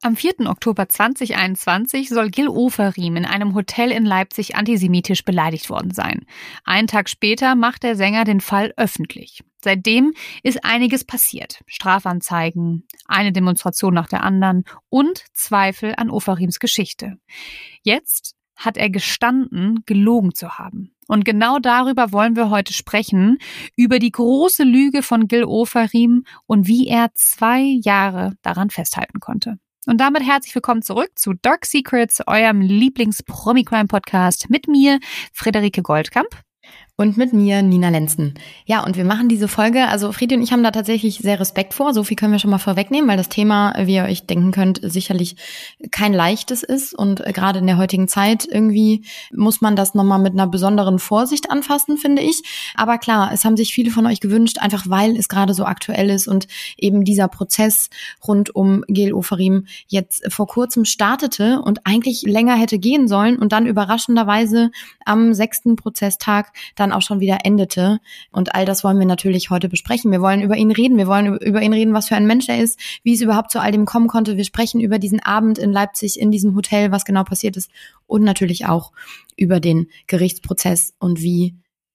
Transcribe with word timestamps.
Am 0.00 0.14
4. 0.14 0.46
Oktober 0.46 0.88
2021 0.88 2.08
soll 2.08 2.30
Gil 2.30 2.46
Oferim 2.46 3.16
in 3.16 3.24
einem 3.24 3.56
Hotel 3.56 3.90
in 3.90 4.04
Leipzig 4.04 4.54
antisemitisch 4.54 5.24
beleidigt 5.24 5.70
worden 5.70 5.90
sein. 5.90 6.24
Einen 6.62 6.86
Tag 6.86 7.08
später 7.08 7.56
macht 7.56 7.82
der 7.82 7.96
Sänger 7.96 8.22
den 8.22 8.40
Fall 8.40 8.72
öffentlich. 8.76 9.42
Seitdem 9.60 10.14
ist 10.44 10.64
einiges 10.64 11.02
passiert. 11.02 11.64
Strafanzeigen, 11.66 12.86
eine 13.06 13.32
Demonstration 13.32 13.92
nach 13.92 14.06
der 14.06 14.22
anderen 14.22 14.62
und 14.88 15.24
Zweifel 15.32 15.94
an 15.96 16.10
Oferims 16.10 16.60
Geschichte. 16.60 17.18
Jetzt 17.82 18.36
hat 18.54 18.76
er 18.76 18.88
gestanden, 18.88 19.82
gelogen 19.84 20.32
zu 20.32 20.58
haben. 20.58 20.94
Und 21.08 21.24
genau 21.24 21.58
darüber 21.58 22.12
wollen 22.12 22.36
wir 22.36 22.50
heute 22.50 22.72
sprechen, 22.72 23.38
über 23.76 23.98
die 23.98 24.12
große 24.12 24.62
Lüge 24.62 25.02
von 25.02 25.26
Gil 25.26 25.44
Oferim 25.44 26.24
und 26.46 26.68
wie 26.68 26.86
er 26.86 27.08
zwei 27.14 27.62
Jahre 27.82 28.34
daran 28.42 28.70
festhalten 28.70 29.18
konnte. 29.18 29.58
Und 29.86 30.02
damit 30.02 30.22
herzlich 30.22 30.54
willkommen 30.54 30.82
zurück 30.82 31.10
zu 31.16 31.32
Dark 31.32 31.64
Secrets, 31.64 32.20
eurem 32.26 32.60
Lieblings-Promi-Crime-Podcast 32.60 34.50
mit 34.50 34.68
mir, 34.68 35.00
Friederike 35.32 35.82
Goldkamp. 35.82 36.28
Und 37.00 37.16
mit 37.16 37.32
mir, 37.32 37.62
Nina 37.62 37.90
Lenzen. 37.90 38.34
Ja, 38.66 38.84
und 38.84 38.96
wir 38.96 39.04
machen 39.04 39.28
diese 39.28 39.46
Folge, 39.46 39.86
also 39.86 40.10
Friedi 40.10 40.34
und 40.34 40.42
ich 40.42 40.50
haben 40.50 40.64
da 40.64 40.72
tatsächlich 40.72 41.18
sehr 41.18 41.38
Respekt 41.38 41.72
vor, 41.72 41.94
so 41.94 42.02
viel 42.02 42.16
können 42.16 42.32
wir 42.32 42.40
schon 42.40 42.50
mal 42.50 42.58
vorwegnehmen, 42.58 43.08
weil 43.08 43.16
das 43.16 43.28
Thema, 43.28 43.72
wie 43.86 43.94
ihr 43.94 44.02
euch 44.02 44.26
denken 44.26 44.50
könnt, 44.50 44.80
sicherlich 44.82 45.36
kein 45.92 46.12
leichtes 46.12 46.64
ist 46.64 46.94
und 46.94 47.22
gerade 47.26 47.60
in 47.60 47.68
der 47.68 47.76
heutigen 47.76 48.08
Zeit 48.08 48.48
irgendwie 48.50 49.04
muss 49.32 49.60
man 49.60 49.76
das 49.76 49.94
nochmal 49.94 50.18
mit 50.18 50.32
einer 50.32 50.48
besonderen 50.48 50.98
Vorsicht 50.98 51.52
anfassen, 51.52 51.98
finde 51.98 52.20
ich. 52.20 52.42
Aber 52.74 52.98
klar, 52.98 53.30
es 53.32 53.44
haben 53.44 53.56
sich 53.56 53.72
viele 53.72 53.92
von 53.92 54.04
euch 54.04 54.18
gewünscht, 54.18 54.58
einfach 54.58 54.86
weil 54.88 55.16
es 55.16 55.28
gerade 55.28 55.54
so 55.54 55.66
aktuell 55.66 56.10
ist 56.10 56.26
und 56.26 56.48
eben 56.76 57.04
dieser 57.04 57.28
Prozess 57.28 57.90
rund 58.26 58.56
um 58.56 58.82
Gel 58.88 59.12
Oferim 59.12 59.66
jetzt 59.86 60.32
vor 60.32 60.48
kurzem 60.48 60.84
startete 60.84 61.62
und 61.62 61.86
eigentlich 61.86 62.22
länger 62.22 62.56
hätte 62.56 62.80
gehen 62.80 63.06
sollen 63.06 63.38
und 63.38 63.52
dann 63.52 63.66
überraschenderweise 63.66 64.72
am 65.04 65.32
sechsten 65.32 65.76
Prozesstag 65.76 66.52
dann 66.74 66.87
dann 66.88 66.96
auch 66.96 67.02
schon 67.02 67.20
wieder 67.20 67.38
endete. 67.44 68.00
Und 68.30 68.54
all 68.54 68.64
das 68.64 68.84
wollen 68.84 68.98
wir 68.98 69.06
natürlich 69.06 69.50
heute 69.50 69.68
besprechen. 69.68 70.10
Wir 70.10 70.20
wollen 70.20 70.42
über 70.42 70.56
ihn 70.56 70.70
reden. 70.70 70.96
Wir 70.96 71.06
wollen 71.06 71.36
über 71.36 71.62
ihn 71.62 71.72
reden, 71.72 71.94
was 71.94 72.08
für 72.08 72.16
ein 72.16 72.26
Mensch 72.26 72.48
er 72.48 72.58
ist, 72.58 72.78
wie 73.02 73.14
es 73.14 73.20
überhaupt 73.20 73.50
zu 73.50 73.60
all 73.60 73.72
dem 73.72 73.84
kommen 73.84 74.08
konnte. 74.08 74.36
Wir 74.36 74.44
sprechen 74.44 74.80
über 74.80 74.98
diesen 74.98 75.20
Abend 75.20 75.58
in 75.58 75.72
Leipzig 75.72 76.18
in 76.18 76.30
diesem 76.30 76.54
Hotel, 76.54 76.90
was 76.90 77.04
genau 77.04 77.24
passiert 77.24 77.56
ist. 77.56 77.70
Und 78.06 78.24
natürlich 78.24 78.66
auch 78.66 78.92
über 79.36 79.60
den 79.60 79.88
Gerichtsprozess 80.06 80.94
und 80.98 81.20
wie 81.20 81.54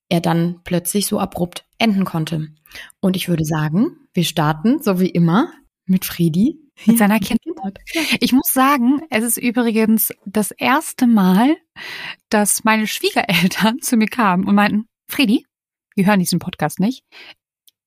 er 0.10 0.22
dann 0.22 0.60
plötzlich 0.64 1.08
so 1.08 1.20
abrupt 1.20 1.66
enden 1.78 2.06
konnte. 2.06 2.50
Und 3.00 3.16
ich 3.16 3.30
würde 3.30 3.46
sagen, 3.46 3.98
wir 4.14 4.24
starten, 4.24 4.82
so 4.82 5.00
wie 5.00 5.10
immer, 5.10 5.52
mit 5.86 6.06
Friedi. 6.06 6.60
Mit 6.86 6.98
seiner 6.98 7.20
Kindheit. 7.20 7.80
Ich 8.20 8.34
muss 8.34 8.54
sagen, 8.54 9.02
es 9.10 9.24
ist 9.24 9.38
übrigens 9.38 10.12
das 10.26 10.52
erste 10.52 11.08
Mal, 11.08 11.56
dass 12.30 12.64
meine 12.64 12.88
Schwiegereltern 12.88 13.80
zu 13.82 13.98
mir 13.98 14.08
kamen 14.08 14.46
und 14.46 14.56
meinten, 14.56 14.88
Fredi, 15.08 15.46
wir 15.96 16.06
hören 16.06 16.20
diesen 16.20 16.40
Podcast 16.40 16.80
nicht. 16.80 17.04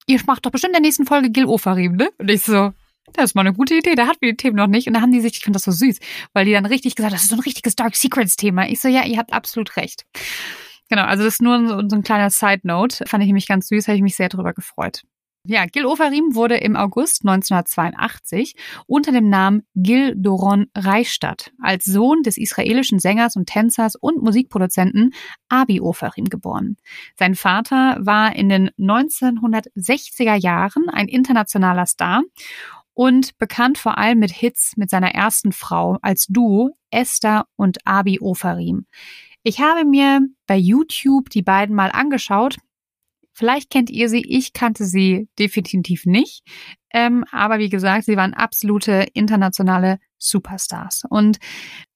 Ihr 0.06 0.20
macht 0.26 0.46
doch 0.46 0.50
bestimmt 0.50 0.70
in 0.70 0.82
der 0.82 0.88
nächsten 0.88 1.06
Folge 1.06 1.30
Gil 1.30 1.46
Ofarim, 1.46 1.96
ne? 1.96 2.10
Und 2.18 2.30
ich 2.30 2.42
so, 2.42 2.72
das 3.12 3.26
ist 3.26 3.34
mal 3.34 3.42
eine 3.42 3.52
gute 3.52 3.74
Idee, 3.74 3.94
da 3.94 4.06
hatten 4.06 4.20
wir 4.20 4.30
die 4.30 4.36
Themen 4.36 4.56
noch 4.56 4.68
nicht. 4.68 4.86
Und 4.86 4.94
da 4.94 5.00
haben 5.00 5.12
die 5.12 5.20
sich, 5.20 5.34
ich 5.34 5.44
finde 5.44 5.56
das 5.56 5.64
so 5.64 5.72
süß, 5.72 5.98
weil 6.32 6.44
die 6.44 6.52
dann 6.52 6.66
richtig 6.66 6.94
gesagt, 6.94 7.14
das 7.14 7.24
ist 7.24 7.30
so 7.30 7.36
ein 7.36 7.40
richtiges 7.40 7.76
Dark 7.76 7.96
Secrets 7.96 8.36
Thema. 8.36 8.68
Ich 8.68 8.80
so, 8.80 8.88
ja, 8.88 9.04
ihr 9.04 9.18
habt 9.18 9.32
absolut 9.32 9.76
recht. 9.76 10.06
Genau, 10.88 11.02
also 11.02 11.24
das 11.24 11.34
ist 11.34 11.42
nur 11.42 11.66
so, 11.66 11.88
so 11.88 11.96
ein 11.96 12.02
kleiner 12.02 12.30
Side 12.30 12.60
Note. 12.62 13.04
Fand 13.06 13.22
ich 13.22 13.26
nämlich 13.26 13.48
ganz 13.48 13.68
süß, 13.68 13.88
habe 13.88 13.96
ich 13.96 14.02
mich 14.02 14.16
sehr 14.16 14.28
drüber 14.28 14.54
gefreut. 14.54 15.02
Ja, 15.48 15.64
Gil 15.66 15.86
Oferim 15.86 16.34
wurde 16.34 16.56
im 16.56 16.74
August 16.74 17.24
1982 17.24 18.56
unter 18.86 19.12
dem 19.12 19.28
Namen 19.28 19.62
Gil 19.76 20.14
Doron 20.16 20.66
Reichstadt 20.76 21.52
als 21.62 21.84
Sohn 21.84 22.24
des 22.24 22.36
israelischen 22.36 22.98
Sängers 22.98 23.36
und 23.36 23.46
Tänzers 23.48 23.94
und 23.94 24.20
Musikproduzenten 24.22 25.14
Abi 25.48 25.80
Oferim 25.80 26.24
geboren. 26.24 26.76
Sein 27.16 27.36
Vater 27.36 27.96
war 28.00 28.34
in 28.34 28.48
den 28.48 28.70
1960er 28.70 30.34
Jahren 30.34 30.88
ein 30.88 31.06
internationaler 31.06 31.86
Star 31.86 32.22
und 32.92 33.38
bekannt 33.38 33.78
vor 33.78 33.98
allem 33.98 34.18
mit 34.18 34.32
Hits 34.32 34.72
mit 34.76 34.90
seiner 34.90 35.14
ersten 35.14 35.52
Frau 35.52 35.98
als 36.02 36.26
Duo 36.26 36.76
Esther 36.90 37.46
und 37.54 37.78
Abi 37.86 38.18
Oferim. 38.20 38.86
Ich 39.44 39.60
habe 39.60 39.84
mir 39.84 40.22
bei 40.48 40.56
YouTube 40.56 41.30
die 41.30 41.42
beiden 41.42 41.76
mal 41.76 41.92
angeschaut 41.92 42.56
Vielleicht 43.36 43.68
kennt 43.68 43.90
ihr 43.90 44.08
sie, 44.08 44.22
ich 44.22 44.54
kannte 44.54 44.86
sie 44.86 45.28
definitiv 45.38 46.06
nicht. 46.06 46.42
Ähm, 46.90 47.22
aber 47.30 47.58
wie 47.58 47.68
gesagt, 47.68 48.06
sie 48.06 48.16
waren 48.16 48.32
absolute 48.32 49.06
internationale 49.12 49.98
Superstars. 50.16 51.02
Und 51.10 51.36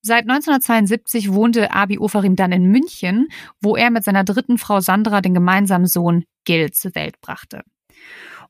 seit 0.02 0.28
1972 0.28 1.32
wohnte 1.32 1.72
Abi 1.72 1.98
Ofarim 1.98 2.36
dann 2.36 2.52
in 2.52 2.70
München, 2.70 3.28
wo 3.62 3.74
er 3.74 3.90
mit 3.90 4.04
seiner 4.04 4.22
dritten 4.22 4.58
Frau 4.58 4.80
Sandra 4.80 5.22
den 5.22 5.32
gemeinsamen 5.32 5.86
Sohn 5.86 6.24
Gil 6.44 6.72
zur 6.72 6.94
Welt 6.94 7.18
brachte. 7.22 7.62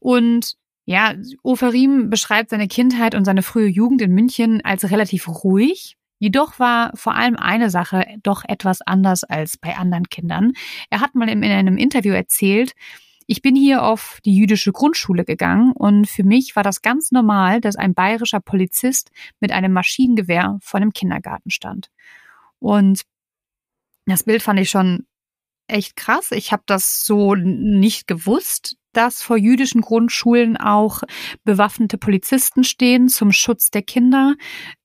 Und 0.01 0.55
ja, 0.85 1.15
Ofarim 1.45 2.11
beschreibt 2.11 2.51
seine 2.51 2.67
Kindheit 2.67 3.15
und 3.15 3.25
seine 3.25 3.45
frühe 3.45 3.69
Jugend 3.69 4.03
in 4.03 4.13
München 4.13 4.65
als 4.65 4.91
relativ 4.91 5.29
ruhig, 5.29 5.97
Jedoch 6.21 6.59
war 6.59 6.93
vor 6.95 7.15
allem 7.15 7.37
eine 7.37 7.71
Sache 7.71 8.07
doch 8.23 8.45
etwas 8.47 8.83
anders 8.83 9.25
als 9.25 9.57
bei 9.57 9.77
anderen 9.77 10.09
Kindern. 10.11 10.53
Er 10.91 11.01
hat 11.01 11.15
mal 11.15 11.31
in 11.31 11.43
einem 11.43 11.79
Interview 11.79 12.13
erzählt, 12.13 12.75
ich 13.27 13.43
bin 13.43 13.57
hier 13.57 13.85
auf 13.85 14.19
die 14.25 14.37
jüdische 14.37 14.71
Grundschule 14.71 15.25
gegangen 15.25 15.73
und 15.73 16.09
für 16.09 16.25
mich 16.25 16.57
war 16.57 16.63
das 16.63 16.83
ganz 16.83 17.11
normal, 17.11 17.61
dass 17.61 17.77
ein 17.77 17.95
bayerischer 17.95 18.41
Polizist 18.41 19.11
mit 19.41 19.51
einem 19.51 19.73
Maschinengewehr 19.73 20.59
vor 20.61 20.81
dem 20.81 20.93
Kindergarten 20.93 21.51
stand. 21.51 21.91
Und 22.59 23.03
das 24.05 24.25
Bild 24.25 24.43
fand 24.43 24.61
ich 24.61 24.69
schon 24.69 25.07
echt 25.69 25.97
krass. 25.97 26.33
Ich 26.33 26.53
habe 26.53 26.65
das 26.67 27.07
so 27.07 27.35
nicht 27.35 28.07
gewusst, 28.07 28.77
dass 28.93 29.23
vor 29.23 29.37
jüdischen 29.37 29.81
Grundschulen 29.81 30.57
auch 30.57 31.03
bewaffnete 31.45 31.99
Polizisten 31.99 32.65
stehen 32.65 33.09
zum 33.09 33.33
Schutz 33.33 33.71
der 33.71 33.83
Kinder. 33.83 34.35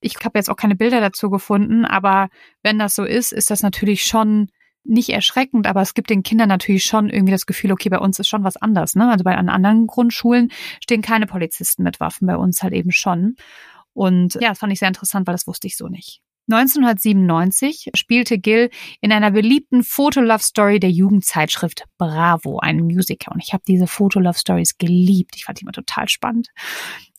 Ich 0.00 0.16
habe 0.24 0.38
jetzt 0.38 0.50
auch 0.50 0.56
keine 0.56 0.76
Bilder 0.76 1.00
dazu 1.00 1.30
gefunden, 1.30 1.84
aber 1.84 2.28
wenn 2.62 2.78
das 2.78 2.94
so 2.94 3.04
ist, 3.04 3.32
ist 3.32 3.50
das 3.50 3.62
natürlich 3.62 4.04
schon 4.04 4.48
nicht 4.88 5.10
erschreckend, 5.10 5.66
aber 5.66 5.82
es 5.82 5.94
gibt 5.94 6.10
den 6.10 6.22
Kindern 6.22 6.48
natürlich 6.48 6.84
schon 6.84 7.10
irgendwie 7.10 7.32
das 7.32 7.46
Gefühl, 7.46 7.72
okay, 7.72 7.88
bei 7.88 7.98
uns 7.98 8.18
ist 8.18 8.28
schon 8.28 8.44
was 8.44 8.56
anders. 8.56 8.94
Ne? 8.94 9.10
Also 9.10 9.24
bei 9.24 9.36
anderen 9.36 9.86
Grundschulen 9.86 10.50
stehen 10.80 11.02
keine 11.02 11.26
Polizisten 11.26 11.82
mit 11.82 12.00
Waffen, 12.00 12.26
bei 12.26 12.36
uns 12.36 12.62
halt 12.62 12.72
eben 12.72 12.92
schon. 12.92 13.34
Und 13.92 14.34
ja, 14.34 14.50
das 14.50 14.58
fand 14.58 14.72
ich 14.72 14.78
sehr 14.78 14.88
interessant, 14.88 15.26
weil 15.26 15.34
das 15.34 15.46
wusste 15.46 15.66
ich 15.66 15.76
so 15.76 15.88
nicht. 15.88 16.20
1997 16.48 17.90
spielte 17.94 18.38
Gil 18.38 18.70
in 19.00 19.12
einer 19.12 19.30
beliebten 19.30 19.82
Foto-Love-Story 19.82 20.78
der 20.80 20.90
Jugendzeitschrift 20.90 21.84
Bravo, 21.98 22.58
einen 22.58 22.84
Musiker. 22.84 23.32
Und 23.32 23.42
ich 23.42 23.52
habe 23.52 23.64
diese 23.66 23.86
Foto-Love-Stories 23.86 24.78
geliebt. 24.78 25.34
Ich 25.36 25.44
fand 25.44 25.58
die 25.58 25.62
immer 25.62 25.72
total 25.72 26.08
spannend. 26.08 26.48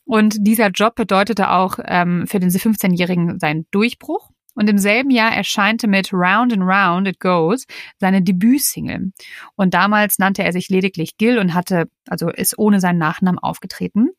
Und 0.05 0.37
dieser 0.39 0.69
Job 0.69 0.95
bedeutete 0.95 1.51
auch 1.51 1.79
ähm, 1.83 2.25
für 2.27 2.39
den 2.39 2.49
15-Jährigen 2.49 3.39
seinen 3.39 3.67
Durchbruch. 3.71 4.29
Und 4.55 4.69
im 4.69 4.79
selben 4.79 5.11
Jahr 5.11 5.35
erscheinte 5.35 5.87
mit 5.87 6.11
Round 6.13 6.51
and 6.51 6.63
Round 6.63 7.07
It 7.07 7.19
Goes 7.19 7.65
seine 7.99 8.23
Debütsingle. 8.23 9.11
Und 9.55 9.73
damals 9.73 10.17
nannte 10.17 10.43
er 10.43 10.51
sich 10.51 10.69
lediglich 10.69 11.17
Gil 11.17 11.37
und 11.37 11.53
hatte, 11.53 11.89
also 12.07 12.29
ist 12.29 12.57
ohne 12.57 12.79
seinen 12.79 12.97
Nachnamen 12.97 13.37
aufgetreten. 13.37 14.09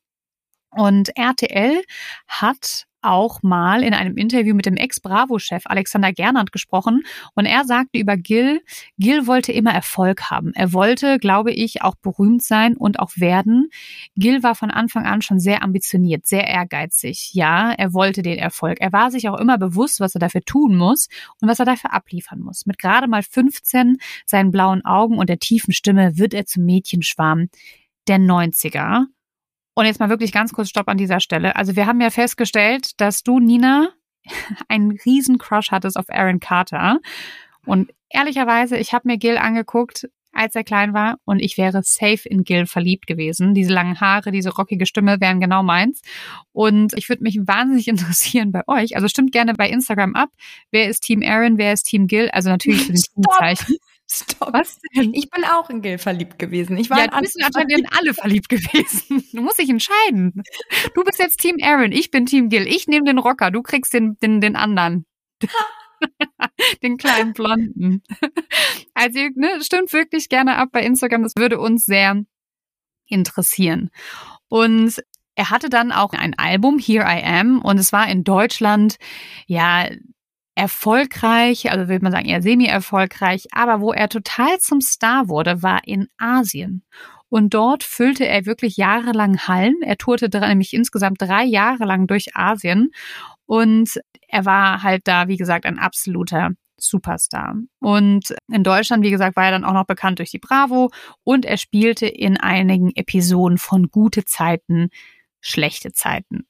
Und 0.71 1.17
RTL 1.17 1.83
hat 2.29 2.88
auch 3.03 3.43
mal 3.43 3.83
in 3.83 3.95
einem 3.95 4.17
Interview 4.17 4.55
mit 4.55 4.67
dem 4.67 4.77
Ex-Bravo-Chef 4.77 5.63
Alexander 5.67 6.13
Gernand 6.13 6.53
gesprochen 6.53 7.03
und 7.35 7.47
er 7.47 7.65
sagte 7.65 7.99
über 7.99 8.17
Gil, 8.17 8.61
Gil 8.99 9.27
wollte 9.27 9.53
immer 9.53 9.73
Erfolg 9.73 10.31
haben. 10.31 10.53
Er 10.55 10.73
wollte, 10.73 11.19
glaube 11.19 11.53
ich, 11.53 11.83
auch 11.83 11.95
berühmt 11.97 12.43
sein 12.43 12.77
und 12.77 12.99
auch 12.99 13.13
werden. 13.17 13.69
Gil 14.17 14.43
war 14.43 14.55
von 14.55 14.71
Anfang 14.71 15.07
an 15.07 15.23
schon 15.23 15.41
sehr 15.41 15.63
ambitioniert, 15.63 16.27
sehr 16.27 16.47
ehrgeizig. 16.47 17.31
Ja, 17.33 17.73
er 17.73 17.93
wollte 17.95 18.23
den 18.23 18.39
Erfolg. 18.39 18.81
Er 18.81 18.93
war 18.93 19.11
sich 19.11 19.29
auch 19.29 19.39
immer 19.39 19.59
bewusst, 19.59 20.01
was 20.01 20.15
er 20.15 20.21
dafür 20.21 20.43
tun 20.43 20.77
muss 20.77 21.09
und 21.41 21.49
was 21.49 21.59
er 21.59 21.67
dafür 21.67 21.93
abliefern 21.93 22.41
muss. 22.41 22.67
Mit 22.67 22.79
gerade 22.79 23.09
mal 23.09 23.23
15, 23.23 23.99
seinen 24.27 24.51
blauen 24.51 24.85
Augen 24.85 25.19
und 25.19 25.29
der 25.29 25.39
tiefen 25.39 25.73
Stimme 25.73 26.19
wird 26.19 26.35
er 26.35 26.47
zum 26.47 26.65
Mädchenschwarm 26.65 27.49
der 28.09 28.19
90er. 28.19 29.07
Und 29.79 29.87
jetzt 29.87 30.01
mal 30.01 30.09
wirklich 30.09 30.33
ganz 30.33 30.53
kurz 30.53 30.71
Stopp 30.71 30.89
an 30.89 30.97
dieser 30.97 31.21
Stelle. 31.21 31.55
Also 31.55 31.77
wir 31.77 31.87
haben 31.87 32.01
ja 32.01 32.11
festgestellt, 32.11 33.01
dass 33.01 33.23
du, 33.23 33.39
Nina, 33.39 33.91
einen 34.69 34.99
riesen 35.07 35.39
Crush 35.39 35.71
hattest 35.71 35.97
auf 35.97 36.07
Aaron 36.09 36.41
Carter. 36.41 36.99
Und 37.65 37.93
ehrlicherweise, 38.09 38.77
ich 38.77 38.93
habe 38.93 39.07
mir 39.07 39.19
Gil 39.19 39.37
angeguckt, 39.37 40.09
als 40.33 40.57
er 40.57 40.65
klein 40.65 40.95
war 40.95 41.19
und 41.25 41.39
ich 41.39 41.59
wäre 41.59 41.81
safe 41.85 42.29
in 42.29 42.43
Gil 42.43 42.67
verliebt 42.67 43.07
gewesen. 43.07 43.55
Diese 43.55 43.73
langen 43.73 44.01
Haare, 44.01 44.33
diese 44.33 44.51
rockige 44.51 44.85
Stimme 44.85 45.21
wären 45.21 45.39
genau 45.39 45.63
meins. 45.63 46.03
Und 46.51 46.93
ich 46.95 47.09
würde 47.09 47.23
mich 47.23 47.39
wahnsinnig 47.39 47.87
interessieren 47.89 48.51
bei 48.51 48.63
euch. 48.67 48.97
Also 48.97 49.07
stimmt 49.07 49.31
gerne 49.31 49.55
bei 49.55 49.71
Instagram 49.71 50.17
ab. 50.17 50.31
Wer 50.73 50.89
ist 50.89 51.05
Team 51.05 51.23
Aaron, 51.23 51.57
wer 51.57 51.73
ist 51.73 51.85
Team 51.85 52.09
Gil? 52.09 52.31
Also 52.31 52.51
natürlich 52.51 52.83
für 52.83 52.95
den 52.95 53.03
Teamzeichen. 53.03 53.77
Stopp. 54.11 54.53
Was 54.53 54.79
denn? 54.97 55.13
Ich 55.13 55.31
bin 55.31 55.45
auch 55.45 55.69
in 55.69 55.83
Gil 55.83 55.99
verliebt 55.99 56.39
gewesen. 56.39 56.79
Ich 56.79 56.89
war 56.89 56.99
ja, 56.99 57.07
du 57.09 57.21
bist 57.21 57.37
in 57.37 57.87
alle 57.91 58.15
verliebt 58.15 58.49
gewesen. 58.49 59.25
Du 59.33 59.43
musst 59.43 59.59
dich 59.59 59.69
entscheiden. 59.69 60.43
Du 60.95 61.05
bist 61.05 61.19
jetzt 61.19 61.39
Team 61.39 61.57
Aaron, 61.63 61.93
ich 61.93 62.11
bin 62.11 62.25
Team 62.25 62.49
Gil. 62.49 62.67
Ich 62.67 62.87
nehme 62.87 63.05
den 63.05 63.19
Rocker, 63.19 63.51
du 63.51 63.63
kriegst 63.63 63.93
den, 63.93 64.17
den, 64.21 64.41
den 64.41 64.57
anderen. 64.57 65.05
den 66.83 66.97
kleinen 66.97 67.35
Blonden. 67.35 68.03
Also, 68.95 69.21
ne, 69.35 69.63
stimmt 69.63 69.93
wirklich 69.93 70.29
gerne 70.29 70.57
ab 70.57 70.71
bei 70.73 70.83
Instagram. 70.83 71.23
Das 71.23 71.33
würde 71.37 71.59
uns 71.59 71.85
sehr 71.85 72.25
interessieren. 73.07 73.91
Und 74.49 75.03
er 75.35 75.51
hatte 75.51 75.69
dann 75.69 75.93
auch 75.93 76.15
ein 76.15 76.37
Album, 76.37 76.79
Here 76.79 77.05
I 77.05 77.23
Am, 77.23 77.61
und 77.63 77.79
es 77.79 77.93
war 77.93 78.09
in 78.09 78.25
Deutschland, 78.25 78.97
ja, 79.47 79.89
erfolgreich, 80.59 81.71
also 81.71 81.89
würde 81.89 82.03
man 82.03 82.11
sagen 82.11 82.27
eher 82.29 82.43
semi-erfolgreich, 82.43 83.47
aber 83.53 83.81
wo 83.81 83.93
er 83.93 84.09
total 84.09 84.59
zum 84.59 84.81
Star 84.81 85.29
wurde, 85.29 85.63
war 85.63 85.87
in 85.87 86.09
Asien. 86.19 86.83
Und 87.29 87.55
dort 87.55 87.85
füllte 87.85 88.27
er 88.27 88.45
wirklich 88.45 88.77
jahrelang 88.77 89.39
Hallen. 89.47 89.77
Er 89.83 89.97
tourte 89.99 90.29
nämlich 90.41 90.75
insgesamt 90.75 91.23
drei 91.23 91.45
Jahre 91.45 91.85
lang 91.85 92.09
durch 92.09 92.35
Asien. 92.35 92.91
Und 93.47 94.01
er 94.27 94.47
war 94.47 94.83
halt 94.83 95.03
da, 95.07 95.29
wie 95.29 95.37
gesagt, 95.37 95.65
ein 95.65 95.79
absoluter 95.79 96.51
Superstar. 96.77 97.55
Und 97.79 98.35
in 98.51 98.65
Deutschland, 98.65 99.05
wie 99.05 99.11
gesagt, 99.11 99.37
war 99.37 99.45
er 99.45 99.53
dann 99.53 99.65
auch 99.65 99.75
noch 99.75 99.87
bekannt 99.87 100.19
durch 100.19 100.31
die 100.31 100.39
Bravo 100.39 100.91
und 101.23 101.45
er 101.45 101.59
spielte 101.59 102.07
in 102.07 102.37
einigen 102.37 102.91
Episoden 102.97 103.59
von 103.59 103.91
Gute 103.91 104.25
Zeiten, 104.25 104.89
schlechte 105.41 105.93
Zeiten. 105.93 106.49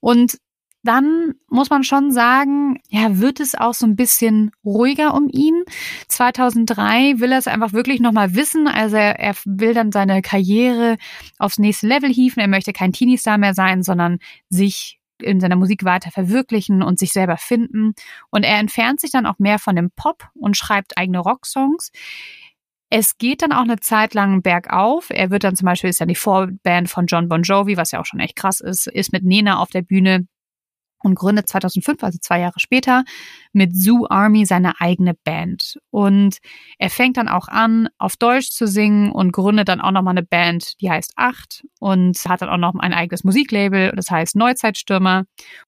Und 0.00 0.38
dann 0.82 1.34
muss 1.48 1.70
man 1.70 1.84
schon 1.84 2.10
sagen, 2.10 2.80
ja, 2.88 3.18
wird 3.18 3.38
es 3.38 3.54
auch 3.54 3.74
so 3.74 3.86
ein 3.86 3.94
bisschen 3.94 4.50
ruhiger 4.64 5.14
um 5.14 5.28
ihn. 5.30 5.62
2003 6.08 7.20
will 7.20 7.32
er 7.32 7.38
es 7.38 7.46
einfach 7.46 7.72
wirklich 7.72 8.00
nochmal 8.00 8.34
wissen. 8.34 8.66
Also 8.66 8.96
er, 8.96 9.18
er, 9.20 9.34
will 9.44 9.74
dann 9.74 9.92
seine 9.92 10.22
Karriere 10.22 10.96
aufs 11.38 11.58
nächste 11.58 11.86
Level 11.86 12.12
hieven. 12.12 12.40
Er 12.40 12.48
möchte 12.48 12.72
kein 12.72 12.92
Teenie-Star 12.92 13.38
mehr 13.38 13.54
sein, 13.54 13.82
sondern 13.82 14.18
sich 14.48 14.98
in 15.20 15.38
seiner 15.38 15.56
Musik 15.56 15.84
weiter 15.84 16.10
verwirklichen 16.10 16.82
und 16.82 16.98
sich 16.98 17.12
selber 17.12 17.36
finden. 17.36 17.94
Und 18.30 18.42
er 18.42 18.58
entfernt 18.58 19.00
sich 19.00 19.12
dann 19.12 19.26
auch 19.26 19.38
mehr 19.38 19.60
von 19.60 19.76
dem 19.76 19.90
Pop 19.94 20.28
und 20.34 20.56
schreibt 20.56 20.98
eigene 20.98 21.20
Rocksongs. 21.20 21.92
Es 22.90 23.16
geht 23.16 23.42
dann 23.42 23.52
auch 23.52 23.62
eine 23.62 23.78
Zeit 23.78 24.14
lang 24.14 24.42
bergauf. 24.42 25.10
Er 25.10 25.30
wird 25.30 25.44
dann 25.44 25.56
zum 25.56 25.66
Beispiel, 25.66 25.90
ist 25.90 26.00
ja 26.00 26.06
die 26.06 26.14
Vorband 26.14 26.90
von 26.90 27.06
John 27.06 27.28
Bon 27.28 27.42
Jovi, 27.42 27.76
was 27.76 27.92
ja 27.92 28.00
auch 28.00 28.04
schon 28.04 28.20
echt 28.20 28.36
krass 28.36 28.60
ist, 28.60 28.86
ist 28.88 29.12
mit 29.12 29.24
Nena 29.24 29.58
auf 29.60 29.70
der 29.70 29.82
Bühne 29.82 30.26
und 31.02 31.14
gründet 31.14 31.48
2005, 31.48 32.02
also 32.02 32.18
zwei 32.20 32.40
Jahre 32.40 32.60
später, 32.60 33.04
mit 33.52 33.74
Zoo 33.74 34.06
Army 34.08 34.46
seine 34.46 34.80
eigene 34.80 35.14
Band. 35.14 35.78
Und 35.90 36.38
er 36.78 36.90
fängt 36.90 37.16
dann 37.16 37.28
auch 37.28 37.48
an, 37.48 37.88
auf 37.98 38.16
Deutsch 38.16 38.50
zu 38.50 38.66
singen 38.66 39.10
und 39.12 39.32
gründet 39.32 39.68
dann 39.68 39.80
auch 39.80 39.90
nochmal 39.90 40.12
eine 40.12 40.22
Band, 40.22 40.80
die 40.80 40.90
heißt 40.90 41.12
Acht 41.16 41.64
und 41.78 42.16
hat 42.26 42.42
dann 42.42 42.48
auch 42.48 42.56
noch 42.56 42.74
ein 42.74 42.92
eigenes 42.92 43.24
Musiklabel, 43.24 43.92
das 43.94 44.10
heißt 44.10 44.36
Neuzeitstürmer. 44.36 45.24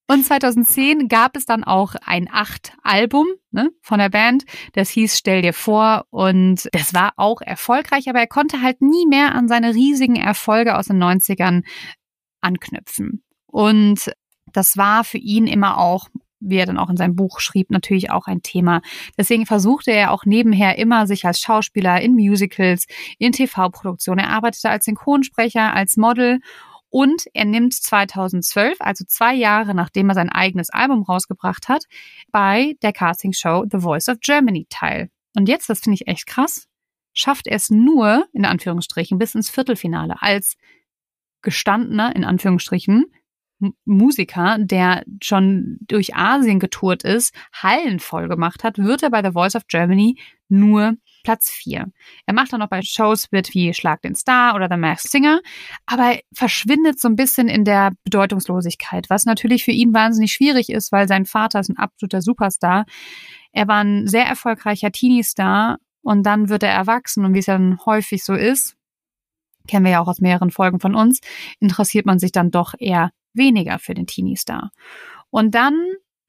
Und 0.06 0.24
2010 0.24 1.08
gab 1.08 1.36
es 1.36 1.46
dann 1.46 1.64
auch 1.64 1.94
ein 2.04 2.28
Acht-Album 2.30 3.26
ne, 3.50 3.70
von 3.80 3.98
der 3.98 4.10
Band, 4.10 4.44
das 4.72 4.90
hieß 4.90 5.16
Stell 5.16 5.42
dir 5.42 5.54
vor 5.54 6.04
und 6.10 6.68
das 6.72 6.92
war 6.92 7.12
auch 7.16 7.40
erfolgreich, 7.40 8.08
aber 8.08 8.18
er 8.18 8.26
konnte 8.26 8.60
halt 8.60 8.82
nie 8.82 9.06
mehr 9.06 9.34
an 9.34 9.48
seine 9.48 9.74
riesigen 9.74 10.16
Erfolge 10.16 10.76
aus 10.76 10.86
den 10.86 11.02
90ern 11.02 11.62
anknüpfen. 12.40 13.22
Und 13.46 14.12
das 14.56 14.76
war 14.76 15.04
für 15.04 15.18
ihn 15.18 15.46
immer 15.46 15.78
auch 15.78 16.08
wie 16.46 16.56
er 16.56 16.66
dann 16.66 16.78
auch 16.78 16.90
in 16.90 16.96
seinem 16.96 17.16
Buch 17.16 17.40
schrieb, 17.40 17.70
natürlich 17.70 18.10
auch 18.10 18.26
ein 18.26 18.42
Thema. 18.42 18.82
Deswegen 19.18 19.46
versuchte 19.46 19.90
er 19.90 20.12
auch 20.12 20.24
nebenher 20.24 20.78
immer 20.78 21.06
sich 21.06 21.24
als 21.24 21.40
Schauspieler 21.40 22.00
in 22.00 22.14
Musicals, 22.14 22.86
in 23.18 23.32
TV-Produktionen. 23.32 24.20
Er 24.20 24.30
arbeitete 24.30 24.70
als 24.70 24.84
Synchronsprecher, 24.84 25.72
als 25.72 25.96
Model 25.96 26.40
und 26.90 27.24
er 27.34 27.44
nimmt 27.44 27.74
2012, 27.74 28.76
also 28.80 29.04
zwei 29.06 29.34
Jahre 29.34 29.74
nachdem 29.74 30.10
er 30.10 30.14
sein 30.14 30.28
eigenes 30.28 30.70
Album 30.70 31.02
rausgebracht 31.02 31.68
hat, 31.68 31.84
bei 32.30 32.76
der 32.82 32.92
Castingshow 32.92 33.64
The 33.70 33.80
Voice 33.80 34.08
of 34.08 34.20
Germany 34.20 34.66
teil. 34.70 35.10
Und 35.36 35.48
jetzt, 35.48 35.68
das 35.68 35.80
finde 35.80 35.94
ich 35.94 36.06
echt 36.06 36.26
krass, 36.26 36.68
schafft 37.12 37.46
er 37.46 37.56
es 37.56 37.70
nur, 37.70 38.26
in 38.32 38.44
Anführungsstrichen, 38.44 39.18
bis 39.18 39.34
ins 39.34 39.50
Viertelfinale 39.50 40.22
als 40.22 40.56
gestandener, 41.42 42.14
in 42.14 42.24
Anführungsstrichen, 42.24 43.06
Musiker, 43.84 44.58
der 44.58 45.04
schon 45.22 45.78
durch 45.80 46.14
Asien 46.14 46.58
getourt 46.58 47.02
ist, 47.04 47.34
Hallen 47.52 48.00
voll 48.00 48.28
gemacht 48.28 48.64
hat, 48.64 48.78
wird 48.78 49.02
er 49.02 49.10
bei 49.10 49.22
The 49.22 49.32
Voice 49.32 49.54
of 49.54 49.66
Germany 49.68 50.18
nur 50.48 50.96
Platz 51.24 51.50
4. 51.50 51.86
Er 52.26 52.34
macht 52.34 52.52
dann 52.52 52.60
noch 52.60 52.68
bei 52.68 52.82
Shows 52.82 53.32
mit 53.32 53.54
wie 53.54 53.72
Schlag 53.72 54.02
den 54.02 54.14
Star 54.14 54.54
oder 54.54 54.68
The 54.70 54.76
Masked 54.76 55.10
Singer, 55.10 55.40
aber 55.86 56.18
verschwindet 56.32 57.00
so 57.00 57.08
ein 57.08 57.16
bisschen 57.16 57.48
in 57.48 57.64
der 57.64 57.92
Bedeutungslosigkeit, 58.04 59.08
was 59.08 59.24
natürlich 59.24 59.64
für 59.64 59.72
ihn 59.72 59.94
wahnsinnig 59.94 60.32
schwierig 60.32 60.68
ist, 60.68 60.92
weil 60.92 61.08
sein 61.08 61.24
Vater 61.24 61.60
ist 61.60 61.70
ein 61.70 61.78
absoluter 61.78 62.22
Superstar. 62.22 62.84
Er 63.52 63.66
war 63.68 63.82
ein 63.82 64.06
sehr 64.06 64.26
erfolgreicher 64.26 64.92
Teenie-Star 64.92 65.78
und 66.02 66.24
dann 66.24 66.50
wird 66.50 66.62
er 66.62 66.72
erwachsen 66.72 67.24
und 67.24 67.34
wie 67.34 67.38
es 67.38 67.46
dann 67.46 67.78
häufig 67.86 68.22
so 68.22 68.34
ist, 68.34 68.76
kennen 69.66 69.86
wir 69.86 69.92
ja 69.92 70.00
auch 70.00 70.08
aus 70.08 70.20
mehreren 70.20 70.50
Folgen 70.50 70.78
von 70.78 70.94
uns, 70.94 71.20
interessiert 71.58 72.04
man 72.04 72.18
sich 72.18 72.32
dann 72.32 72.50
doch 72.50 72.74
eher 72.78 73.10
weniger 73.34 73.78
für 73.78 73.94
den 73.94 74.06
Teenie-Star. 74.06 74.70
Und 75.30 75.54
dann 75.54 75.74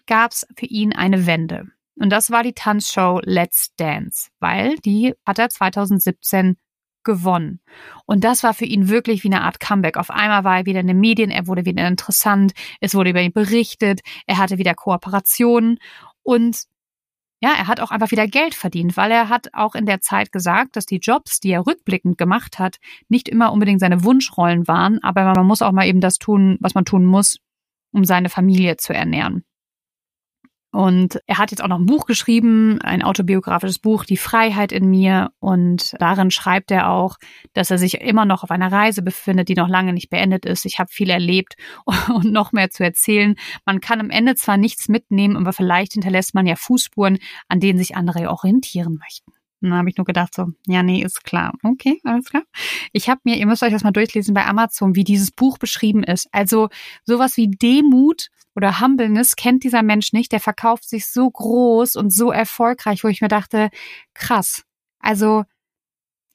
gab 0.06 0.32
es 0.32 0.48
für 0.58 0.66
ihn 0.66 0.94
eine 0.94 1.26
Wende. 1.26 1.66
Und 1.98 2.10
das 2.10 2.30
war 2.30 2.44
die 2.44 2.54
Tanzshow 2.54 3.22
Let's 3.24 3.74
Dance, 3.78 4.30
weil 4.40 4.76
die 4.78 5.14
hat 5.26 5.40
er 5.40 5.50
2017 5.50 6.58
gewonnen. 7.04 7.62
Und 8.06 8.24
das 8.24 8.44
war 8.44 8.54
für 8.54 8.66
ihn 8.66 8.90
wirklich 8.90 9.24
wie 9.24 9.30
eine 9.30 9.44
Art 9.44 9.60
Comeback. 9.60 9.96
Auf 9.96 10.10
einmal 10.10 10.44
war 10.44 10.58
er 10.58 10.66
wieder 10.66 10.82
in 10.82 10.88
den 10.88 11.00
Medien, 11.00 11.32
er 11.32 11.48
wurde 11.48 11.64
wieder 11.64 11.88
interessant, 11.88 12.54
es 12.82 12.96
wurde 12.96 13.12
über 13.12 13.22
ihn 13.22 13.32
berichtet, 13.32 14.02
er 14.26 14.40
hatte 14.40 14.58
wieder 14.58 14.74
Kooperationen 14.74 15.78
und 16.24 16.66
ja, 17.46 17.54
er 17.56 17.68
hat 17.68 17.80
auch 17.80 17.92
einfach 17.92 18.10
wieder 18.10 18.28
Geld 18.28 18.56
verdient, 18.56 18.98
weil 18.98 19.12
er 19.12 19.30
hat 19.30 19.54
auch 19.54 19.76
in 19.76 19.86
der 19.86 20.02
Zeit 20.02 20.32
gesagt, 20.32 20.76
dass 20.76 20.88
die 20.88 20.98
Jobs, 20.98 21.40
die 21.40 21.52
er 21.52 21.68
rückblickend 21.68 22.18
gemacht 22.18 22.58
hat, 22.58 22.78
nicht 23.08 23.30
immer 23.30 23.54
unbedingt 23.54 23.80
seine 23.80 24.04
Wunschrollen 24.04 24.68
waren, 24.68 24.98
aber 25.04 25.32
man 25.36 25.46
muss 25.46 25.62
auch 25.62 25.72
mal 25.72 25.86
eben 25.86 26.02
das 26.02 26.18
tun, 26.18 26.58
was 26.60 26.74
man 26.74 26.86
tun 26.86 27.06
muss, 27.06 27.38
um 27.92 28.04
seine 28.04 28.30
Familie 28.30 28.78
zu 28.78 28.96
ernähren. 28.96 29.44
Und 30.76 31.22
er 31.26 31.38
hat 31.38 31.52
jetzt 31.52 31.64
auch 31.64 31.70
noch 31.70 31.80
ein 31.80 31.86
Buch 31.86 32.06
geschrieben, 32.06 32.82
ein 32.82 33.02
autobiografisches 33.02 33.80
Buch, 33.80 34.04
Die 34.04 34.18
Freiheit 34.18 34.74
in 34.74 34.90
mir. 34.90 35.32
Und 35.40 35.96
darin 36.00 36.32
schreibt 36.32 36.70
er 36.70 36.90
auch, 36.90 37.16
dass 37.54 37.72
er 37.72 37.78
sich 37.78 38.02
immer 38.02 38.26
noch 38.26 38.44
auf 38.44 38.52
einer 38.52 38.70
Reise 38.70 39.02
befindet, 39.02 39.48
die 39.48 39.56
noch 39.56 39.70
lange 39.70 39.94
nicht 39.94 40.10
beendet 40.10 40.46
ist. 40.46 40.66
Ich 40.66 40.78
habe 40.78 40.92
viel 40.92 41.10
erlebt 41.10 41.56
und 42.14 42.34
noch 42.34 42.52
mehr 42.52 42.72
zu 42.72 42.84
erzählen. 42.84 43.36
Man 43.66 43.80
kann 43.80 44.02
am 44.02 44.10
Ende 44.10 44.36
zwar 44.36 44.58
nichts 44.58 44.90
mitnehmen, 44.90 45.38
aber 45.38 45.54
vielleicht 45.54 45.94
hinterlässt 45.94 46.36
man 46.36 46.46
ja 46.46 46.58
Fußspuren, 46.58 47.20
an 47.48 47.62
denen 47.62 47.80
sich 47.80 47.96
andere 47.96 48.30
orientieren 48.30 48.98
möchten. 49.00 49.32
Und 49.62 49.70
dann 49.70 49.80
habe 49.80 49.90
ich 49.90 49.96
nur 49.96 50.06
gedacht 50.06 50.36
so, 50.36 50.48
ja, 50.68 50.84
nee, 50.84 51.02
ist 51.02 51.24
klar. 51.24 51.54
Okay, 51.64 52.02
alles 52.04 52.26
klar. 52.26 52.44
Ich 52.92 53.08
habe 53.08 53.22
mir, 53.24 53.38
ihr 53.38 53.46
müsst 53.46 53.64
euch 53.64 53.72
das 53.72 53.86
mal 53.86 53.92
durchlesen 53.92 54.34
bei 54.34 54.46
Amazon, 54.46 54.94
wie 54.94 55.06
dieses 55.06 55.32
Buch 55.32 55.58
beschrieben 55.58 56.04
ist. 56.04 56.28
Also 56.34 56.68
sowas 57.06 57.38
wie 57.38 57.48
Demut 57.50 58.28
oder 58.56 58.80
Humbleness 58.80 59.36
kennt 59.36 59.64
dieser 59.64 59.84
Mensch 59.84 60.14
nicht. 60.14 60.32
Der 60.32 60.40
verkauft 60.40 60.88
sich 60.88 61.08
so 61.08 61.30
groß 61.30 61.96
und 61.96 62.12
so 62.12 62.32
erfolgreich, 62.32 63.04
wo 63.04 63.08
ich 63.08 63.22
mir 63.22 63.28
dachte, 63.28 63.70
krass. 64.14 64.64
Also, 65.00 65.44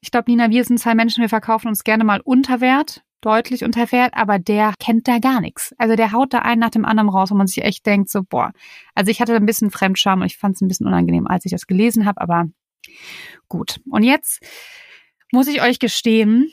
ich 0.00 0.10
glaube, 0.10 0.30
Nina, 0.30 0.50
wir 0.50 0.64
sind 0.64 0.78
zwei 0.78 0.94
Menschen, 0.94 1.22
wir 1.22 1.28
verkaufen 1.28 1.68
uns 1.68 1.84
gerne 1.84 2.04
mal 2.04 2.20
unter 2.22 2.60
Wert, 2.60 3.02
deutlich 3.20 3.64
unter 3.64 3.90
Wert, 3.92 4.14
aber 4.14 4.38
der 4.38 4.74
kennt 4.78 5.08
da 5.08 5.18
gar 5.18 5.40
nichts. 5.40 5.74
Also 5.78 5.94
der 5.96 6.12
haut 6.12 6.32
da 6.32 6.40
einen 6.40 6.60
nach 6.60 6.70
dem 6.70 6.84
anderen 6.84 7.08
raus, 7.10 7.30
wo 7.30 7.34
man 7.34 7.46
sich 7.46 7.62
echt 7.62 7.84
denkt, 7.84 8.10
so, 8.10 8.22
boah. 8.22 8.52
Also 8.94 9.10
ich 9.10 9.20
hatte 9.20 9.34
ein 9.34 9.46
bisschen 9.46 9.70
Fremdscham 9.70 10.20
und 10.20 10.26
ich 10.26 10.38
fand 10.38 10.56
es 10.56 10.62
ein 10.62 10.68
bisschen 10.68 10.86
unangenehm, 10.86 11.26
als 11.26 11.44
ich 11.44 11.52
das 11.52 11.66
gelesen 11.66 12.06
habe, 12.06 12.20
aber 12.20 12.46
gut. 13.48 13.80
Und 13.90 14.04
jetzt 14.04 14.42
muss 15.32 15.48
ich 15.48 15.62
euch 15.62 15.78
gestehen, 15.78 16.50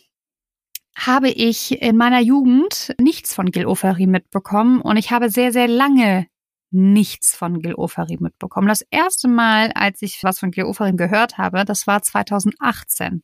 habe 0.98 1.30
ich 1.30 1.82
in 1.82 1.96
meiner 1.96 2.20
Jugend 2.20 2.94
nichts 3.00 3.34
von 3.34 3.52
Gil 3.52 3.66
Ofari 3.66 4.08
mitbekommen 4.08 4.82
und 4.82 4.98
ich 4.98 5.12
habe 5.12 5.30
sehr, 5.30 5.52
sehr 5.52 5.68
lange 5.68 6.28
nichts 6.72 7.36
von 7.36 7.60
Gil 7.60 7.76
Ofarim 7.76 8.20
mitbekommen. 8.22 8.68
Das 8.68 8.82
erste 8.90 9.28
Mal, 9.28 9.72
als 9.74 10.02
ich 10.02 10.24
was 10.24 10.40
von 10.40 10.52
Gil 10.52 10.66
Ofarim 10.66 10.98
gehört 10.98 11.38
habe, 11.38 11.64
das 11.66 11.88
war 11.88 12.02
2018. 12.02 13.24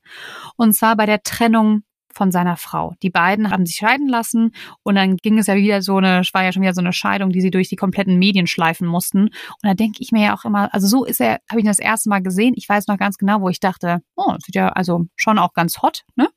Und 0.55 0.73
zwar 0.73 0.95
bei 0.95 1.05
der 1.05 1.23
Trennung 1.23 1.83
von 2.13 2.31
seiner 2.31 2.57
Frau. 2.57 2.93
Die 3.01 3.09
beiden 3.09 3.49
haben 3.49 3.65
sich 3.65 3.77
scheiden 3.77 4.07
lassen 4.07 4.51
und 4.83 4.95
dann 4.95 5.17
ging 5.17 5.37
es 5.37 5.47
ja 5.47 5.55
wieder 5.55 5.81
so 5.81 5.97
eine, 5.97 6.21
war 6.31 6.43
ja 6.43 6.51
schon 6.51 6.61
wieder 6.61 6.73
so 6.73 6.81
eine 6.81 6.93
Scheidung, 6.93 7.31
die 7.31 7.41
sie 7.41 7.51
durch 7.51 7.69
die 7.69 7.75
kompletten 7.75 8.17
Medien 8.17 8.47
schleifen 8.47 8.87
mussten. 8.87 9.23
Und 9.23 9.63
da 9.63 9.73
denke 9.73 9.97
ich 10.01 10.11
mir 10.11 10.23
ja 10.23 10.35
auch 10.35 10.45
immer, 10.45 10.73
also 10.73 10.87
so 10.87 11.03
ist 11.03 11.19
er, 11.19 11.39
habe 11.49 11.59
ich 11.59 11.65
ihn 11.65 11.67
das 11.67 11.79
erste 11.79 12.09
Mal 12.09 12.21
gesehen. 12.21 12.53
Ich 12.55 12.69
weiß 12.69 12.87
noch 12.87 12.97
ganz 12.97 13.17
genau, 13.17 13.41
wo 13.41 13.49
ich 13.49 13.59
dachte, 13.59 14.01
oh, 14.15 14.35
sieht 14.45 14.55
ja 14.55 14.69
also 14.69 15.05
schon 15.15 15.39
auch 15.39 15.53
ganz 15.53 15.81
hot, 15.81 16.03
ne? 16.15 16.29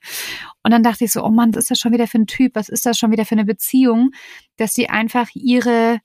Und 0.63 0.73
dann 0.73 0.83
dachte 0.83 1.05
ich 1.05 1.13
so, 1.13 1.23
oh 1.23 1.31
Mann, 1.31 1.55
was 1.55 1.65
ist 1.65 1.71
das 1.71 1.79
schon 1.79 1.93
wieder 1.93 2.07
für 2.07 2.19
ein 2.19 2.27
Typ? 2.27 2.55
Was 2.55 2.69
ist 2.69 2.87
das 2.87 2.99
schon 2.99 3.13
wieder 3.13 3.25
für 3.25 3.35
eine 3.35 3.45
Beziehung, 3.45 4.11
dass 4.57 4.75
sie 4.75 4.89
einfach 4.89 5.29
ihre 5.35 6.01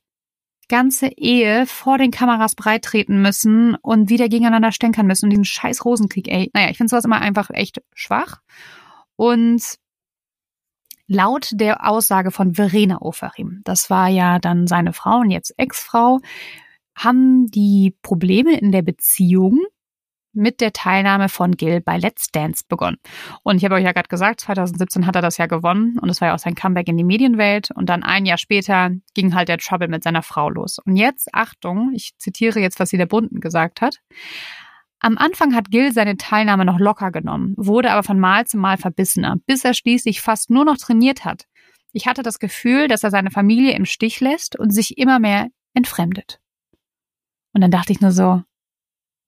ganze 0.71 1.07
Ehe 1.07 1.65
vor 1.65 1.97
den 1.97 2.11
Kameras 2.11 2.55
breitreten 2.55 3.21
müssen 3.21 3.75
und 3.75 4.09
wieder 4.09 4.29
gegeneinander 4.29 4.71
stänkern 4.71 5.05
müssen 5.05 5.25
und 5.25 5.31
diesen 5.31 5.43
scheiß 5.43 5.83
Rosenkrieg, 5.83 6.29
ey. 6.29 6.49
Naja, 6.53 6.69
ich 6.69 6.77
finde 6.77 6.89
sowas 6.89 7.03
immer 7.03 7.19
einfach 7.19 7.49
echt 7.49 7.81
schwach. 7.93 8.39
Und 9.21 9.75
laut 11.05 11.51
der 11.53 11.87
Aussage 11.87 12.31
von 12.31 12.55
Verena 12.55 13.03
Ofarim, 13.03 13.61
das 13.65 13.91
war 13.91 14.07
ja 14.07 14.39
dann 14.39 14.65
seine 14.65 14.93
Frau 14.93 15.19
und 15.19 15.29
jetzt 15.29 15.53
Ex-Frau, 15.57 16.21
haben 16.95 17.45
die 17.45 17.95
Probleme 18.01 18.57
in 18.57 18.71
der 18.71 18.81
Beziehung 18.81 19.59
mit 20.33 20.59
der 20.59 20.73
Teilnahme 20.73 21.29
von 21.29 21.51
Gil 21.51 21.81
bei 21.81 21.99
Let's 21.99 22.31
Dance 22.31 22.63
begonnen. 22.67 22.97
Und 23.43 23.57
ich 23.57 23.63
habe 23.63 23.75
euch 23.75 23.83
ja 23.83 23.91
gerade 23.91 24.09
gesagt, 24.09 24.41
2017 24.41 25.05
hat 25.05 25.15
er 25.15 25.21
das 25.21 25.37
ja 25.37 25.45
gewonnen 25.45 25.99
und 25.99 26.09
es 26.09 26.19
war 26.19 26.29
ja 26.29 26.33
auch 26.33 26.39
sein 26.39 26.55
Comeback 26.55 26.87
in 26.87 26.97
die 26.97 27.03
Medienwelt. 27.03 27.69
Und 27.69 27.89
dann 27.89 28.01
ein 28.01 28.25
Jahr 28.25 28.39
später 28.39 28.89
ging 29.13 29.35
halt 29.35 29.49
der 29.49 29.59
Trouble 29.59 29.87
mit 29.87 30.03
seiner 30.03 30.23
Frau 30.23 30.49
los. 30.49 30.79
Und 30.83 30.95
jetzt, 30.95 31.29
Achtung, 31.31 31.91
ich 31.93 32.17
zitiere 32.17 32.59
jetzt, 32.59 32.79
was 32.79 32.89
sie 32.89 32.97
der 32.97 33.05
Bunden 33.05 33.39
gesagt 33.39 33.81
hat. 33.81 33.97
Am 35.03 35.17
Anfang 35.17 35.55
hat 35.55 35.71
Gil 35.71 35.91
seine 35.91 36.15
Teilnahme 36.15 36.63
noch 36.63 36.79
locker 36.79 37.11
genommen, 37.11 37.55
wurde 37.57 37.91
aber 37.91 38.03
von 38.03 38.19
Mal 38.19 38.45
zu 38.45 38.57
Mal 38.57 38.77
verbissener, 38.77 39.37
bis 39.47 39.65
er 39.65 39.73
schließlich 39.73 40.21
fast 40.21 40.51
nur 40.51 40.63
noch 40.63 40.77
trainiert 40.77 41.25
hat. 41.25 41.45
Ich 41.91 42.05
hatte 42.05 42.21
das 42.21 42.37
Gefühl, 42.39 42.87
dass 42.87 43.03
er 43.03 43.09
seine 43.09 43.31
Familie 43.31 43.73
im 43.73 43.85
Stich 43.85 44.19
lässt 44.19 44.57
und 44.57 44.69
sich 44.71 44.97
immer 44.99 45.19
mehr 45.19 45.47
entfremdet. 45.73 46.39
Und 47.53 47.61
dann 47.61 47.71
dachte 47.71 47.91
ich 47.91 47.99
nur 47.99 48.11
so, 48.11 48.43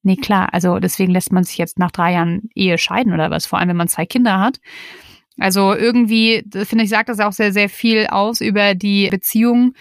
Nee, 0.06 0.18
klar. 0.18 0.54
Also 0.54 0.80
deswegen 0.80 1.14
lässt 1.14 1.32
man 1.32 1.46
sich 1.46 1.58
jetzt 1.58 1.80
nach 1.80 1.92
drei 1.92 2.14
Jahren 2.14 2.50
Ehe 2.54 2.78
scheiden 2.78 3.14
oder 3.14 3.32
was, 3.32 3.46
vor 3.46 3.58
allem 3.58 3.70
wenn 3.70 3.78
man 3.78 3.88
zwei 3.88 4.06
Kinder 4.06 4.38
hat. 4.38 4.60
Also 5.40 5.74
irgendwie, 5.74 6.44
finde 6.52 6.84
ich, 6.84 6.90
sagt 6.90 7.10
das 7.10 7.22
auch 7.22 7.32
sehr, 7.32 7.54
sehr 7.54 7.70
viel 7.70 8.08
aus 8.08 8.42
über 8.42 8.76
die 8.76 9.08
Beziehung. 9.10 9.74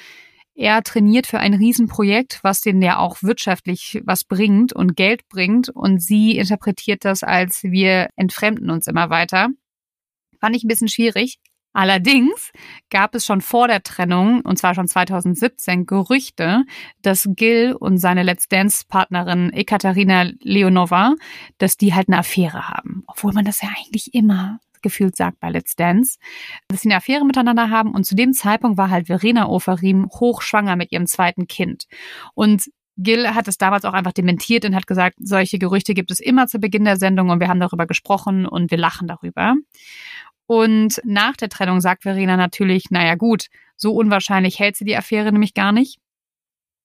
Er 0.55 0.83
trainiert 0.83 1.27
für 1.27 1.39
ein 1.39 1.55
Riesenprojekt, 1.55 2.41
was 2.43 2.61
den 2.61 2.83
ja 2.83 2.99
auch 2.99 3.23
wirtschaftlich 3.23 4.03
was 4.05 4.25
bringt 4.25 4.73
und 4.73 4.97
Geld 4.97 5.29
bringt. 5.29 5.71
Und 5.71 6.03
sie 6.03 6.37
interpretiert 6.37 7.05
das 7.05 7.23
als 7.23 7.63
wir 7.63 8.09
entfremden 8.17 8.71
uns 8.71 8.87
immer 8.87 9.09
weiter. 9.11 9.49
Fand 10.41 10.57
ich 10.57 10.65
ein 10.65 10.69
bisschen 10.69 10.89
schwierig. 10.89 11.39
Allerdings 11.75 12.53
gab 12.91 13.15
es 13.15 13.25
schon 13.25 13.41
vor 13.41 13.67
der 13.67 13.83
Trennung, 13.83 14.43
und 14.43 14.59
zwar 14.59 14.75
schon 14.75 14.89
2017, 14.89 15.87
Gerüchte, 15.87 16.65
dass 17.01 17.27
Gil 17.35 17.73
und 17.73 17.97
seine 17.97 18.23
Let's 18.23 18.47
Dance-Partnerin 18.49 19.51
Ekaterina 19.55 20.25
Leonova, 20.41 21.15
dass 21.57 21.79
die 21.79 21.95
halt 21.95 22.09
eine 22.09 22.19
Affäre 22.19 22.69
haben. 22.69 23.05
Obwohl 23.07 23.33
man 23.33 23.47
das 23.47 23.63
ja 23.63 23.69
eigentlich 23.69 24.13
immer 24.13 24.61
gefühlt 24.83 25.17
sagt 25.17 25.41
bei 25.41 25.51
Let's 25.51 25.77
Dance, 25.77 26.19
dass 26.69 26.83
sie 26.83 26.89
eine 26.89 26.97
Affäre 26.97 27.25
miteinander 27.25 27.71
haben. 27.71 27.93
Und 27.93 28.05
zu 28.05 28.15
dem 28.15 28.33
Zeitpunkt 28.33 28.79
war 28.79 28.91
halt 28.91 29.07
Verena 29.07 29.49
Oferim 29.49 30.09
hochschwanger 30.11 30.77
mit 30.77 30.93
ihrem 30.93 31.07
zweiten 31.07 31.47
Kind. 31.47 31.87
Und 32.35 32.71
Gil 32.99 33.35
hat 33.35 33.49
es 33.49 33.59
damals 33.59 33.85
auch 33.85 33.95
einfach 33.95 34.13
dementiert 34.13 34.65
und 34.65 34.75
hat 34.75 34.87
gesagt, 34.87 35.17
solche 35.19 35.59
Gerüchte 35.59 35.95
gibt 35.95 36.11
es 36.11 36.21
immer 36.21 36.47
zu 36.47 36.59
Beginn 36.59 36.85
der 36.85 36.97
Sendung 36.99 37.31
und 37.31 37.41
wir 37.41 37.49
haben 37.49 37.61
darüber 37.61 37.87
gesprochen 37.87 38.47
und 38.47 38.71
wir 38.71 38.79
lachen 38.79 39.09
darüber. 39.09 39.55
Und 40.47 41.01
nach 41.05 41.37
der 41.37 41.49
Trennung 41.49 41.81
sagt 41.81 42.03
Verena 42.03 42.37
natürlich, 42.37 42.91
naja 42.91 43.15
gut, 43.15 43.47
so 43.77 43.95
unwahrscheinlich 43.95 44.59
hält 44.59 44.77
sie 44.77 44.85
die 44.85 44.97
Affäre 44.97 45.33
nämlich 45.33 45.55
gar 45.55 45.73
nicht. 45.73 45.99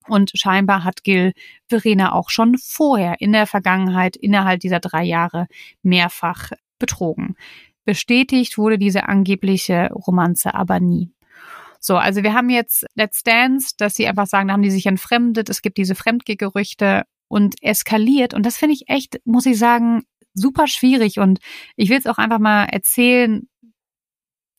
Und 0.08 0.32
scheinbar 0.34 0.86
hat 0.86 1.04
Gil 1.04 1.34
Verena 1.68 2.14
auch 2.14 2.30
schon 2.30 2.58
vorher 2.58 3.20
in 3.20 3.34
der 3.34 3.46
Vergangenheit 3.46 4.16
innerhalb 4.16 4.62
dieser 4.62 4.80
drei 4.80 5.04
Jahre 5.04 5.48
mehrfach 5.84 6.52
betrogen. 6.80 7.36
Bestätigt 7.88 8.58
wurde 8.58 8.78
diese 8.78 9.08
angebliche 9.08 9.90
Romanze 9.94 10.54
aber 10.54 10.82
nie. 10.82 11.14
So, 11.80 11.96
also 11.96 12.22
wir 12.22 12.34
haben 12.34 12.50
jetzt 12.50 12.86
Let's 12.96 13.24
Dance, 13.24 13.76
dass 13.78 13.96
sie 13.96 14.08
einfach 14.08 14.28
sagen, 14.28 14.50
da 14.50 14.54
haben 14.54 14.62
die 14.62 14.72
sich 14.72 14.88
entfremdet, 14.88 15.50
es 15.50 15.62
gibt 15.62 15.78
diese 15.78 15.96
Fremdgegerüchte 15.96 17.04
und 17.30 17.56
eskaliert. 17.64 18.34
Und 18.34 18.46
das 18.46 18.58
finde 18.58 18.76
ich 18.76 18.90
echt, 18.90 19.22
muss 19.24 19.46
ich 19.46 19.58
sagen, 19.58 20.04
super 20.34 20.68
schwierig. 20.68 21.18
Und 21.20 21.40
ich 21.78 21.90
will 21.90 21.98
es 21.98 22.08
auch 22.08 22.18
einfach 22.18 22.40
mal 22.40 22.66
erzählen, 22.66 23.48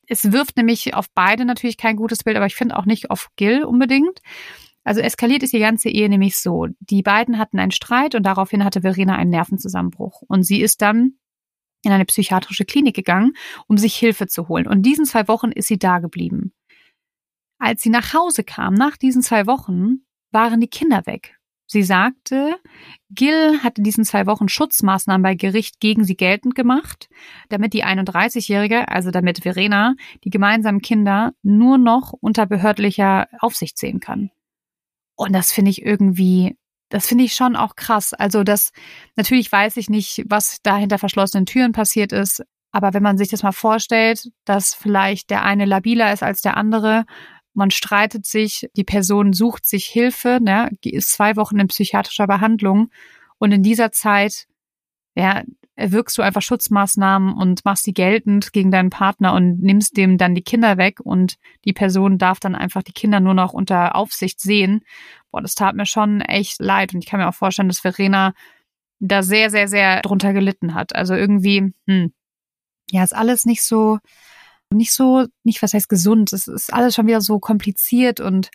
es 0.06 0.32
wirft 0.32 0.56
nämlich 0.56 0.94
auf 0.94 1.10
beide 1.14 1.44
natürlich 1.44 1.76
kein 1.76 1.96
gutes 1.96 2.24
Bild, 2.24 2.38
aber 2.38 2.46
ich 2.46 2.56
finde 2.56 2.78
auch 2.78 2.86
nicht 2.86 3.10
auf 3.10 3.28
Gil 3.36 3.62
unbedingt. 3.62 4.20
Also 4.84 5.02
eskaliert 5.02 5.42
ist 5.42 5.52
die 5.52 5.58
ganze 5.58 5.90
Ehe 5.90 6.08
nämlich 6.08 6.38
so. 6.38 6.68
Die 6.80 7.02
beiden 7.02 7.36
hatten 7.36 7.58
einen 7.58 7.72
Streit 7.72 8.14
und 8.14 8.22
daraufhin 8.22 8.64
hatte 8.64 8.80
Verena 8.80 9.16
einen 9.16 9.28
Nervenzusammenbruch. 9.28 10.22
Und 10.28 10.44
sie 10.44 10.62
ist 10.62 10.80
dann 10.80 11.18
in 11.82 11.92
eine 11.92 12.04
psychiatrische 12.04 12.64
Klinik 12.64 12.96
gegangen, 12.96 13.32
um 13.66 13.78
sich 13.78 13.94
Hilfe 13.94 14.26
zu 14.26 14.48
holen. 14.48 14.66
Und 14.66 14.82
diesen 14.82 15.04
zwei 15.04 15.28
Wochen 15.28 15.52
ist 15.52 15.68
sie 15.68 15.78
da 15.78 15.98
geblieben. 15.98 16.52
Als 17.58 17.82
sie 17.82 17.90
nach 17.90 18.14
Hause 18.14 18.44
kam, 18.44 18.74
nach 18.74 18.96
diesen 18.96 19.22
zwei 19.22 19.46
Wochen, 19.46 20.04
waren 20.30 20.60
die 20.60 20.68
Kinder 20.68 21.06
weg. 21.06 21.38
Sie 21.70 21.82
sagte, 21.82 22.56
Gil 23.10 23.62
hatte 23.62 23.82
diesen 23.82 24.04
zwei 24.04 24.26
Wochen 24.26 24.48
Schutzmaßnahmen 24.48 25.22
bei 25.22 25.34
Gericht 25.34 25.80
gegen 25.80 26.02
sie 26.02 26.16
geltend 26.16 26.54
gemacht, 26.54 27.10
damit 27.50 27.74
die 27.74 27.84
31-Jährige, 27.84 28.88
also 28.88 29.10
damit 29.10 29.42
Verena, 29.42 29.94
die 30.24 30.30
gemeinsamen 30.30 30.80
Kinder 30.80 31.34
nur 31.42 31.76
noch 31.76 32.14
unter 32.14 32.46
behördlicher 32.46 33.28
Aufsicht 33.40 33.76
sehen 33.76 34.00
kann. 34.00 34.30
Und 35.14 35.34
das 35.34 35.52
finde 35.52 35.70
ich 35.70 35.82
irgendwie, 35.82 36.56
das 36.88 37.06
finde 37.06 37.24
ich 37.24 37.34
schon 37.34 37.56
auch 37.56 37.76
krass. 37.76 38.14
Also 38.14 38.44
das, 38.44 38.72
natürlich 39.16 39.50
weiß 39.50 39.76
ich 39.76 39.90
nicht, 39.90 40.24
was 40.26 40.58
da 40.62 40.76
hinter 40.76 40.98
verschlossenen 40.98 41.46
Türen 41.46 41.72
passiert 41.72 42.12
ist, 42.12 42.42
aber 42.70 42.94
wenn 42.94 43.02
man 43.02 43.18
sich 43.18 43.28
das 43.28 43.42
mal 43.42 43.52
vorstellt, 43.52 44.30
dass 44.44 44.74
vielleicht 44.74 45.30
der 45.30 45.42
eine 45.42 45.64
labiler 45.64 46.12
ist 46.12 46.22
als 46.22 46.42
der 46.42 46.56
andere, 46.56 47.04
man 47.54 47.70
streitet 47.70 48.26
sich, 48.26 48.68
die 48.76 48.84
Person 48.84 49.32
sucht 49.32 49.66
sich 49.66 49.86
Hilfe, 49.86 50.38
ne, 50.40 50.70
ist 50.82 51.12
zwei 51.12 51.36
Wochen 51.36 51.58
in 51.58 51.68
psychiatrischer 51.68 52.26
Behandlung 52.26 52.90
und 53.38 53.52
in 53.52 53.62
dieser 53.62 53.90
Zeit 53.90 54.46
ja, 55.18 55.42
wirkst 55.78 56.18
du 56.18 56.22
einfach 56.22 56.42
Schutzmaßnahmen 56.42 57.34
und 57.34 57.64
machst 57.64 57.86
die 57.86 57.94
geltend 57.94 58.52
gegen 58.52 58.70
deinen 58.72 58.90
Partner 58.90 59.32
und 59.34 59.60
nimmst 59.62 59.96
dem 59.96 60.18
dann 60.18 60.34
die 60.34 60.42
Kinder 60.42 60.76
weg 60.76 60.98
und 61.00 61.36
die 61.64 61.72
Person 61.72 62.18
darf 62.18 62.40
dann 62.40 62.56
einfach 62.56 62.82
die 62.82 62.92
Kinder 62.92 63.20
nur 63.20 63.34
noch 63.34 63.52
unter 63.52 63.94
Aufsicht 63.94 64.40
sehen. 64.40 64.82
Boah, 65.30 65.40
das 65.40 65.54
tat 65.54 65.76
mir 65.76 65.86
schon 65.86 66.20
echt 66.20 66.60
leid 66.60 66.94
und 66.94 67.04
ich 67.04 67.08
kann 67.08 67.20
mir 67.20 67.28
auch 67.28 67.34
vorstellen, 67.34 67.68
dass 67.68 67.78
Verena 67.78 68.34
da 68.98 69.22
sehr, 69.22 69.50
sehr, 69.50 69.68
sehr 69.68 70.02
drunter 70.02 70.32
gelitten 70.32 70.74
hat. 70.74 70.96
Also 70.96 71.14
irgendwie, 71.14 71.72
hm, 71.86 72.12
ja, 72.90 73.04
ist 73.04 73.14
alles 73.14 73.44
nicht 73.44 73.62
so, 73.62 73.98
nicht 74.72 74.92
so, 74.92 75.26
nicht 75.44 75.62
was 75.62 75.74
heißt 75.74 75.88
gesund. 75.88 76.32
Es 76.32 76.48
ist 76.48 76.72
alles 76.72 76.96
schon 76.96 77.06
wieder 77.06 77.20
so 77.20 77.38
kompliziert 77.38 78.18
und 78.18 78.50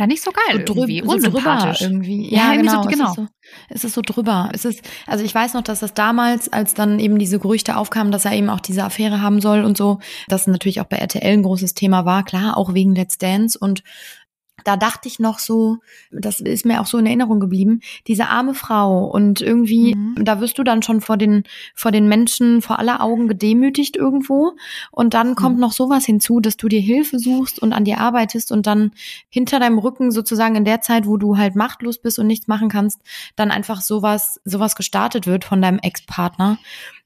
ja, 0.00 0.06
nicht 0.06 0.22
so 0.22 0.30
geil. 0.30 0.64
So 0.66 0.76
irgendwie, 0.76 1.02
so 1.04 1.30
drüber 1.30 1.76
irgendwie. 1.78 2.34
Ja, 2.34 2.54
ja 2.54 2.56
genau. 2.56 2.82
So, 2.84 2.88
genau. 2.88 3.04
Es, 3.04 3.10
ist 3.10 3.16
so, 3.16 3.26
es 3.68 3.84
ist 3.84 3.94
so 3.94 4.00
drüber. 4.00 4.48
Es 4.54 4.64
ist, 4.64 4.80
also 5.06 5.22
ich 5.22 5.34
weiß 5.34 5.52
noch, 5.52 5.60
dass 5.60 5.80
das 5.80 5.92
damals, 5.92 6.50
als 6.50 6.72
dann 6.72 6.98
eben 6.98 7.18
diese 7.18 7.38
Gerüchte 7.38 7.76
aufkamen, 7.76 8.10
dass 8.10 8.24
er 8.24 8.32
eben 8.32 8.48
auch 8.48 8.60
diese 8.60 8.82
Affäre 8.82 9.20
haben 9.20 9.42
soll 9.42 9.62
und 9.62 9.76
so, 9.76 9.98
dass 10.26 10.46
natürlich 10.46 10.80
auch 10.80 10.86
bei 10.86 10.96
RTL 10.96 11.34
ein 11.34 11.42
großes 11.42 11.74
Thema 11.74 12.06
war, 12.06 12.24
klar, 12.24 12.56
auch 12.56 12.72
wegen 12.72 12.94
Let's 12.94 13.18
Dance 13.18 13.58
und 13.58 13.82
da 14.64 14.76
dachte 14.76 15.08
ich 15.08 15.18
noch 15.18 15.38
so, 15.38 15.78
das 16.10 16.40
ist 16.40 16.66
mir 16.66 16.80
auch 16.80 16.86
so 16.86 16.98
in 16.98 17.06
Erinnerung 17.06 17.40
geblieben, 17.40 17.80
diese 18.06 18.28
arme 18.28 18.54
Frau 18.54 19.06
und 19.06 19.40
irgendwie, 19.40 19.94
mhm. 19.94 20.24
da 20.24 20.40
wirst 20.40 20.58
du 20.58 20.62
dann 20.62 20.82
schon 20.82 21.00
vor 21.00 21.16
den, 21.16 21.44
vor 21.74 21.92
den 21.92 22.08
Menschen, 22.08 22.62
vor 22.62 22.78
aller 22.78 23.02
Augen 23.02 23.28
gedemütigt 23.28 23.96
irgendwo 23.96 24.52
und 24.90 25.14
dann 25.14 25.34
kommt 25.34 25.56
mhm. 25.56 25.62
noch 25.62 25.72
sowas 25.72 26.04
hinzu, 26.04 26.40
dass 26.40 26.56
du 26.56 26.68
dir 26.68 26.80
Hilfe 26.80 27.18
suchst 27.18 27.60
und 27.60 27.72
an 27.72 27.84
dir 27.84 27.98
arbeitest 27.98 28.52
und 28.52 28.66
dann 28.66 28.92
hinter 29.28 29.60
deinem 29.60 29.78
Rücken 29.78 30.10
sozusagen 30.10 30.56
in 30.56 30.64
der 30.64 30.80
Zeit, 30.80 31.06
wo 31.06 31.16
du 31.16 31.36
halt 31.36 31.56
machtlos 31.56 31.98
bist 31.98 32.18
und 32.18 32.26
nichts 32.26 32.48
machen 32.48 32.68
kannst, 32.68 33.00
dann 33.36 33.50
einfach 33.50 33.80
sowas, 33.80 34.40
sowas 34.44 34.76
gestartet 34.76 35.26
wird 35.26 35.44
von 35.44 35.62
deinem 35.62 35.78
Ex-Partner, 35.78 36.58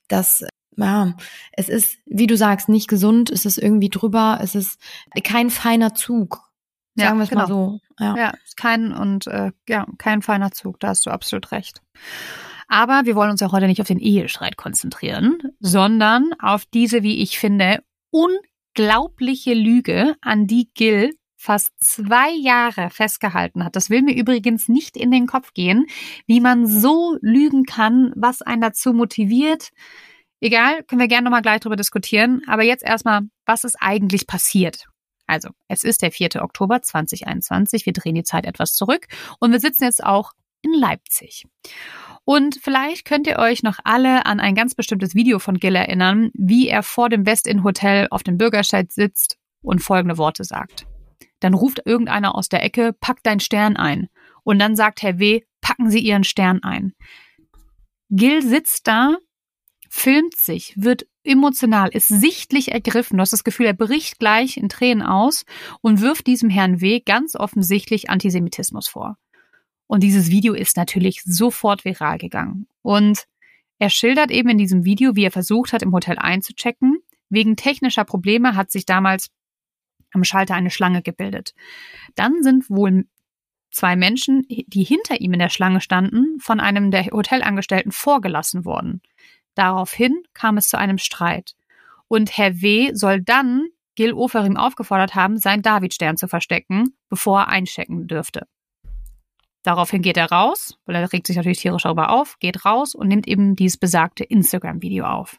das 0.08 0.44
ja, 0.76 1.14
es 1.52 1.68
ist, 1.68 1.98
wie 2.06 2.26
du 2.26 2.36
sagst, 2.36 2.68
nicht 2.68 2.88
gesund, 2.88 3.30
es 3.30 3.44
ist 3.44 3.58
irgendwie 3.58 3.90
drüber, 3.90 4.38
es 4.42 4.54
ist 4.54 4.80
kein 5.22 5.50
feiner 5.50 5.94
Zug. 5.94 6.43
Sagen 6.96 7.18
wir 7.18 7.24
es 7.24 7.30
genau. 7.30 7.42
mal 7.42 7.48
so. 7.48 7.80
Ja, 7.98 8.16
ja 8.16 8.32
kein 8.56 8.92
und 8.92 9.26
äh, 9.26 9.52
ja, 9.68 9.86
kein 9.98 10.22
feiner 10.22 10.52
Zug, 10.52 10.80
da 10.80 10.88
hast 10.88 11.06
du 11.06 11.10
absolut 11.10 11.50
recht. 11.52 11.80
Aber 12.68 13.02
wir 13.04 13.14
wollen 13.14 13.30
uns 13.30 13.40
ja 13.40 13.52
heute 13.52 13.66
nicht 13.66 13.80
auf 13.80 13.86
den 13.86 13.98
Ehestreit 13.98 14.56
konzentrieren, 14.56 15.38
sondern 15.60 16.32
auf 16.38 16.64
diese, 16.64 17.02
wie 17.02 17.22
ich 17.22 17.38
finde, 17.38 17.82
unglaubliche 18.10 19.54
Lüge, 19.54 20.16
an 20.20 20.46
die 20.46 20.70
Gil 20.74 21.10
fast 21.36 21.72
zwei 21.78 22.30
Jahre 22.30 22.88
festgehalten 22.88 23.64
hat. 23.64 23.76
Das 23.76 23.90
will 23.90 24.00
mir 24.00 24.16
übrigens 24.16 24.68
nicht 24.68 24.96
in 24.96 25.10
den 25.10 25.26
Kopf 25.26 25.52
gehen, 25.52 25.86
wie 26.26 26.40
man 26.40 26.66
so 26.66 27.18
lügen 27.20 27.64
kann, 27.64 28.12
was 28.16 28.40
einen 28.40 28.62
dazu 28.62 28.94
motiviert. 28.94 29.68
Egal, 30.40 30.82
können 30.84 31.00
wir 31.00 31.08
gerne 31.08 31.24
nochmal 31.24 31.42
gleich 31.42 31.60
drüber 31.60 31.76
diskutieren. 31.76 32.42
Aber 32.46 32.62
jetzt 32.62 32.82
erstmal, 32.82 33.22
was 33.44 33.64
ist 33.64 33.76
eigentlich 33.78 34.26
passiert? 34.26 34.86
Also, 35.26 35.50
es 35.68 35.84
ist 35.84 36.02
der 36.02 36.12
4. 36.12 36.42
Oktober 36.42 36.82
2021. 36.82 37.86
Wir 37.86 37.92
drehen 37.92 38.14
die 38.14 38.24
Zeit 38.24 38.44
etwas 38.44 38.74
zurück 38.74 39.06
und 39.40 39.52
wir 39.52 39.60
sitzen 39.60 39.84
jetzt 39.84 40.04
auch 40.04 40.32
in 40.62 40.72
Leipzig. 40.72 41.44
Und 42.24 42.58
vielleicht 42.62 43.04
könnt 43.04 43.26
ihr 43.26 43.38
euch 43.38 43.62
noch 43.62 43.78
alle 43.84 44.26
an 44.26 44.40
ein 44.40 44.54
ganz 44.54 44.74
bestimmtes 44.74 45.14
Video 45.14 45.38
von 45.38 45.58
Gill 45.58 45.76
erinnern, 45.76 46.30
wie 46.34 46.68
er 46.68 46.82
vor 46.82 47.10
dem 47.10 47.26
Westin 47.26 47.64
Hotel 47.64 48.08
auf 48.10 48.22
dem 48.22 48.38
Bürgersteig 48.38 48.90
sitzt 48.90 49.36
und 49.62 49.80
folgende 49.80 50.16
Worte 50.16 50.44
sagt. 50.44 50.86
Dann 51.40 51.54
ruft 51.54 51.82
irgendeiner 51.84 52.34
aus 52.34 52.48
der 52.48 52.62
Ecke, 52.62 52.94
pack 52.98 53.22
deinen 53.22 53.40
Stern 53.40 53.76
ein. 53.76 54.08
Und 54.42 54.58
dann 54.58 54.76
sagt 54.76 55.02
Herr 55.02 55.18
W., 55.18 55.42
packen 55.60 55.90
Sie 55.90 56.00
Ihren 56.00 56.24
Stern 56.24 56.62
ein. 56.62 56.94
Gil 58.10 58.42
sitzt 58.42 58.86
da, 58.86 59.16
filmt 59.90 60.36
sich, 60.36 60.74
wird 60.76 61.06
emotional, 61.24 61.88
ist 61.88 62.08
sichtlich 62.08 62.72
ergriffen. 62.72 63.16
Du 63.16 63.22
hast 63.22 63.32
das 63.32 63.44
Gefühl, 63.44 63.66
er 63.66 63.74
bricht 63.74 64.18
gleich 64.18 64.56
in 64.56 64.68
Tränen 64.68 65.02
aus 65.02 65.44
und 65.80 66.00
wirft 66.00 66.26
diesem 66.26 66.50
Herrn 66.50 66.80
W. 66.80 67.00
ganz 67.00 67.34
offensichtlich 67.34 68.10
Antisemitismus 68.10 68.88
vor. 68.88 69.16
Und 69.86 70.02
dieses 70.02 70.30
Video 70.30 70.54
ist 70.54 70.76
natürlich 70.76 71.22
sofort 71.24 71.84
viral 71.84 72.18
gegangen. 72.18 72.66
Und 72.82 73.24
er 73.78 73.90
schildert 73.90 74.30
eben 74.30 74.48
in 74.50 74.58
diesem 74.58 74.84
Video, 74.84 75.16
wie 75.16 75.24
er 75.24 75.30
versucht 75.30 75.72
hat, 75.72 75.82
im 75.82 75.92
Hotel 75.92 76.18
einzuchecken. 76.18 76.98
Wegen 77.28 77.56
technischer 77.56 78.04
Probleme 78.04 78.54
hat 78.56 78.70
sich 78.70 78.86
damals 78.86 79.30
am 80.12 80.24
Schalter 80.24 80.54
eine 80.54 80.70
Schlange 80.70 81.02
gebildet. 81.02 81.54
Dann 82.14 82.42
sind 82.42 82.70
wohl 82.70 83.06
zwei 83.70 83.96
Menschen, 83.96 84.46
die 84.48 84.84
hinter 84.84 85.20
ihm 85.20 85.32
in 85.32 85.40
der 85.40 85.48
Schlange 85.48 85.80
standen, 85.80 86.38
von 86.38 86.60
einem 86.60 86.90
der 86.90 87.06
Hotelangestellten 87.06 87.92
vorgelassen 87.92 88.64
worden. 88.64 89.02
Daraufhin 89.54 90.22
kam 90.32 90.56
es 90.56 90.68
zu 90.68 90.78
einem 90.78 90.98
Streit. 90.98 91.54
Und 92.08 92.36
Herr 92.36 92.60
W. 92.60 92.92
soll 92.94 93.22
dann 93.22 93.68
Gil 93.94 94.12
Oferim 94.12 94.56
aufgefordert 94.56 95.14
haben, 95.14 95.38
seinen 95.38 95.62
Davidstern 95.62 96.16
zu 96.16 96.28
verstecken, 96.28 96.96
bevor 97.08 97.40
er 97.40 97.48
einchecken 97.48 98.06
dürfte. 98.06 98.46
Daraufhin 99.62 100.02
geht 100.02 100.16
er 100.16 100.30
raus, 100.30 100.78
weil 100.84 100.96
er 100.96 101.12
regt 101.12 101.26
sich 101.26 101.36
natürlich 101.36 101.60
tierisch 101.60 101.84
darüber 101.84 102.10
auf, 102.10 102.38
geht 102.38 102.64
raus 102.64 102.94
und 102.94 103.08
nimmt 103.08 103.26
eben 103.26 103.56
dieses 103.56 103.78
besagte 103.78 104.22
Instagram-Video 104.24 105.06
auf. 105.06 105.38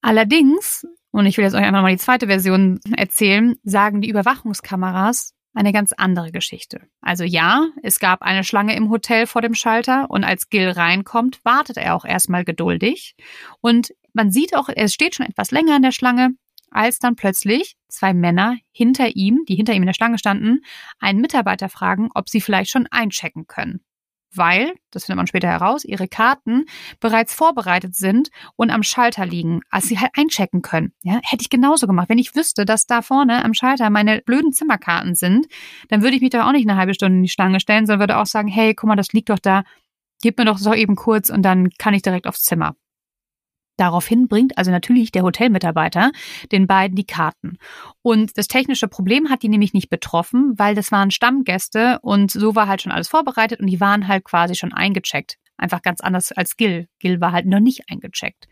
Allerdings, 0.00 0.86
und 1.10 1.26
ich 1.26 1.36
will 1.36 1.44
jetzt 1.44 1.54
euch 1.54 1.64
einfach 1.64 1.82
mal 1.82 1.90
die 1.90 1.98
zweite 1.98 2.28
Version 2.28 2.80
erzählen, 2.96 3.56
sagen 3.64 4.00
die 4.00 4.08
Überwachungskameras 4.08 5.35
eine 5.56 5.72
ganz 5.72 5.92
andere 5.92 6.32
Geschichte. 6.32 6.82
Also 7.00 7.24
ja, 7.24 7.66
es 7.82 7.98
gab 7.98 8.22
eine 8.22 8.44
Schlange 8.44 8.76
im 8.76 8.90
Hotel 8.90 9.26
vor 9.26 9.42
dem 9.42 9.54
Schalter 9.54 10.10
und 10.10 10.24
als 10.24 10.50
Gil 10.50 10.68
reinkommt, 10.68 11.40
wartet 11.44 11.78
er 11.78 11.94
auch 11.94 12.04
erstmal 12.04 12.44
geduldig. 12.44 13.16
Und 13.60 13.94
man 14.12 14.30
sieht 14.30 14.54
auch, 14.54 14.68
er 14.68 14.88
steht 14.88 15.14
schon 15.14 15.26
etwas 15.26 15.50
länger 15.50 15.76
in 15.76 15.82
der 15.82 15.92
Schlange, 15.92 16.30
als 16.70 16.98
dann 16.98 17.16
plötzlich 17.16 17.76
zwei 17.88 18.12
Männer 18.12 18.56
hinter 18.70 19.16
ihm, 19.16 19.44
die 19.48 19.54
hinter 19.54 19.72
ihm 19.72 19.82
in 19.82 19.86
der 19.86 19.94
Schlange 19.94 20.18
standen, 20.18 20.60
einen 20.98 21.20
Mitarbeiter 21.20 21.68
fragen, 21.68 22.10
ob 22.14 22.28
sie 22.28 22.40
vielleicht 22.40 22.70
schon 22.70 22.86
einchecken 22.90 23.46
können 23.46 23.85
weil, 24.36 24.74
das 24.90 25.04
findet 25.04 25.18
man 25.18 25.26
später 25.26 25.48
heraus, 25.48 25.84
ihre 25.84 26.08
Karten 26.08 26.64
bereits 27.00 27.34
vorbereitet 27.34 27.94
sind 27.94 28.28
und 28.56 28.70
am 28.70 28.82
Schalter 28.82 29.26
liegen, 29.26 29.60
als 29.70 29.86
sie 29.86 29.98
halt 29.98 30.12
einchecken 30.16 30.62
können. 30.62 30.92
Ja, 31.02 31.20
hätte 31.24 31.42
ich 31.42 31.50
genauso 31.50 31.86
gemacht. 31.86 32.08
Wenn 32.08 32.18
ich 32.18 32.34
wüsste, 32.34 32.64
dass 32.64 32.86
da 32.86 33.02
vorne 33.02 33.44
am 33.44 33.54
Schalter 33.54 33.90
meine 33.90 34.22
blöden 34.22 34.52
Zimmerkarten 34.52 35.14
sind, 35.14 35.46
dann 35.88 36.02
würde 36.02 36.16
ich 36.16 36.22
mich 36.22 36.30
da 36.30 36.46
auch 36.46 36.52
nicht 36.52 36.68
eine 36.68 36.78
halbe 36.78 36.94
Stunde 36.94 37.16
in 37.18 37.22
die 37.22 37.28
Schlange 37.28 37.60
stellen, 37.60 37.86
sondern 37.86 38.00
würde 38.00 38.18
auch 38.18 38.26
sagen, 38.26 38.48
hey, 38.48 38.74
guck 38.74 38.88
mal, 38.88 38.96
das 38.96 39.12
liegt 39.12 39.30
doch 39.30 39.38
da, 39.38 39.64
gib 40.22 40.38
mir 40.38 40.44
doch 40.44 40.58
so 40.58 40.74
eben 40.74 40.96
kurz 40.96 41.30
und 41.30 41.42
dann 41.42 41.70
kann 41.78 41.94
ich 41.94 42.02
direkt 42.02 42.26
aufs 42.26 42.42
Zimmer. 42.42 42.74
Daraufhin 43.76 44.28
bringt 44.28 44.56
also 44.58 44.70
natürlich 44.70 45.12
der 45.12 45.22
Hotelmitarbeiter 45.22 46.12
den 46.52 46.66
beiden 46.66 46.96
die 46.96 47.06
Karten. 47.06 47.58
Und 48.02 48.36
das 48.38 48.48
technische 48.48 48.88
Problem 48.88 49.28
hat 49.28 49.42
die 49.42 49.48
nämlich 49.48 49.74
nicht 49.74 49.90
betroffen, 49.90 50.54
weil 50.56 50.74
das 50.74 50.92
waren 50.92 51.10
Stammgäste 51.10 51.98
und 52.02 52.30
so 52.30 52.54
war 52.54 52.68
halt 52.68 52.82
schon 52.82 52.92
alles 52.92 53.08
vorbereitet 53.08 53.60
und 53.60 53.66
die 53.66 53.80
waren 53.80 54.08
halt 54.08 54.24
quasi 54.24 54.54
schon 54.54 54.72
eingecheckt. 54.72 55.36
Einfach 55.58 55.80
ganz 55.80 56.00
anders 56.00 56.32
als 56.32 56.56
Gil. 56.56 56.86
Gil 56.98 57.20
war 57.20 57.32
halt 57.32 57.46
noch 57.46 57.60
nicht 57.60 57.82
eingecheckt. 57.90 58.46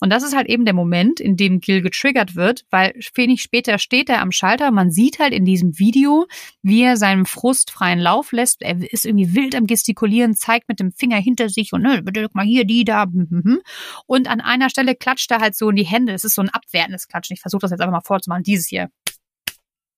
Und 0.00 0.10
das 0.10 0.22
ist 0.22 0.36
halt 0.36 0.48
eben 0.48 0.64
der 0.64 0.74
Moment, 0.74 1.18
in 1.18 1.36
dem 1.36 1.60
Gil 1.60 1.80
getriggert 1.80 2.34
wird, 2.34 2.64
weil 2.70 2.92
wenig 3.14 3.42
später 3.42 3.78
steht 3.78 4.10
er 4.10 4.20
am 4.20 4.32
Schalter. 4.32 4.70
Man 4.70 4.90
sieht 4.90 5.18
halt 5.18 5.32
in 5.32 5.46
diesem 5.46 5.78
Video, 5.78 6.26
wie 6.62 6.82
er 6.82 6.98
seinem 6.98 7.24
Frust 7.24 7.70
freien 7.70 7.98
Lauf 7.98 8.32
lässt. 8.32 8.62
Er 8.62 8.76
ist 8.92 9.06
irgendwie 9.06 9.34
wild 9.34 9.54
am 9.54 9.66
Gestikulieren, 9.66 10.34
zeigt 10.34 10.68
mit 10.68 10.78
dem 10.78 10.92
Finger 10.92 11.16
hinter 11.16 11.48
sich 11.48 11.72
und 11.72 11.82
ne, 11.82 12.02
bitte 12.02 12.28
mal 12.34 12.44
hier, 12.44 12.64
die 12.64 12.84
da. 12.84 13.04
Hm, 13.04 13.28
hm, 13.30 13.42
hm. 13.44 13.60
Und 14.06 14.28
an 14.28 14.40
einer 14.40 14.68
Stelle 14.68 14.94
klatscht 14.94 15.30
er 15.30 15.40
halt 15.40 15.56
so 15.56 15.70
in 15.70 15.76
die 15.76 15.86
Hände. 15.86 16.12
Es 16.12 16.24
ist 16.24 16.34
so 16.34 16.42
ein 16.42 16.50
abwertendes 16.50 17.08
Klatschen. 17.08 17.34
Ich 17.34 17.40
versuche 17.40 17.60
das 17.60 17.70
jetzt 17.70 17.80
einfach 17.80 17.92
mal 17.92 18.00
vorzumachen. 18.04 18.42
Dieses 18.42 18.68
hier. 18.68 18.90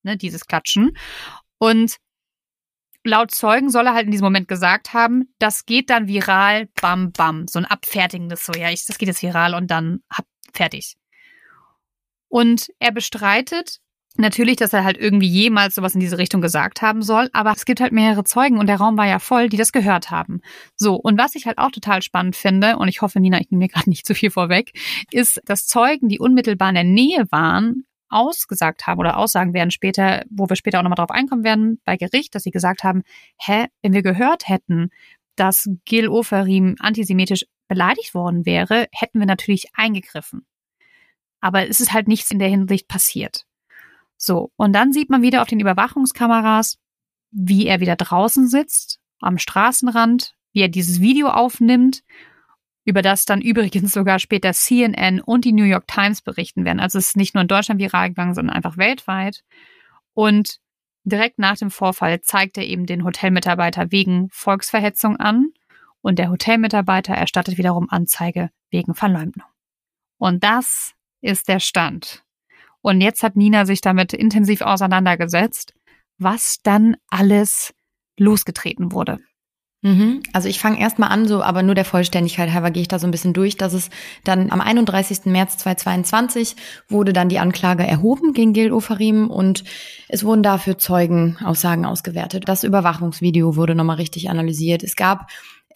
Ne, 0.04 0.16
dieses 0.16 0.46
Klatschen. 0.46 0.96
Und 1.58 1.96
laut 3.04 3.30
Zeugen 3.30 3.70
soll 3.70 3.86
er 3.86 3.94
halt 3.94 4.06
in 4.06 4.10
diesem 4.10 4.24
Moment 4.24 4.48
gesagt 4.48 4.92
haben, 4.92 5.32
das 5.38 5.66
geht 5.66 5.90
dann 5.90 6.08
viral, 6.08 6.68
bam, 6.80 7.12
bam. 7.12 7.46
So 7.48 7.58
ein 7.58 7.64
abfertigendes, 7.64 8.44
so, 8.44 8.52
ja, 8.52 8.70
ich, 8.70 8.86
das 8.86 8.98
geht 8.98 9.08
jetzt 9.08 9.22
viral 9.22 9.54
und 9.54 9.70
dann 9.70 10.00
hab, 10.10 10.26
fertig. 10.52 10.96
Und 12.28 12.68
er 12.78 12.92
bestreitet 12.92 13.80
natürlich, 14.16 14.56
dass 14.56 14.72
er 14.72 14.84
halt 14.84 14.96
irgendwie 14.96 15.26
jemals 15.26 15.74
sowas 15.74 15.94
in 15.94 16.00
diese 16.00 16.18
Richtung 16.18 16.40
gesagt 16.40 16.82
haben 16.82 17.02
soll, 17.02 17.28
aber 17.32 17.52
es 17.52 17.64
gibt 17.64 17.80
halt 17.80 17.92
mehrere 17.92 18.24
Zeugen 18.24 18.58
und 18.58 18.68
der 18.68 18.76
Raum 18.76 18.96
war 18.96 19.06
ja 19.06 19.18
voll, 19.18 19.48
die 19.48 19.56
das 19.56 19.72
gehört 19.72 20.10
haben. 20.10 20.40
So, 20.76 20.94
und 20.94 21.18
was 21.18 21.34
ich 21.34 21.46
halt 21.46 21.58
auch 21.58 21.70
total 21.70 22.02
spannend 22.02 22.36
finde, 22.36 22.76
und 22.76 22.88
ich 22.88 23.02
hoffe, 23.02 23.20
Nina, 23.20 23.40
ich 23.40 23.50
nehme 23.50 23.64
mir 23.64 23.68
gerade 23.68 23.90
nicht 23.90 24.06
zu 24.06 24.14
viel 24.14 24.30
vorweg, 24.30 24.72
ist, 25.10 25.40
dass 25.44 25.66
Zeugen, 25.66 26.08
die 26.08 26.18
unmittelbar 26.18 26.68
in 26.68 26.74
der 26.76 26.84
Nähe 26.84 27.26
waren, 27.30 27.84
ausgesagt 28.08 28.86
haben 28.86 28.98
oder 28.98 29.16
Aussagen 29.16 29.54
werden 29.54 29.70
später, 29.70 30.24
wo 30.30 30.48
wir 30.48 30.56
später 30.56 30.78
auch 30.78 30.82
nochmal 30.82 30.96
drauf 30.96 31.10
einkommen 31.10 31.44
werden, 31.44 31.80
bei 31.84 31.96
Gericht, 31.96 32.34
dass 32.34 32.42
sie 32.42 32.50
gesagt 32.50 32.84
haben, 32.84 33.02
hä, 33.38 33.66
wenn 33.82 33.92
wir 33.92 34.02
gehört 34.02 34.48
hätten, 34.48 34.90
dass 35.36 35.68
Gil 35.84 36.08
Oferim 36.08 36.76
antisemitisch 36.78 37.44
beleidigt 37.68 38.14
worden 38.14 38.46
wäre, 38.46 38.86
hätten 38.92 39.18
wir 39.18 39.26
natürlich 39.26 39.68
eingegriffen. 39.74 40.46
Aber 41.40 41.68
es 41.68 41.80
ist 41.80 41.92
halt 41.92 42.08
nichts 42.08 42.30
in 42.30 42.38
der 42.38 42.48
Hinsicht 42.48 42.88
passiert. 42.88 43.44
So, 44.16 44.52
und 44.56 44.72
dann 44.72 44.92
sieht 44.92 45.10
man 45.10 45.22
wieder 45.22 45.42
auf 45.42 45.48
den 45.48 45.60
Überwachungskameras, 45.60 46.78
wie 47.30 47.66
er 47.66 47.80
wieder 47.80 47.96
draußen 47.96 48.48
sitzt, 48.48 49.00
am 49.20 49.38
Straßenrand, 49.38 50.34
wie 50.52 50.60
er 50.60 50.68
dieses 50.68 51.00
Video 51.00 51.28
aufnimmt 51.28 52.02
über 52.84 53.02
das 53.02 53.24
dann 53.24 53.40
übrigens 53.40 53.92
sogar 53.92 54.18
später 54.18 54.52
CNN 54.52 55.20
und 55.20 55.44
die 55.44 55.52
New 55.52 55.64
York 55.64 55.86
Times 55.86 56.22
berichten 56.22 56.64
werden. 56.64 56.80
Also 56.80 56.98
es 56.98 57.08
ist 57.08 57.16
nicht 57.16 57.34
nur 57.34 57.42
in 57.42 57.48
Deutschland 57.48 57.80
viral 57.80 58.08
gegangen, 58.08 58.34
sondern 58.34 58.54
einfach 58.54 58.76
weltweit. 58.76 59.42
Und 60.12 60.58
direkt 61.04 61.38
nach 61.38 61.56
dem 61.56 61.70
Vorfall 61.70 62.20
zeigt 62.20 62.58
er 62.58 62.64
eben 62.64 62.86
den 62.86 63.04
Hotelmitarbeiter 63.04 63.90
wegen 63.90 64.28
Volksverhetzung 64.30 65.16
an 65.16 65.50
und 66.02 66.18
der 66.18 66.30
Hotelmitarbeiter 66.30 67.14
erstattet 67.14 67.56
wiederum 67.56 67.88
Anzeige 67.90 68.50
wegen 68.70 68.94
Verleumdung. 68.94 69.44
Und 70.18 70.44
das 70.44 70.92
ist 71.20 71.48
der 71.48 71.60
Stand. 71.60 72.22
Und 72.82 73.00
jetzt 73.00 73.22
hat 73.22 73.36
Nina 73.36 73.64
sich 73.64 73.80
damit 73.80 74.12
intensiv 74.12 74.60
auseinandergesetzt, 74.60 75.72
was 76.18 76.58
dann 76.62 76.96
alles 77.08 77.74
losgetreten 78.18 78.92
wurde. 78.92 79.18
Mhm. 79.84 80.22
Also 80.32 80.48
ich 80.48 80.60
fange 80.60 80.80
erstmal 80.80 81.10
an, 81.10 81.28
so, 81.28 81.42
aber 81.42 81.62
nur 81.62 81.74
der 81.74 81.84
Vollständigkeit 81.84 82.50
halber 82.54 82.70
gehe 82.70 82.80
ich 82.80 82.88
da 82.88 82.98
so 82.98 83.06
ein 83.06 83.10
bisschen 83.10 83.34
durch, 83.34 83.58
dass 83.58 83.74
es 83.74 83.90
dann 84.24 84.50
am 84.50 84.62
31. 84.62 85.26
März 85.26 85.58
2022 85.58 86.56
wurde 86.88 87.12
dann 87.12 87.28
die 87.28 87.38
Anklage 87.38 87.86
erhoben 87.86 88.32
gegen 88.32 88.54
Gil 88.54 88.72
Ofarim 88.72 89.28
und 89.28 89.62
es 90.08 90.24
wurden 90.24 90.42
dafür 90.42 90.78
Zeugenaussagen 90.78 91.84
ausgewertet. 91.84 92.44
Das 92.46 92.64
Überwachungsvideo 92.64 93.56
wurde 93.56 93.74
nochmal 93.74 93.96
richtig 93.96 94.30
analysiert. 94.30 94.82
Es 94.82 94.96
gab 94.96 95.28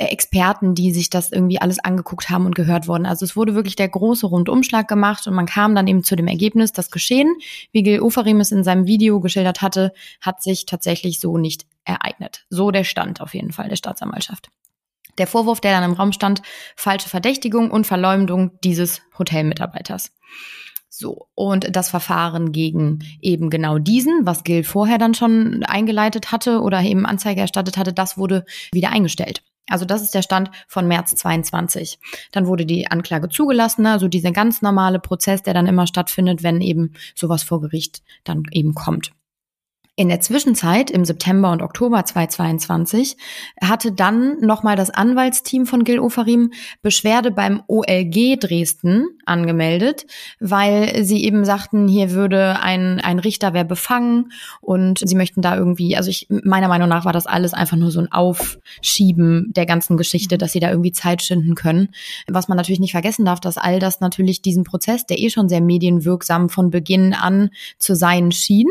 Experten, 0.06 0.74
die 0.74 0.92
sich 0.92 1.10
das 1.10 1.32
irgendwie 1.32 1.60
alles 1.60 1.78
angeguckt 1.80 2.30
haben 2.30 2.46
und 2.46 2.54
gehört 2.54 2.86
wurden. 2.86 3.04
Also 3.04 3.24
es 3.24 3.34
wurde 3.34 3.54
wirklich 3.54 3.76
der 3.76 3.88
große 3.88 4.26
Rundumschlag 4.26 4.86
gemacht 4.86 5.26
und 5.26 5.34
man 5.34 5.46
kam 5.46 5.74
dann 5.74 5.88
eben 5.88 6.04
zu 6.04 6.14
dem 6.14 6.28
Ergebnis, 6.28 6.72
das 6.72 6.90
Geschehen, 6.90 7.34
wie 7.72 7.82
Gil 7.82 8.00
Ofarim 8.00 8.40
es 8.40 8.52
in 8.52 8.62
seinem 8.62 8.86
Video 8.86 9.20
geschildert 9.20 9.60
hatte, 9.60 9.92
hat 10.20 10.42
sich 10.42 10.66
tatsächlich 10.66 11.18
so 11.18 11.36
nicht 11.36 11.66
ereignet. 11.84 12.46
So 12.48 12.70
der 12.70 12.84
Stand 12.84 13.20
auf 13.20 13.34
jeden 13.34 13.52
Fall 13.52 13.68
der 13.68 13.76
Staatsanwaltschaft. 13.76 14.50
Der 15.18 15.26
Vorwurf, 15.26 15.60
der 15.60 15.72
dann 15.72 15.90
im 15.90 15.96
Raum 15.96 16.12
stand, 16.12 16.42
falsche 16.76 17.08
Verdächtigung 17.08 17.70
und 17.72 17.86
Verleumdung 17.86 18.52
dieses 18.62 19.02
Hotelmitarbeiters. 19.18 20.12
So, 20.88 21.28
und 21.34 21.74
das 21.76 21.90
Verfahren 21.90 22.52
gegen 22.52 23.00
eben 23.20 23.50
genau 23.50 23.78
diesen, 23.78 24.26
was 24.26 24.44
Gil 24.44 24.64
vorher 24.64 24.98
dann 24.98 25.14
schon 25.14 25.64
eingeleitet 25.64 26.32
hatte 26.32 26.60
oder 26.60 26.82
eben 26.82 27.04
Anzeige 27.04 27.40
erstattet 27.40 27.76
hatte, 27.76 27.92
das 27.92 28.16
wurde 28.16 28.44
wieder 28.72 28.90
eingestellt. 28.90 29.42
Also 29.68 29.84
das 29.84 30.02
ist 30.02 30.14
der 30.14 30.22
Stand 30.22 30.50
von 30.66 30.86
März 30.88 31.14
22. 31.14 31.98
Dann 32.32 32.46
wurde 32.46 32.66
die 32.66 32.90
Anklage 32.90 33.28
zugelassen, 33.28 33.86
also 33.86 34.08
dieser 34.08 34.32
ganz 34.32 34.62
normale 34.62 34.98
Prozess, 34.98 35.42
der 35.42 35.54
dann 35.54 35.66
immer 35.66 35.86
stattfindet, 35.86 36.42
wenn 36.42 36.60
eben 36.60 36.94
sowas 37.14 37.42
vor 37.42 37.60
Gericht 37.60 38.02
dann 38.24 38.44
eben 38.50 38.74
kommt. 38.74 39.12
In 39.98 40.08
der 40.08 40.20
Zwischenzeit, 40.20 40.92
im 40.92 41.04
September 41.04 41.50
und 41.50 41.60
Oktober 41.60 42.04
2022, 42.04 43.16
hatte 43.60 43.90
dann 43.90 44.38
nochmal 44.38 44.76
das 44.76 44.90
Anwaltsteam 44.90 45.66
von 45.66 45.82
Gil 45.82 45.98
Ofarim 45.98 46.52
Beschwerde 46.82 47.32
beim 47.32 47.64
OLG 47.66 48.38
Dresden 48.38 49.08
angemeldet, 49.26 50.06
weil 50.38 51.04
sie 51.04 51.24
eben 51.24 51.44
sagten, 51.44 51.88
hier 51.88 52.12
würde 52.12 52.60
ein, 52.60 53.00
ein 53.00 53.18
Richter 53.18 53.54
wer 53.54 53.64
befangen 53.64 54.30
und 54.60 55.00
sie 55.04 55.16
möchten 55.16 55.42
da 55.42 55.56
irgendwie, 55.56 55.96
also 55.96 56.10
ich, 56.10 56.28
meiner 56.28 56.68
Meinung 56.68 56.88
nach 56.88 57.04
war 57.04 57.12
das 57.12 57.26
alles 57.26 57.52
einfach 57.52 57.76
nur 57.76 57.90
so 57.90 57.98
ein 57.98 58.12
Aufschieben 58.12 59.52
der 59.56 59.66
ganzen 59.66 59.96
Geschichte, 59.96 60.38
dass 60.38 60.52
sie 60.52 60.60
da 60.60 60.70
irgendwie 60.70 60.92
Zeit 60.92 61.22
schinden 61.22 61.56
können. 61.56 61.88
Was 62.28 62.46
man 62.46 62.56
natürlich 62.56 62.78
nicht 62.78 62.92
vergessen 62.92 63.24
darf, 63.24 63.40
dass 63.40 63.58
all 63.58 63.80
das 63.80 63.98
natürlich 63.98 64.42
diesen 64.42 64.62
Prozess, 64.62 65.06
der 65.06 65.18
eh 65.18 65.28
schon 65.28 65.48
sehr 65.48 65.60
medienwirksam 65.60 66.50
von 66.50 66.70
Beginn 66.70 67.14
an 67.14 67.50
zu 67.80 67.96
sein 67.96 68.30
schien, 68.30 68.68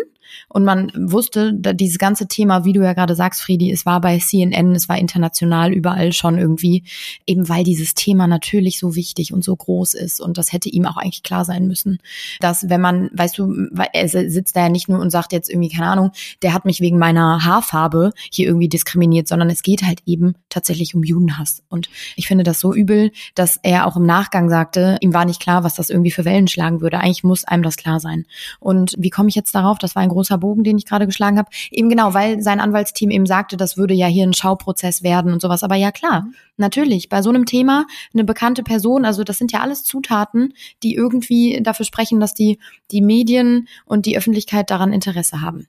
Und 0.49 0.63
man 0.63 0.91
wusste, 0.95 1.53
dieses 1.53 1.97
ganze 1.97 2.27
Thema, 2.27 2.65
wie 2.65 2.73
du 2.73 2.81
ja 2.81 2.93
gerade 2.93 3.15
sagst, 3.15 3.41
Friedi, 3.41 3.71
es 3.71 3.85
war 3.85 4.01
bei 4.01 4.17
CNN, 4.17 4.75
es 4.75 4.89
war 4.89 4.97
international 4.97 5.73
überall 5.73 6.13
schon 6.13 6.37
irgendwie, 6.37 6.83
eben 7.25 7.49
weil 7.49 7.63
dieses 7.63 7.93
Thema 7.93 8.27
natürlich 8.27 8.79
so 8.79 8.95
wichtig 8.95 9.33
und 9.33 9.43
so 9.43 9.55
groß 9.55 9.93
ist. 9.93 10.21
Und 10.21 10.37
das 10.37 10.53
hätte 10.53 10.69
ihm 10.69 10.85
auch 10.85 10.97
eigentlich 10.97 11.23
klar 11.23 11.45
sein 11.45 11.67
müssen, 11.67 11.99
dass 12.39 12.69
wenn 12.69 12.81
man, 12.81 13.09
weißt 13.13 13.37
du, 13.37 13.69
er 13.93 14.07
sitzt 14.07 14.55
da 14.55 14.61
ja 14.61 14.69
nicht 14.69 14.89
nur 14.89 14.99
und 14.99 15.09
sagt 15.09 15.33
jetzt 15.33 15.49
irgendwie, 15.49 15.69
keine 15.69 15.87
Ahnung, 15.87 16.11
der 16.41 16.53
hat 16.53 16.65
mich 16.65 16.81
wegen 16.81 16.97
meiner 16.97 17.43
Haarfarbe 17.43 18.11
hier 18.31 18.47
irgendwie 18.47 18.69
diskriminiert, 18.69 19.27
sondern 19.27 19.49
es 19.49 19.61
geht 19.61 19.83
halt 19.83 20.01
eben 20.05 20.35
tatsächlich 20.49 20.95
um 20.95 21.03
Judenhass. 21.03 21.63
Und 21.69 21.89
ich 22.15 22.27
finde 22.27 22.43
das 22.43 22.59
so 22.59 22.73
übel, 22.73 23.11
dass 23.35 23.59
er 23.63 23.85
auch 23.85 23.95
im 23.95 24.05
Nachgang 24.05 24.49
sagte, 24.49 24.97
ihm 25.01 25.13
war 25.13 25.25
nicht 25.25 25.41
klar, 25.41 25.63
was 25.63 25.75
das 25.75 25.89
irgendwie 25.89 26.11
für 26.11 26.25
Wellen 26.25 26.47
schlagen 26.47 26.81
würde. 26.81 26.99
Eigentlich 26.99 27.23
muss 27.23 27.45
einem 27.45 27.63
das 27.63 27.77
klar 27.77 27.99
sein. 27.99 28.25
Und 28.59 28.95
wie 28.97 29.09
komme 29.09 29.29
ich 29.29 29.35
jetzt 29.35 29.55
darauf? 29.55 29.77
Das 29.77 29.95
war 29.95 30.03
ein 30.03 30.09
großer 30.17 30.37
Bogen, 30.37 30.63
den 30.63 30.77
ich 30.77 30.85
gerade 30.85 31.05
geschlagen 31.05 31.37
habe. 31.37 31.49
Eben 31.69 31.89
genau, 31.89 32.13
weil 32.13 32.41
sein 32.41 32.59
Anwaltsteam 32.59 33.11
eben 33.11 33.25
sagte, 33.25 33.55
das 33.55 33.77
würde 33.77 33.93
ja 33.93 34.07
hier 34.07 34.25
ein 34.25 34.33
Schauprozess 34.33 35.03
werden 35.03 35.31
und 35.31 35.41
sowas. 35.41 35.63
Aber 35.63 35.75
ja 35.75 35.91
klar, 35.91 36.27
natürlich, 36.57 37.09
bei 37.09 37.21
so 37.21 37.29
einem 37.29 37.45
Thema 37.45 37.85
eine 38.13 38.23
bekannte 38.23 38.63
Person, 38.63 39.05
also 39.05 39.23
das 39.23 39.37
sind 39.37 39.51
ja 39.51 39.61
alles 39.61 39.83
Zutaten, 39.83 40.53
die 40.83 40.95
irgendwie 40.95 41.61
dafür 41.61 41.85
sprechen, 41.85 42.19
dass 42.19 42.33
die, 42.33 42.59
die 42.91 43.01
Medien 43.01 43.67
und 43.85 44.05
die 44.05 44.17
Öffentlichkeit 44.17 44.71
daran 44.71 44.91
Interesse 44.91 45.41
haben. 45.41 45.67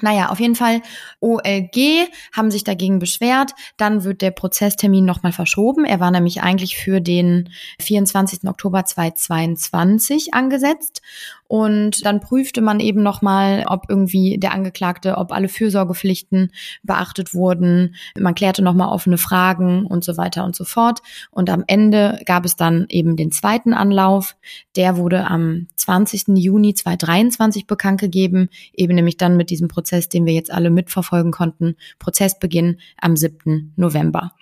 Naja, 0.00 0.30
auf 0.30 0.40
jeden 0.40 0.54
Fall, 0.54 0.80
OLG 1.20 2.08
haben 2.32 2.50
sich 2.50 2.64
dagegen 2.64 2.98
beschwert. 2.98 3.52
Dann 3.76 4.04
wird 4.04 4.22
der 4.22 4.30
Prozesstermin 4.30 5.04
nochmal 5.04 5.32
verschoben. 5.32 5.84
Er 5.84 6.00
war 6.00 6.10
nämlich 6.10 6.42
eigentlich 6.42 6.78
für 6.78 7.00
den 7.00 7.50
24. 7.78 8.48
Oktober 8.48 8.86
2022 8.86 10.32
angesetzt. 10.32 11.02
Und 11.52 12.06
dann 12.06 12.20
prüfte 12.20 12.62
man 12.62 12.80
eben 12.80 13.02
nochmal, 13.02 13.66
ob 13.66 13.84
irgendwie 13.90 14.38
der 14.38 14.54
Angeklagte, 14.54 15.18
ob 15.18 15.32
alle 15.32 15.50
Fürsorgepflichten 15.50 16.50
beachtet 16.82 17.34
wurden. 17.34 17.94
Man 18.18 18.34
klärte 18.34 18.62
nochmal 18.62 18.88
offene 18.88 19.18
Fragen 19.18 19.84
und 19.84 20.02
so 20.02 20.16
weiter 20.16 20.46
und 20.46 20.56
so 20.56 20.64
fort. 20.64 21.00
Und 21.30 21.50
am 21.50 21.62
Ende 21.66 22.22
gab 22.24 22.46
es 22.46 22.56
dann 22.56 22.86
eben 22.88 23.16
den 23.16 23.32
zweiten 23.32 23.74
Anlauf. 23.74 24.34
Der 24.76 24.96
wurde 24.96 25.26
am 25.26 25.66
20. 25.76 26.28
Juni 26.38 26.72
2023 26.72 27.66
bekannt 27.66 28.00
gegeben, 28.00 28.48
eben 28.72 28.94
nämlich 28.94 29.18
dann 29.18 29.36
mit 29.36 29.50
diesem 29.50 29.68
Prozess, 29.68 30.08
den 30.08 30.24
wir 30.24 30.32
jetzt 30.32 30.50
alle 30.50 30.70
mitverfolgen 30.70 31.32
konnten. 31.32 31.76
Prozessbeginn 31.98 32.78
am 32.96 33.14
7. 33.14 33.74
November. 33.76 34.32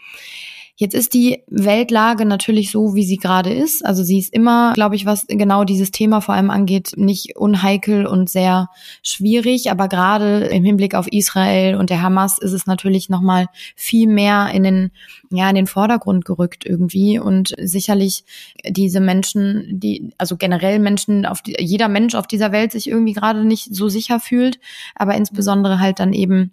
Jetzt 0.81 0.95
ist 0.95 1.13
die 1.13 1.43
Weltlage 1.47 2.25
natürlich 2.25 2.71
so, 2.71 2.95
wie 2.95 3.05
sie 3.05 3.19
gerade 3.19 3.53
ist. 3.53 3.85
Also 3.85 4.03
sie 4.03 4.19
ist 4.19 4.33
immer, 4.33 4.73
glaube 4.73 4.97
ich, 4.97 5.05
was 5.05 5.27
genau 5.29 5.65
dieses 5.65 5.91
Thema 5.91 6.23
vor 6.23 6.35
allem 6.35 6.49
angeht, 6.49 6.95
nicht 6.97 7.37
unheikel 7.37 8.07
und 8.07 8.31
sehr 8.31 8.71
schwierig. 9.03 9.71
Aber 9.71 9.89
gerade 9.89 10.47
im 10.47 10.65
Hinblick 10.65 10.95
auf 10.95 11.07
Israel 11.13 11.75
und 11.75 11.91
der 11.91 12.01
Hamas 12.01 12.39
ist 12.39 12.55
es 12.55 12.65
natürlich 12.65 13.11
nochmal 13.11 13.49
viel 13.77 14.09
mehr 14.09 14.49
in 14.55 14.63
den, 14.63 14.91
ja, 15.31 15.51
in 15.51 15.55
den 15.55 15.67
Vordergrund 15.67 16.25
gerückt 16.25 16.65
irgendwie. 16.65 17.19
Und 17.19 17.55
sicherlich 17.59 18.25
diese 18.67 19.01
Menschen, 19.01 19.81
die, 19.81 20.15
also 20.17 20.39
generell 20.39 20.79
Menschen, 20.79 21.27
auf 21.27 21.43
die, 21.43 21.57
jeder 21.59 21.89
Mensch 21.89 22.15
auf 22.15 22.27
dieser 22.27 22.53
Welt 22.53 22.73
sich 22.73 22.89
irgendwie 22.89 23.13
gerade 23.13 23.45
nicht 23.45 23.75
so 23.75 23.91
sicher 23.91 24.19
fühlt, 24.19 24.59
aber 24.95 25.15
insbesondere 25.15 25.79
halt 25.79 26.01
dann 26.01 26.15
eben 26.15 26.53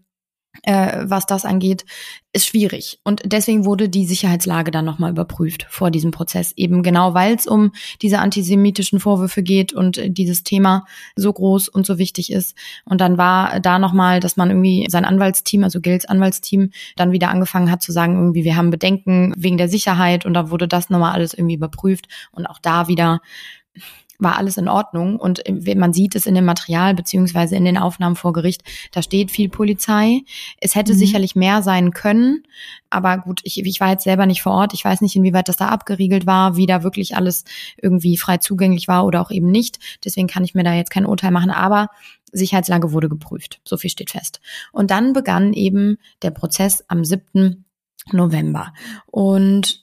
äh, 0.64 1.04
was 1.06 1.26
das 1.26 1.46
angeht, 1.46 1.86
ist 2.34 2.48
schwierig. 2.48 3.00
Und 3.04 3.22
deswegen 3.26 3.66
wurde 3.66 3.90
die 3.90 4.06
Sicherheitslage 4.06 4.70
dann 4.70 4.86
nochmal 4.86 5.12
überprüft 5.12 5.66
vor 5.70 5.92
diesem 5.92 6.12
Prozess. 6.12 6.54
Eben 6.56 6.84
genau, 6.84 7.14
weil 7.14 7.36
es 7.36 7.48
um 7.48 7.72
diese 8.02 8.20
antisemitischen 8.20 9.00
Vorwürfe 9.00 9.44
geht 9.44 9.74
und 9.74 10.00
dieses 10.06 10.44
Thema 10.44 10.86
so 11.16 11.34
groß 11.34 11.68
und 11.70 11.86
so 11.86 11.98
wichtig 11.98 12.32
ist. 12.32 12.56
Und 12.86 13.02
dann 13.02 13.18
war 13.18 13.60
da 13.60 13.80
nochmal, 13.80 14.20
dass 14.20 14.38
man 14.38 14.50
irgendwie 14.50 14.88
sein 14.90 15.06
Anwaltsteam, 15.06 15.64
also 15.64 15.82
Gils 15.82 16.06
Anwaltsteam, 16.06 16.72
dann 16.96 17.12
wieder 17.12 17.30
angefangen 17.30 17.72
hat 17.72 17.82
zu 17.82 17.92
sagen, 17.92 18.16
irgendwie, 18.16 18.44
wir 18.44 18.56
haben 18.56 18.70
Bedenken 18.70 19.34
wegen 19.36 19.58
der 19.58 19.70
Sicherheit 19.70 20.26
und 20.26 20.34
da 20.34 20.52
wurde 20.52 20.68
das 20.68 20.90
nochmal 20.90 21.14
alles 21.14 21.34
irgendwie 21.34 21.56
überprüft 21.56 22.08
und 22.32 22.46
auch 22.46 22.60
da 22.60 22.88
wieder 22.88 23.22
war 24.20 24.38
alles 24.38 24.58
in 24.58 24.68
Ordnung. 24.68 25.18
Und 25.18 25.44
man 25.76 25.94
sieht 25.94 26.16
es 26.16 26.26
in 26.26 26.36
dem 26.36 26.46
Material 26.46 26.94
beziehungsweise 26.96 27.56
in 27.56 27.66
den 27.66 27.78
Aufnahmen 27.78 28.16
vor 28.16 28.34
Gericht, 28.34 28.64
da 28.92 29.02
steht 29.02 29.32
viel 29.32 29.50
Polizei. 29.50 30.22
Es 30.60 30.76
hätte 30.76 30.94
mhm. 30.94 30.98
sicherlich 30.98 31.36
mehr 31.36 31.62
sein 31.62 31.92
können. 31.92 32.44
Aber 32.90 33.18
gut, 33.18 33.42
ich, 33.44 33.64
ich 33.64 33.80
war 33.80 33.90
jetzt 33.90 34.04
selber 34.04 34.26
nicht 34.26 34.42
vor 34.42 34.54
Ort. 34.54 34.74
Ich 34.74 34.84
weiß 34.84 35.02
nicht, 35.02 35.16
inwieweit 35.16 35.50
das 35.50 35.58
da 35.58 35.68
abgeriegelt 35.68 36.26
war, 36.26 36.56
wie 36.56 36.66
da 36.66 36.84
wirklich 36.84 37.16
alles 37.16 37.44
irgendwie 37.82 38.18
frei 38.18 38.38
zugänglich 38.38 38.88
war 38.88 39.06
oder 39.06 39.22
auch 39.22 39.32
eben 39.32 39.52
nicht. 39.52 39.80
Deswegen 40.04 40.28
kann 40.28 40.44
ich 40.44 40.56
mir 40.56 40.64
da 40.64 40.74
jetzt 40.74 40.92
kein 40.92 41.06
Urteil 41.06 41.32
machen. 41.32 41.52
Aber 41.52 41.90
Sicherheitslage 42.32 42.92
wurde 42.92 43.10
geprüft. 43.10 43.60
So 43.64 43.78
viel 43.78 43.90
steht 43.90 44.12
fest. 44.12 44.42
Und 44.72 44.92
dann 44.92 45.14
begann 45.14 45.54
eben 45.54 45.98
der 46.22 46.32
Prozess 46.32 46.84
am 46.88 47.06
7. 47.06 47.66
November. 48.12 48.74
Und 49.08 49.82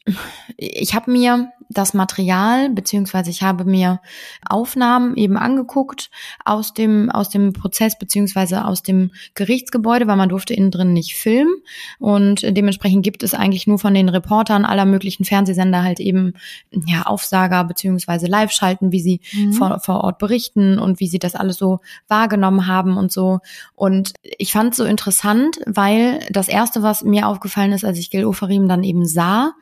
ich 0.56 0.94
habe 0.94 1.10
mir 1.10 1.52
das 1.70 1.94
Material, 1.94 2.70
beziehungsweise 2.70 3.30
ich 3.30 3.42
habe 3.42 3.64
mir 3.64 4.00
Aufnahmen 4.46 5.16
eben 5.16 5.36
angeguckt 5.36 6.10
aus 6.44 6.74
dem, 6.74 7.10
aus 7.10 7.30
dem 7.30 7.52
Prozess, 7.52 7.98
beziehungsweise 7.98 8.64
aus 8.64 8.82
dem 8.82 9.10
Gerichtsgebäude, 9.34 10.06
weil 10.06 10.16
man 10.16 10.28
durfte 10.28 10.54
innen 10.54 10.70
drin 10.70 10.92
nicht 10.92 11.14
filmen. 11.14 11.54
Und 11.98 12.42
dementsprechend 12.42 13.02
gibt 13.02 13.22
es 13.22 13.34
eigentlich 13.34 13.66
nur 13.66 13.78
von 13.78 13.94
den 13.94 14.08
Reportern 14.08 14.64
aller 14.64 14.84
möglichen 14.84 15.24
Fernsehsender 15.24 15.82
halt 15.82 16.00
eben, 16.00 16.34
ja, 16.86 17.02
Aufsager, 17.02 17.64
beziehungsweise 17.64 18.26
Live-Schalten, 18.26 18.92
wie 18.92 19.00
sie 19.00 19.20
mhm. 19.32 19.52
vor, 19.54 19.80
vor 19.80 20.04
Ort 20.04 20.18
berichten 20.18 20.78
und 20.78 21.00
wie 21.00 21.08
sie 21.08 21.18
das 21.18 21.34
alles 21.34 21.56
so 21.56 21.80
wahrgenommen 22.08 22.66
haben 22.66 22.96
und 22.96 23.10
so. 23.10 23.40
Und 23.74 24.12
ich 24.22 24.52
fand 24.52 24.72
es 24.72 24.76
so 24.76 24.84
interessant, 24.84 25.58
weil 25.66 26.20
das 26.30 26.48
erste, 26.48 26.82
was 26.82 27.02
mir 27.02 27.26
aufgefallen 27.26 27.72
ist, 27.72 27.84
als 27.84 27.98
ich 27.98 28.03
Gil 28.10 28.24
Oferim 28.24 28.68
dann 28.68 28.84
eben 28.84 29.06
sah, 29.06 29.52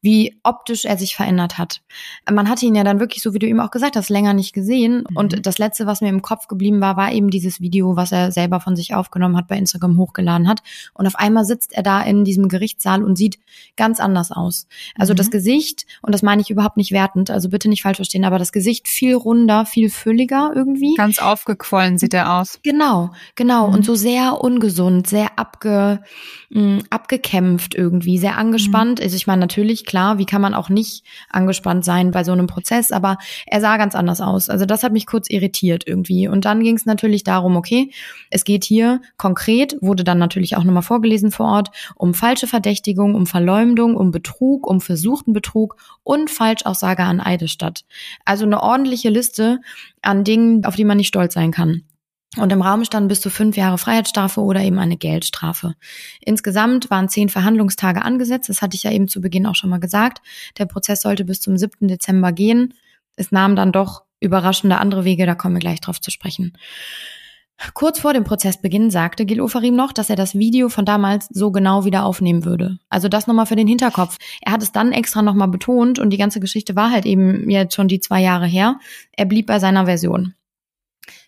wie 0.00 0.38
optisch 0.42 0.84
er 0.84 0.96
sich 0.96 1.16
verändert 1.16 1.58
hat. 1.58 1.82
Man 2.30 2.48
hatte 2.48 2.66
ihn 2.66 2.74
ja 2.74 2.84
dann 2.84 3.00
wirklich, 3.00 3.22
so 3.22 3.34
wie 3.34 3.38
du 3.38 3.46
ihm 3.46 3.60
auch 3.60 3.70
gesagt 3.70 3.96
hast, 3.96 4.10
länger 4.10 4.34
nicht 4.34 4.52
gesehen. 4.52 5.04
Mhm. 5.08 5.16
Und 5.16 5.46
das 5.46 5.58
Letzte, 5.58 5.86
was 5.86 6.00
mir 6.00 6.08
im 6.08 6.22
Kopf 6.22 6.48
geblieben 6.48 6.80
war, 6.80 6.96
war 6.96 7.12
eben 7.12 7.30
dieses 7.30 7.60
Video, 7.60 7.96
was 7.96 8.12
er 8.12 8.32
selber 8.32 8.60
von 8.60 8.76
sich 8.76 8.94
aufgenommen 8.94 9.36
hat, 9.36 9.48
bei 9.48 9.56
Instagram 9.56 9.98
hochgeladen 9.98 10.48
hat. 10.48 10.62
Und 10.94 11.06
auf 11.06 11.16
einmal 11.16 11.44
sitzt 11.44 11.72
er 11.72 11.82
da 11.82 12.02
in 12.02 12.24
diesem 12.24 12.48
Gerichtssaal 12.48 13.02
und 13.02 13.16
sieht 13.16 13.38
ganz 13.76 14.00
anders 14.00 14.32
aus. 14.32 14.66
Also 14.98 15.12
mhm. 15.12 15.16
das 15.16 15.30
Gesicht, 15.30 15.86
und 16.02 16.12
das 16.12 16.22
meine 16.22 16.42
ich 16.42 16.50
überhaupt 16.50 16.76
nicht 16.76 16.92
wertend, 16.92 17.30
also 17.30 17.48
bitte 17.48 17.68
nicht 17.68 17.82
falsch 17.82 17.96
verstehen, 17.96 18.24
aber 18.24 18.38
das 18.38 18.52
Gesicht 18.52 18.88
viel 18.88 19.14
runder, 19.14 19.66
viel 19.66 19.90
fülliger 19.90 20.52
irgendwie. 20.54 20.94
Ganz 20.94 21.18
aufgequollen 21.18 21.98
sieht 21.98 22.14
er 22.14 22.40
aus. 22.40 22.58
Genau, 22.62 23.12
genau. 23.34 23.68
Mhm. 23.68 23.74
Und 23.74 23.84
so 23.84 23.94
sehr 23.94 24.40
ungesund, 24.40 25.06
sehr 25.06 25.38
abge, 25.38 26.02
mh, 26.50 26.80
abgekämpft 26.90 27.74
irgendwie, 27.74 27.91
sehr 28.00 28.38
angespannt. 28.38 28.98
Mhm. 28.98 29.04
Also 29.04 29.16
ich 29.16 29.26
meine, 29.26 29.40
natürlich, 29.40 29.84
klar, 29.84 30.18
wie 30.18 30.24
kann 30.24 30.40
man 30.40 30.54
auch 30.54 30.68
nicht 30.68 31.04
angespannt 31.28 31.84
sein 31.84 32.10
bei 32.10 32.24
so 32.24 32.32
einem 32.32 32.46
Prozess, 32.46 32.92
aber 32.92 33.18
er 33.46 33.60
sah 33.60 33.76
ganz 33.76 33.94
anders 33.94 34.20
aus. 34.20 34.48
Also 34.48 34.64
das 34.64 34.82
hat 34.82 34.92
mich 34.92 35.06
kurz 35.06 35.28
irritiert 35.28 35.84
irgendwie. 35.86 36.28
Und 36.28 36.44
dann 36.44 36.62
ging 36.62 36.76
es 36.76 36.86
natürlich 36.86 37.24
darum, 37.24 37.56
okay, 37.56 37.90
es 38.30 38.44
geht 38.44 38.64
hier 38.64 39.00
konkret, 39.16 39.76
wurde 39.80 40.04
dann 40.04 40.18
natürlich 40.18 40.56
auch 40.56 40.64
nochmal 40.64 40.82
vorgelesen 40.82 41.30
vor 41.30 41.46
Ort, 41.46 41.70
um 41.96 42.14
falsche 42.14 42.46
Verdächtigung, 42.46 43.14
um 43.14 43.26
Verleumdung, 43.26 43.96
um 43.96 44.10
Betrug, 44.10 44.66
um 44.66 44.80
versuchten 44.80 45.32
Betrug 45.32 45.76
und 46.02 46.30
Falschaussage 46.30 47.02
an 47.02 47.20
Eidesstadt. 47.20 47.84
Also 48.24 48.44
eine 48.44 48.62
ordentliche 48.62 49.10
Liste 49.10 49.60
an 50.00 50.24
Dingen, 50.24 50.64
auf 50.64 50.76
die 50.76 50.84
man 50.84 50.96
nicht 50.96 51.08
stolz 51.08 51.34
sein 51.34 51.50
kann. 51.50 51.82
Und 52.38 52.50
im 52.50 52.62
Raum 52.62 52.84
standen 52.84 53.08
bis 53.08 53.20
zu 53.20 53.28
fünf 53.28 53.56
Jahre 53.56 53.76
Freiheitsstrafe 53.76 54.40
oder 54.40 54.62
eben 54.62 54.78
eine 54.78 54.96
Geldstrafe. 54.96 55.74
Insgesamt 56.20 56.88
waren 56.88 57.10
zehn 57.10 57.28
Verhandlungstage 57.28 58.02
angesetzt. 58.02 58.48
Das 58.48 58.62
hatte 58.62 58.74
ich 58.74 58.84
ja 58.84 58.90
eben 58.90 59.06
zu 59.06 59.20
Beginn 59.20 59.46
auch 59.46 59.54
schon 59.54 59.68
mal 59.68 59.80
gesagt. 59.80 60.22
Der 60.56 60.64
Prozess 60.64 61.02
sollte 61.02 61.24
bis 61.24 61.40
zum 61.42 61.58
7. 61.58 61.88
Dezember 61.88 62.32
gehen. 62.32 62.72
Es 63.16 63.32
nahm 63.32 63.54
dann 63.54 63.70
doch 63.70 64.04
überraschende 64.20 64.78
andere 64.78 65.04
Wege, 65.04 65.26
da 65.26 65.34
kommen 65.34 65.56
wir 65.56 65.60
gleich 65.60 65.80
drauf 65.80 66.00
zu 66.00 66.10
sprechen. 66.10 66.56
Kurz 67.74 68.00
vor 68.00 68.12
dem 68.12 68.24
Prozessbeginn 68.24 68.90
sagte 68.90 69.24
Gil 69.24 69.40
Ofarim 69.40 69.76
noch, 69.76 69.92
dass 69.92 70.10
er 70.10 70.16
das 70.16 70.34
Video 70.34 70.68
von 70.68 70.84
damals 70.84 71.28
so 71.30 71.52
genau 71.52 71.84
wieder 71.84 72.04
aufnehmen 72.04 72.44
würde. 72.44 72.78
Also 72.88 73.08
das 73.08 73.26
nochmal 73.26 73.46
für 73.46 73.56
den 73.56 73.68
Hinterkopf. 73.68 74.18
Er 74.40 74.52
hat 74.52 74.62
es 74.62 74.72
dann 74.72 74.92
extra 74.92 75.22
nochmal 75.22 75.48
betont 75.48 75.98
und 75.98 76.10
die 76.10 76.16
ganze 76.16 76.40
Geschichte 76.40 76.74
war 76.74 76.90
halt 76.90 77.06
eben 77.06 77.48
jetzt 77.50 77.74
schon 77.74 77.88
die 77.88 78.00
zwei 78.00 78.20
Jahre 78.20 78.46
her. 78.46 78.78
Er 79.12 79.26
blieb 79.26 79.46
bei 79.46 79.58
seiner 79.58 79.84
Version. 79.84 80.34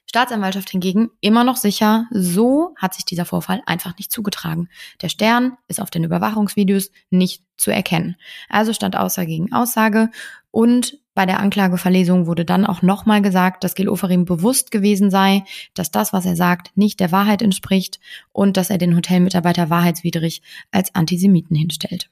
Staatsanwaltschaft 0.08 0.70
hingegen 0.70 1.10
immer 1.20 1.44
noch 1.44 1.56
sicher, 1.56 2.06
so 2.10 2.74
hat 2.76 2.94
sich 2.94 3.04
dieser 3.04 3.24
Vorfall 3.24 3.62
einfach 3.66 3.96
nicht 3.98 4.12
zugetragen. 4.12 4.68
Der 5.02 5.08
Stern 5.08 5.56
ist 5.68 5.80
auf 5.80 5.90
den 5.90 6.04
Überwachungsvideos 6.04 6.90
nicht 7.10 7.42
zu 7.56 7.70
erkennen. 7.70 8.16
Also 8.48 8.72
stand 8.72 8.96
Aussage 8.96 9.28
gegen 9.28 9.52
Aussage 9.52 10.10
und 10.50 10.98
bei 11.14 11.26
der 11.26 11.38
Anklageverlesung 11.38 12.26
wurde 12.26 12.44
dann 12.44 12.66
auch 12.66 12.82
nochmal 12.82 13.22
gesagt, 13.22 13.62
dass 13.62 13.74
Gil 13.74 13.88
Oferim 13.88 14.24
bewusst 14.24 14.70
gewesen 14.70 15.10
sei, 15.10 15.44
dass 15.74 15.90
das, 15.90 16.12
was 16.12 16.26
er 16.26 16.36
sagt, 16.36 16.76
nicht 16.76 16.98
der 16.98 17.12
Wahrheit 17.12 17.40
entspricht 17.40 18.00
und 18.32 18.56
dass 18.56 18.70
er 18.70 18.78
den 18.78 18.96
Hotelmitarbeiter 18.96 19.70
wahrheitswidrig 19.70 20.42
als 20.72 20.94
Antisemiten 20.94 21.56
hinstellt. 21.56 22.10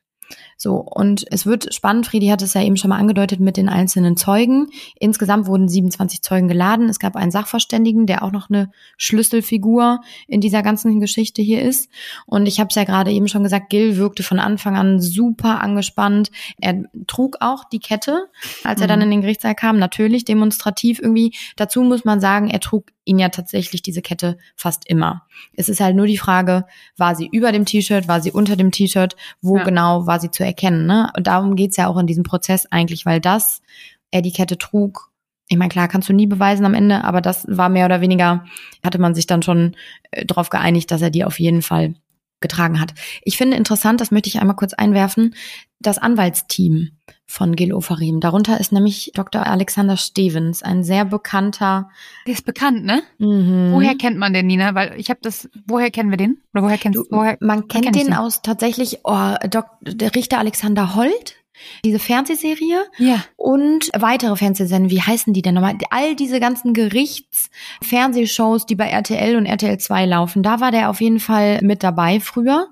So, 0.57 0.77
und 0.77 1.25
es 1.31 1.47
wird 1.47 1.75
spannend, 1.75 2.07
Friedi 2.07 2.29
hat 2.29 2.43
es 2.43 2.55
ja 2.55 2.63
eben 2.63 2.77
schon 2.77 2.91
mal 2.91 2.99
angedeutet 2.99 3.41
mit 3.41 3.57
den 3.57 3.69
einzelnen 3.69 4.17
Zeugen. 4.17 4.69
Insgesamt 4.99 5.47
wurden 5.47 5.69
27 5.69 6.23
Zeugen 6.23 6.49
geladen. 6.49 6.89
Es 6.89 6.99
gab 6.99 7.17
einen 7.17 7.31
Sachverständigen, 7.31 8.07
der 8.07 8.23
auch 8.23 8.33
noch 8.33 8.49
eine 8.49 8.71
Schlüsselfigur 8.97 10.01
in 10.29 10.41
dieser 10.41 10.63
ganzen 10.63 11.01
Geschichte 11.01 11.43
hier 11.43 11.63
ist. 11.63 11.91
Und 12.27 12.47
ich 12.47 12.61
habe 12.61 12.69
es 12.69 12.77
ja 12.77 12.85
gerade 12.85 13.11
eben 13.11 13.29
schon 13.29 13.43
gesagt, 13.43 13.71
Gil 13.71 13.97
wirkte 13.97 14.23
von 14.23 14.39
Anfang 14.39 14.77
an 14.77 15.01
super 15.01 15.61
angespannt. 15.61 16.31
Er 16.61 16.83
trug 17.07 17.37
auch 17.41 17.65
die 17.65 17.81
Kette, 17.81 18.29
als 18.65 18.81
er 18.81 18.87
dann 18.87 19.01
mhm. 19.01 19.05
in 19.05 19.11
den 19.11 19.21
Gerichtssaal 19.23 19.55
kam, 19.55 19.79
natürlich 19.79 20.25
demonstrativ 20.25 21.01
irgendwie. 21.01 21.35
Dazu 21.57 21.83
muss 21.83 22.05
man 22.05 22.21
sagen, 22.21 22.49
er 22.49 22.61
trug 22.61 22.87
ihn 23.05 23.19
ja 23.19 23.29
tatsächlich 23.29 23.83
diese 23.83 24.03
Kette 24.03 24.39
fast 24.57 24.89
immer. 24.89 25.27
Es 25.55 25.69
ist 25.69 25.81
halt 25.81 25.97
nur 25.97 26.07
die 26.07 26.19
Frage, 26.19 26.67
war 26.97 27.15
sie 27.15 27.29
über 27.31 27.53
dem 27.53 27.65
T-Shirt, 27.65 28.09
war 28.09 28.21
sie 28.21 28.33
unter 28.33 28.57
dem 28.57 28.71
T-Shirt, 28.71 29.17
wo 29.41 29.59
ja. 29.59 29.65
genau 29.65 30.07
war 30.07 30.21
sie 30.21 30.31
zu 30.31 30.45
erkennen. 30.45 30.87
Ne? 30.87 31.11
Und 31.17 31.27
darum 31.27 31.57
geht's 31.57 31.77
ja 31.77 31.89
auch 31.89 31.99
in 31.99 32.07
diesem 32.07 32.25
Prozess 32.25 32.67
eigentlich, 32.67 33.05
weil 33.07 33.21
das, 33.21 33.63
er 34.11 34.23
die 34.23 34.33
Kette 34.33 34.59
trug, 34.59 35.13
ich 35.49 35.59
meine, 35.59 35.69
klar, 35.69 35.89
kannst 35.89 36.09
du 36.09 36.15
nie 36.15 36.27
beweisen 36.27 36.65
am 36.65 36.73
Ende, 36.73 37.05
aber 37.05 37.21
das 37.21 37.45
war 37.49 37.69
mehr 37.69 37.85
oder 37.85 38.01
weniger, 38.01 38.45
hatte 38.83 38.99
man 38.99 39.15
sich 39.15 39.27
dann 39.27 39.43
schon 39.43 39.77
äh, 40.11 40.25
darauf 40.25 40.49
geeinigt, 40.49 40.91
dass 40.91 41.03
er 41.03 41.11
die 41.11 41.25
auf 41.25 41.39
jeden 41.39 41.61
Fall 41.61 41.95
getragen 42.43 42.81
hat. 42.81 42.93
Ich 43.23 43.39
finde 43.39 43.57
interessant, 43.57 44.01
das 44.01 44.11
möchte 44.11 44.29
ich 44.29 44.41
einmal 44.41 44.57
kurz 44.57 44.75
einwerfen, 44.75 45.35
das 45.81 45.99
Anwaltsteam 45.99 46.91
von 47.27 47.57
Gil 47.57 47.73
Ofarim. 47.73 48.21
Darunter 48.21 48.61
ist 48.61 48.73
nämlich 48.73 49.13
Dr. 49.15 49.47
Alexander 49.47 49.97
Stevens, 49.97 50.63
ein 50.63 50.85
sehr 50.85 51.05
bekannter. 51.05 51.89
Der 52.27 52.35
ist 52.35 52.45
bekannt, 52.45 52.85
ne? 52.85 53.03
Mhm. 53.19 53.73
Woher 53.73 53.97
kennt 53.97 54.19
man 54.19 54.35
den, 54.35 54.47
Nina? 54.47 54.75
Weil 54.75 54.99
ich 54.99 55.09
habe 55.09 55.21
das. 55.23 55.49
Woher 55.67 55.91
kennen 55.91 56.11
wir 56.11 56.19
den? 56.19 56.43
Oder 56.53 56.65
woher 56.65 56.79
kennst 56.79 56.99
du? 56.99 57.05
Woher, 57.11 57.39
man 57.41 57.69
kennt 57.69 57.87
kenn 57.87 57.93
den, 57.95 58.07
den 58.09 58.15
aus 58.15 58.43
tatsächlich. 58.43 59.01
Oh, 59.05 59.35
der 59.83 60.15
Richter 60.15 60.39
Alexander 60.39 60.95
Holt 60.95 61.37
diese 61.85 61.99
Fernsehserie 61.99 62.85
ja. 62.99 63.25
und 63.37 63.91
weitere 63.97 64.37
Fernsehsendungen, 64.37 64.91
wie 64.91 65.03
heißen 65.03 65.33
die 65.33 65.43
denn 65.43 65.55
nochmal? 65.55 65.77
All 65.91 66.17
diese 66.17 66.41
ganzen 66.41 66.75
Gerichts-Fernsehshows, 66.75 68.67
die 68.67 68.75
bei 68.75 68.89
RTL 68.89 69.37
und 69.37 69.47
RTL 69.47 69.79
2 69.79 70.07
laufen, 70.07 70.43
da 70.43 70.61
war 70.61 70.71
der 70.71 70.91
auf 70.91 71.01
jeden 71.01 71.21
Fall 71.21 71.61
mit 71.63 71.83
dabei 71.83 72.21
früher. 72.21 72.69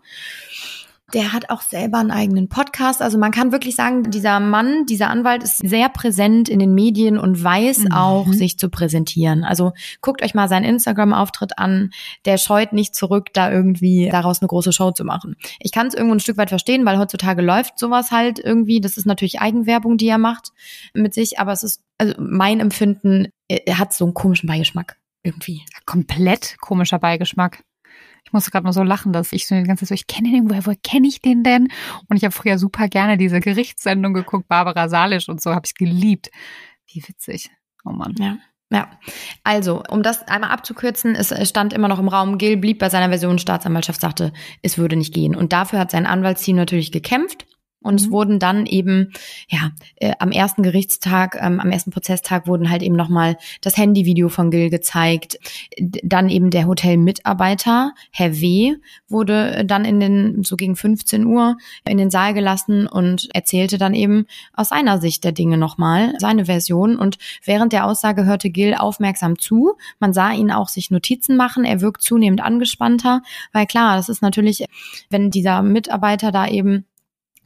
Der 1.12 1.32
hat 1.32 1.50
auch 1.50 1.62
selber 1.62 1.98
einen 1.98 2.10
eigenen 2.10 2.48
Podcast. 2.48 3.02
Also 3.02 3.18
man 3.18 3.30
kann 3.32 3.52
wirklich 3.52 3.76
sagen, 3.76 4.10
dieser 4.10 4.40
Mann, 4.40 4.86
dieser 4.86 5.10
Anwalt 5.10 5.42
ist 5.42 5.58
sehr 5.58 5.88
präsent 5.88 6.48
in 6.48 6.58
den 6.58 6.74
Medien 6.74 7.18
und 7.18 7.42
weiß 7.42 7.84
mhm. 7.84 7.92
auch, 7.92 8.32
sich 8.32 8.58
zu 8.58 8.68
präsentieren. 8.68 9.44
Also 9.44 9.72
guckt 10.00 10.22
euch 10.22 10.34
mal 10.34 10.48
seinen 10.48 10.64
Instagram-Auftritt 10.64 11.58
an. 11.58 11.90
Der 12.24 12.38
scheut 12.38 12.72
nicht 12.72 12.94
zurück, 12.94 13.28
da 13.32 13.50
irgendwie 13.50 14.08
daraus 14.10 14.40
eine 14.40 14.48
große 14.48 14.72
Show 14.72 14.92
zu 14.92 15.04
machen. 15.04 15.36
Ich 15.58 15.72
kann 15.72 15.86
es 15.86 15.94
irgendwo 15.94 16.14
ein 16.14 16.20
Stück 16.20 16.36
weit 16.36 16.50
verstehen, 16.50 16.86
weil 16.86 16.98
heutzutage 16.98 17.42
läuft 17.42 17.78
sowas 17.78 18.10
halt 18.10 18.38
irgendwie. 18.38 18.80
Das 18.80 18.96
ist 18.96 19.06
natürlich 19.06 19.40
Eigenwerbung, 19.40 19.96
die 19.96 20.08
er 20.08 20.18
macht 20.18 20.52
mit 20.94 21.14
sich, 21.14 21.38
aber 21.38 21.52
es 21.52 21.62
ist, 21.62 21.82
also 21.98 22.14
mein 22.18 22.60
Empfinden, 22.60 23.28
er 23.48 23.78
hat 23.78 23.92
so 23.92 24.04
einen 24.04 24.14
komischen 24.14 24.46
Beigeschmack 24.46 24.96
irgendwie. 25.22 25.62
Komplett 25.86 26.56
komischer 26.60 26.98
Beigeschmack. 26.98 27.64
Ich 28.30 28.32
musste 28.32 28.52
gerade 28.52 28.62
nur 28.62 28.72
so 28.72 28.84
lachen, 28.84 29.12
dass 29.12 29.32
ich 29.32 29.48
so 29.48 29.56
die 29.56 29.64
ganze 29.64 29.84
Zeit 29.84 29.88
so, 29.88 29.94
ich 29.94 30.06
kenne 30.06 30.30
den, 30.30 30.48
woher, 30.48 30.64
woher 30.64 30.78
kenne 30.84 31.08
ich 31.08 31.20
den 31.20 31.42
denn? 31.42 31.66
Und 32.06 32.16
ich 32.16 32.22
habe 32.22 32.30
früher 32.30 32.58
super 32.58 32.86
gerne 32.86 33.18
diese 33.18 33.40
Gerichtssendung 33.40 34.14
geguckt, 34.14 34.46
Barbara 34.46 34.88
Salisch 34.88 35.28
und 35.28 35.42
so, 35.42 35.50
habe 35.52 35.66
ich 35.66 35.74
geliebt. 35.74 36.30
Wie 36.86 37.02
witzig. 37.08 37.50
Oh 37.84 37.90
Mann. 37.90 38.14
Ja. 38.20 38.36
Ja, 38.72 38.88
also, 39.42 39.82
um 39.88 40.04
das 40.04 40.28
einmal 40.28 40.50
abzukürzen, 40.50 41.16
es 41.16 41.34
stand 41.48 41.72
immer 41.72 41.88
noch 41.88 41.98
im 41.98 42.06
Raum, 42.06 42.38
Gil 42.38 42.56
blieb 42.56 42.78
bei 42.78 42.88
seiner 42.88 43.08
Version, 43.08 43.40
Staatsanwaltschaft 43.40 44.00
sagte, 44.00 44.32
es 44.62 44.78
würde 44.78 44.94
nicht 44.94 45.12
gehen. 45.12 45.34
Und 45.34 45.52
dafür 45.52 45.80
hat 45.80 45.90
sein 45.90 46.06
Anwaltsteam 46.06 46.54
natürlich 46.54 46.92
gekämpft. 46.92 47.46
Und 47.82 47.94
mhm. 47.94 47.98
es 47.98 48.10
wurden 48.10 48.38
dann 48.38 48.66
eben, 48.66 49.12
ja, 49.48 49.72
äh, 49.96 50.12
am 50.18 50.32
ersten 50.32 50.62
Gerichtstag, 50.62 51.38
ähm, 51.40 51.60
am 51.60 51.70
ersten 51.70 51.90
Prozesstag 51.90 52.46
wurden 52.46 52.70
halt 52.70 52.82
eben 52.82 52.94
nochmal 52.96 53.36
das 53.60 53.76
Handyvideo 53.76 54.28
von 54.28 54.50
Gil 54.50 54.70
gezeigt. 54.70 55.38
Dann 55.78 56.28
eben 56.28 56.50
der 56.50 56.66
Hotelmitarbeiter, 56.66 57.92
Herr 58.10 58.40
W., 58.40 58.76
wurde 59.08 59.64
dann 59.64 59.84
in 59.84 60.00
den, 60.00 60.44
so 60.44 60.56
gegen 60.56 60.76
15 60.76 61.24
Uhr, 61.24 61.56
in 61.88 61.98
den 61.98 62.10
Saal 62.10 62.34
gelassen 62.34 62.86
und 62.86 63.28
erzählte 63.34 63.78
dann 63.78 63.94
eben 63.94 64.26
aus 64.52 64.68
seiner 64.68 64.98
Sicht 64.98 65.24
der 65.24 65.32
Dinge 65.32 65.56
nochmal, 65.56 66.14
seine 66.18 66.44
Version. 66.44 66.96
Und 66.96 67.18
während 67.44 67.72
der 67.72 67.86
Aussage 67.86 68.24
hörte 68.24 68.50
Gil 68.50 68.74
aufmerksam 68.74 69.38
zu. 69.38 69.74
Man 69.98 70.12
sah 70.12 70.32
ihn 70.32 70.50
auch 70.50 70.68
sich 70.68 70.90
Notizen 70.90 71.36
machen. 71.36 71.64
Er 71.64 71.80
wirkt 71.80 72.02
zunehmend 72.02 72.42
angespannter, 72.42 73.22
weil 73.52 73.66
klar, 73.66 73.96
das 73.96 74.08
ist 74.08 74.22
natürlich, 74.22 74.66
wenn 75.08 75.30
dieser 75.30 75.62
Mitarbeiter 75.62 76.30
da 76.30 76.46
eben 76.46 76.84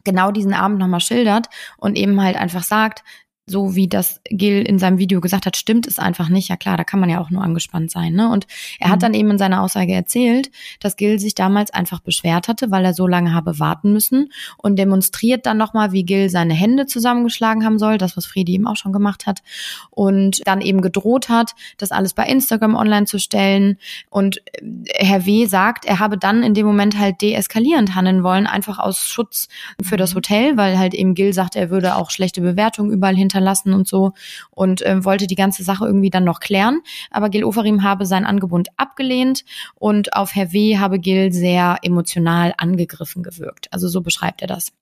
genau 0.04 0.30
diesen 0.30 0.54
Abend 0.54 0.78
nochmal 0.78 1.00
schildert 1.00 1.48
und 1.76 1.96
eben 1.96 2.20
halt 2.22 2.36
einfach 2.36 2.62
sagt, 2.62 3.02
so 3.46 3.74
wie 3.74 3.88
das 3.88 4.20
Gil 4.24 4.62
in 4.62 4.78
seinem 4.78 4.98
Video 4.98 5.20
gesagt 5.20 5.44
hat, 5.44 5.56
stimmt 5.56 5.86
es 5.86 5.98
einfach 5.98 6.28
nicht. 6.30 6.48
Ja 6.48 6.56
klar, 6.56 6.76
da 6.78 6.84
kann 6.84 7.00
man 7.00 7.10
ja 7.10 7.20
auch 7.20 7.30
nur 7.30 7.42
angespannt 7.42 7.90
sein. 7.90 8.14
Ne? 8.14 8.30
Und 8.30 8.46
er 8.80 8.88
mhm. 8.88 8.92
hat 8.92 9.02
dann 9.02 9.14
eben 9.14 9.30
in 9.32 9.38
seiner 9.38 9.62
Aussage 9.62 9.92
erzählt, 9.92 10.50
dass 10.80 10.96
Gil 10.96 11.18
sich 11.18 11.34
damals 11.34 11.70
einfach 11.70 12.00
beschwert 12.00 12.48
hatte, 12.48 12.70
weil 12.70 12.84
er 12.84 12.94
so 12.94 13.06
lange 13.06 13.34
habe 13.34 13.58
warten 13.58 13.92
müssen 13.92 14.32
und 14.56 14.78
demonstriert 14.78 15.44
dann 15.44 15.58
nochmal, 15.58 15.92
wie 15.92 16.04
Gil 16.04 16.30
seine 16.30 16.54
Hände 16.54 16.86
zusammengeschlagen 16.86 17.64
haben 17.64 17.78
soll, 17.78 17.98
das, 17.98 18.16
was 18.16 18.24
Friedi 18.24 18.54
eben 18.54 18.66
auch 18.66 18.76
schon 18.76 18.92
gemacht 18.92 19.26
hat, 19.26 19.42
und 19.90 20.40
dann 20.46 20.60
eben 20.60 20.80
gedroht 20.80 21.28
hat, 21.28 21.54
das 21.76 21.92
alles 21.92 22.14
bei 22.14 22.26
Instagram 22.26 22.74
online 22.74 23.06
zu 23.06 23.18
stellen. 23.18 23.78
Und 24.08 24.38
äh, 24.38 25.04
Herr 25.04 25.26
W. 25.26 25.46
sagt, 25.46 25.84
er 25.84 25.98
habe 25.98 26.16
dann 26.16 26.42
in 26.42 26.54
dem 26.54 26.66
Moment 26.66 26.98
halt 26.98 27.20
deeskalierend 27.20 27.94
handeln 27.94 28.22
wollen, 28.22 28.46
einfach 28.46 28.78
aus 28.78 29.00
Schutz 29.00 29.48
für 29.82 29.96
das 29.96 30.12
mhm. 30.12 30.16
Hotel, 30.16 30.56
weil 30.56 30.78
halt 30.78 30.94
eben 30.94 31.14
Gil 31.14 31.32
sagt, 31.32 31.56
er 31.56 31.70
würde 31.70 31.96
auch 31.96 32.10
schlechte 32.10 32.40
Bewertungen 32.40 32.90
überall 32.90 33.14
hinter 33.14 33.33
hinterlassen 33.34 33.72
und 33.72 33.86
so 33.88 34.12
und 34.50 34.82
äh, 34.82 35.04
wollte 35.04 35.26
die 35.26 35.34
ganze 35.34 35.64
Sache 35.64 35.84
irgendwie 35.86 36.10
dann 36.10 36.24
noch 36.24 36.40
klären. 36.40 36.80
Aber 37.10 37.28
Gil 37.28 37.44
Oferim 37.44 37.82
habe 37.82 38.06
sein 38.06 38.24
Angebot 38.24 38.68
abgelehnt 38.76 39.44
und 39.74 40.14
auf 40.14 40.34
Herr 40.34 40.52
W. 40.52 40.78
habe 40.78 40.98
Gil 40.98 41.32
sehr 41.32 41.78
emotional 41.82 42.54
angegriffen 42.56 43.22
gewirkt. 43.22 43.68
Also 43.72 43.88
so 43.88 44.00
beschreibt 44.00 44.42
er 44.42 44.48
das. 44.48 44.72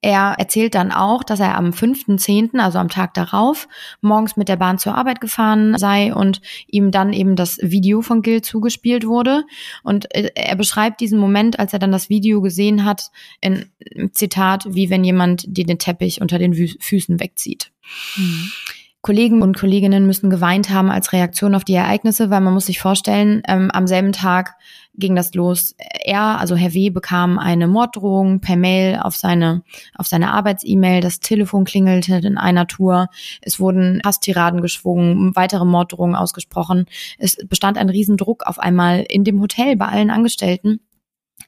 Er 0.00 0.36
erzählt 0.38 0.74
dann 0.74 0.92
auch, 0.92 1.24
dass 1.24 1.40
er 1.40 1.56
am 1.56 1.70
5.10., 1.70 2.58
also 2.58 2.78
am 2.78 2.88
Tag 2.88 3.14
darauf, 3.14 3.68
morgens 4.00 4.36
mit 4.36 4.48
der 4.48 4.56
Bahn 4.56 4.78
zur 4.78 4.94
Arbeit 4.94 5.20
gefahren 5.20 5.76
sei 5.76 6.14
und 6.14 6.40
ihm 6.68 6.90
dann 6.90 7.12
eben 7.12 7.34
das 7.34 7.58
Video 7.60 8.00
von 8.00 8.22
Gil 8.22 8.42
zugespielt 8.42 9.06
wurde. 9.06 9.44
Und 9.82 10.14
äh, 10.14 10.30
er 10.34 10.56
beschreibt 10.56 11.00
diesen 11.00 11.18
Moment, 11.18 11.58
als 11.58 11.72
er 11.72 11.78
dann 11.80 11.92
das 11.92 12.08
Video 12.08 12.40
gesehen 12.40 12.84
hat, 12.84 13.10
in 13.40 13.66
Zitat, 14.12 14.66
wie 14.68 14.90
wenn 14.90 15.02
jemand 15.02 15.44
dir 15.48 15.66
den 15.66 15.78
Teppich 15.78 16.20
unter 16.20 16.38
den 16.38 16.54
Füßen 16.54 17.18
wegzieht. 17.18 17.72
Mhm. 18.16 18.52
Kollegen 19.00 19.42
und 19.42 19.56
Kolleginnen 19.56 20.06
müssen 20.06 20.28
geweint 20.28 20.70
haben 20.70 20.90
als 20.90 21.12
Reaktion 21.12 21.54
auf 21.54 21.64
die 21.64 21.74
Ereignisse, 21.74 22.30
weil 22.30 22.40
man 22.40 22.52
muss 22.52 22.66
sich 22.66 22.80
vorstellen, 22.80 23.42
ähm, 23.46 23.70
am 23.72 23.86
selben 23.86 24.12
Tag 24.12 24.56
ging 24.94 25.14
das 25.14 25.32
los. 25.34 25.76
Er, 25.78 26.40
also 26.40 26.56
Herr 26.56 26.74
W., 26.74 26.90
bekam 26.90 27.38
eine 27.38 27.68
Morddrohung 27.68 28.40
per 28.40 28.56
Mail 28.56 28.98
auf 29.00 29.14
seine, 29.14 29.62
auf 29.94 30.08
seine 30.08 30.32
Arbeits-E-Mail. 30.32 31.00
Das 31.00 31.20
Telefon 31.20 31.64
klingelte 31.64 32.16
in 32.16 32.36
einer 32.36 32.66
Tour. 32.66 33.08
Es 33.40 33.60
wurden 33.60 34.00
Hasstiraden 34.04 34.60
geschwungen, 34.60 35.36
weitere 35.36 35.64
Morddrohungen 35.64 36.16
ausgesprochen. 36.16 36.86
Es 37.18 37.36
bestand 37.48 37.78
ein 37.78 37.90
Riesendruck 37.90 38.44
auf 38.46 38.58
einmal 38.58 39.04
in 39.08 39.22
dem 39.22 39.40
Hotel 39.40 39.76
bei 39.76 39.86
allen 39.86 40.10
Angestellten 40.10 40.80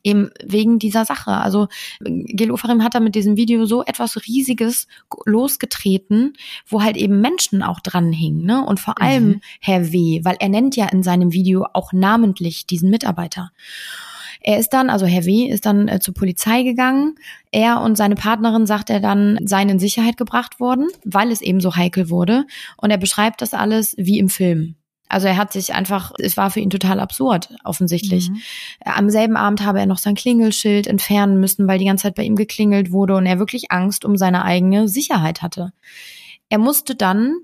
eben 0.03 0.31
wegen 0.43 0.79
dieser 0.79 1.05
Sache. 1.05 1.33
Also 1.33 1.69
Gil 2.01 2.51
Ofarim 2.51 2.83
hat 2.83 2.95
da 2.95 3.01
mit 3.01 3.15
diesem 3.15 3.37
Video 3.37 3.67
so 3.67 3.85
etwas 3.85 4.17
Riesiges 4.27 4.87
losgetreten, 5.27 6.35
wo 6.67 6.83
halt 6.83 6.97
eben 6.97 7.21
Menschen 7.21 7.63
auch 7.63 7.81
dranhingen, 7.81 8.45
ne? 8.45 8.65
Und 8.65 8.81
vor 8.81 9.01
allem 9.01 9.27
mhm. 9.27 9.41
Herr 9.61 9.93
W., 9.93 10.21
weil 10.25 10.37
er 10.41 10.49
nennt 10.49 10.77
ja 10.77 10.87
in 10.87 11.03
seinem 11.03 11.33
Video 11.33 11.67
auch 11.73 11.93
namentlich 11.93 12.67
diesen 12.67 12.91
Mitarbeiter. 12.91 13.51
Er 14.43 14.59
ist 14.59 14.71
dann, 14.71 14.89
also 14.89 15.05
Herr 15.05 15.27
W. 15.27 15.45
ist 15.45 15.67
dann 15.67 15.87
äh, 15.89 16.01
zur 16.01 16.15
Polizei 16.15 16.63
gegangen. 16.63 17.17
Er 17.51 17.83
und 17.83 17.97
seine 17.97 18.15
Partnerin, 18.15 18.67
sagt 18.67 18.89
er 18.89 19.01
dann, 19.01 19.39
seien 19.45 19.69
in 19.69 19.79
Sicherheit 19.79 20.17
gebracht 20.17 20.61
worden, 20.61 20.89
weil 21.05 21.31
es 21.31 21.43
eben 21.43 21.61
so 21.61 21.77
heikel 21.77 22.09
wurde. 22.09 22.47
Und 22.79 22.91
er 22.91 22.97
beschreibt 22.97 23.43
das 23.43 23.53
alles 23.53 23.95
wie 23.99 24.19
im 24.19 24.31
Film. 24.31 24.77
Also 25.11 25.27
er 25.27 25.37
hat 25.37 25.53
sich 25.53 25.75
einfach, 25.75 26.13
es 26.19 26.37
war 26.37 26.51
für 26.51 26.61
ihn 26.61 26.71
total 26.71 27.01
absurd, 27.01 27.51
offensichtlich. 27.65 28.31
Mhm. 28.31 28.41
Am 28.85 29.11
selben 29.11 29.37
Abend 29.37 29.65
habe 29.65 29.81
er 29.81 29.87
noch 29.87 29.99
sein 29.99 30.15
Klingelschild 30.15 30.87
entfernen 30.87 31.41
müssen, 31.41 31.67
weil 31.67 31.79
die 31.79 31.85
ganze 31.85 32.05
Zeit 32.05 32.15
bei 32.15 32.23
ihm 32.23 32.37
geklingelt 32.37 32.93
wurde 32.93 33.17
und 33.17 33.27
er 33.27 33.41
wirklich 33.41 33.73
Angst 33.73 34.05
um 34.05 34.17
seine 34.17 34.45
eigene 34.45 34.89
Sicherheit 34.89 35.43
hatte. 35.43 35.73
Er 36.49 36.59
musste 36.59 36.95
dann 36.95 37.35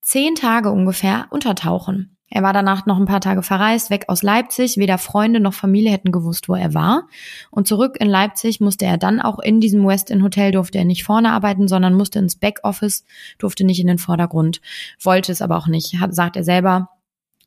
zehn 0.00 0.34
Tage 0.34 0.70
ungefähr 0.70 1.26
untertauchen. 1.30 2.16
Er 2.34 2.42
war 2.42 2.54
danach 2.54 2.86
noch 2.86 2.96
ein 2.96 3.04
paar 3.04 3.20
Tage 3.20 3.42
verreist, 3.42 3.90
weg 3.90 4.06
aus 4.08 4.22
Leipzig. 4.22 4.78
Weder 4.78 4.96
Freunde 4.96 5.38
noch 5.38 5.52
Familie 5.52 5.92
hätten 5.92 6.12
gewusst, 6.12 6.48
wo 6.48 6.54
er 6.54 6.72
war. 6.72 7.08
Und 7.50 7.68
zurück 7.68 7.98
in 8.00 8.08
Leipzig 8.08 8.58
musste 8.58 8.86
er 8.86 8.96
dann 8.96 9.20
auch 9.20 9.38
in 9.38 9.60
diesem 9.60 9.86
West 9.86 10.10
End 10.10 10.22
Hotel, 10.22 10.50
durfte 10.50 10.78
er 10.78 10.86
nicht 10.86 11.04
vorne 11.04 11.30
arbeiten, 11.30 11.68
sondern 11.68 11.92
musste 11.92 12.20
ins 12.20 12.36
Backoffice, 12.36 13.04
durfte 13.36 13.64
nicht 13.64 13.80
in 13.80 13.86
den 13.86 13.98
Vordergrund, 13.98 14.62
wollte 15.02 15.30
es 15.30 15.42
aber 15.42 15.58
auch 15.58 15.66
nicht, 15.66 16.00
hat, 16.00 16.14
sagt 16.14 16.36
er 16.36 16.44
selber 16.44 16.88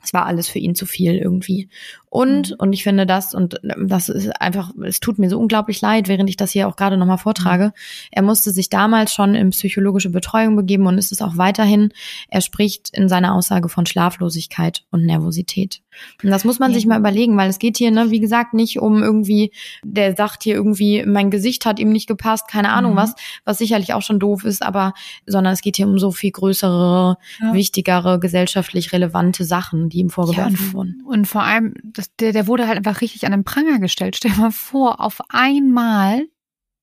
es 0.06 0.14
war 0.14 0.26
alles 0.26 0.48
für 0.48 0.60
ihn 0.60 0.76
zu 0.76 0.86
viel 0.86 1.18
irgendwie. 1.18 1.70
Und, 2.16 2.52
mhm. 2.52 2.56
und 2.60 2.72
ich 2.72 2.84
finde 2.86 3.06
das, 3.06 3.34
und 3.34 3.60
das 3.62 4.08
ist 4.08 4.30
einfach, 4.42 4.72
es 4.86 5.02
tut 5.02 5.20
mir 5.20 5.30
so 5.30 5.38
unglaublich 5.38 5.82
leid, 5.82 6.08
während 6.08 6.30
ich 6.30 6.38
das 6.38 6.52
hier 6.52 6.70
auch 6.70 6.78
gerade 6.78 6.96
nochmal 6.96 7.18
vortrage. 7.18 7.74
Er 8.10 8.22
musste 8.22 8.52
sich 8.52 8.70
damals 8.70 9.14
schon 9.14 9.36
in 9.36 9.50
psychologische 9.50 10.10
Betreuung 10.10 10.56
begeben 10.56 10.88
und 10.88 10.98
ist 10.98 11.12
es 11.12 11.22
auch 11.22 11.36
weiterhin. 11.36 11.90
Er 12.30 12.40
spricht 12.40 12.90
in 12.98 13.10
seiner 13.10 13.36
Aussage 13.36 13.68
von 13.68 13.86
Schlaflosigkeit 13.86 14.86
und 14.92 15.06
Nervosität. 15.06 15.82
Und 16.24 16.30
das 16.30 16.46
muss 16.46 16.58
man 16.60 16.72
ja. 16.72 16.76
sich 16.76 16.86
mal 16.86 17.00
überlegen, 17.00 17.36
weil 17.36 17.50
es 17.50 17.60
geht 17.60 17.78
hier, 17.78 17.92
ne, 17.92 18.12
wie 18.12 18.20
gesagt, 18.22 18.54
nicht 18.54 18.80
um 18.80 19.04
irgendwie, 19.04 19.52
der 19.84 20.16
sagt 20.16 20.44
hier 20.44 20.56
irgendwie, 20.56 21.04
mein 21.06 21.32
Gesicht 21.32 21.66
hat 21.66 21.80
ihm 21.80 21.92
nicht 21.92 22.08
gepasst, 22.08 22.48
keine 22.48 22.72
Ahnung 22.72 22.94
mhm. 22.94 22.98
was, 22.98 23.16
was 23.44 23.58
sicherlich 23.58 23.94
auch 23.94 24.02
schon 24.02 24.20
doof 24.20 24.46
ist, 24.46 24.62
aber, 24.62 24.94
sondern 25.26 25.54
es 25.54 25.62
geht 25.62 25.76
hier 25.76 25.88
um 25.88 26.00
so 26.00 26.12
viel 26.12 26.32
größere, 26.32 27.18
ja. 27.42 27.54
wichtigere, 27.54 28.20
gesellschaftlich 28.20 28.94
relevante 28.94 29.44
Sachen, 29.44 29.90
die 29.90 30.00
ihm 30.00 30.10
vorgeworfen 30.10 30.68
ja, 30.68 30.74
wurden. 30.74 31.04
Und 31.06 31.28
vor 31.28 31.44
allem, 31.44 31.74
das, 31.84 32.05
der, 32.20 32.34
der 32.34 32.48
wurde 32.48 32.68
halt 32.68 32.78
einfach 32.78 33.02
richtig 33.02 33.26
an 33.26 33.32
den 33.32 33.44
Pranger 33.44 33.80
gestellt. 33.80 34.16
Stell 34.16 34.32
dir 34.32 34.42
mal 34.42 34.52
vor, 34.52 35.02
auf 35.02 35.22
einmal 35.30 36.28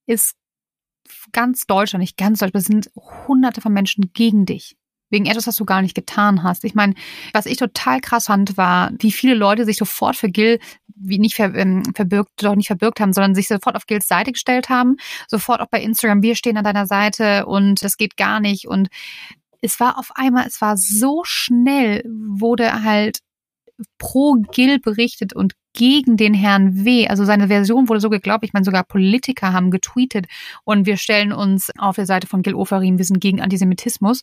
ist 0.07 0.35
ganz 1.33 1.67
Deutschland, 1.67 2.01
nicht 2.01 2.17
ganz 2.17 2.41
Deutschland, 2.41 2.67
sind 2.67 2.91
hunderte 3.27 3.61
von 3.61 3.73
Menschen 3.73 4.13
gegen 4.13 4.47
dich 4.47 4.77
wegen 5.13 5.27
etwas, 5.27 5.47
was 5.47 5.57
du 5.57 5.67
gar 5.67 5.83
nicht 5.83 5.95
getan 5.95 6.43
hast. 6.43 6.65
Ich 6.65 6.75
meine, 6.75 6.95
was 7.35 7.45
ich 7.45 7.59
total 7.59 8.01
krass 8.01 8.27
fand, 8.27 8.57
war, 8.57 8.91
wie 8.99 9.13
viele 9.13 9.35
Leute 9.35 9.67
sich 9.67 9.77
sofort 9.77 10.17
für 10.17 10.31
Gil 10.31 10.59
wie 10.95 11.19
nicht 11.19 11.35
ver, 11.35 11.55
ähm, 11.55 11.83
verbirgt, 11.95 12.31
doch 12.37 12.55
nicht 12.55 12.69
verbirgt 12.69 13.01
haben, 13.01 13.13
sondern 13.13 13.35
sich 13.35 13.49
sofort 13.49 13.77
auf 13.77 13.87
Gils 13.87 14.09
Seite 14.09 14.33
gestellt 14.33 14.69
haben, 14.69 14.97
sofort 15.29 15.61
auch 15.61 15.67
bei 15.67 15.83
Instagram, 15.83 16.23
wir 16.23 16.37
stehen 16.37 16.57
an 16.57 16.65
deiner 16.65 16.87
Seite 16.87 17.47
und 17.47 17.83
das 17.83 17.97
geht 17.97 18.17
gar 18.17 18.41
nicht 18.41 18.69
und 18.69 18.89
es 19.61 19.79
war 19.81 19.99
auf 19.99 20.11
einmal, 20.15 20.47
es 20.47 20.61
war 20.61 20.77
so 20.77 21.23
schnell, 21.25 22.05
wurde 22.07 22.83
halt 22.83 23.21
pro 23.99 24.35
Gil 24.53 24.79
berichtet 24.79 25.33
und 25.33 25.55
gegen 25.75 26.17
den 26.17 26.35
Herrn 26.35 26.85
W. 26.85 27.09
Also 27.09 27.25
seine 27.25 27.49
Version 27.49 27.89
wurde 27.89 28.01
so 28.01 28.11
geglaubt. 28.11 28.45
Ich 28.45 28.53
meine, 28.53 28.65
sogar 28.65 28.85
Politiker 28.85 29.53
haben 29.53 29.71
getweetet 29.71 30.27
und 30.65 30.87
wir 30.87 30.97
stellen 30.97 31.33
uns 31.33 31.71
auf 31.79 31.97
der 31.97 32.07
Seite 32.07 32.27
von 32.27 32.43
Gil 32.43 32.55
Oferim, 32.55 32.99
wir 32.99 33.05
sind 33.05 33.21
gegen 33.21 33.41
Antisemitismus. 33.41 34.23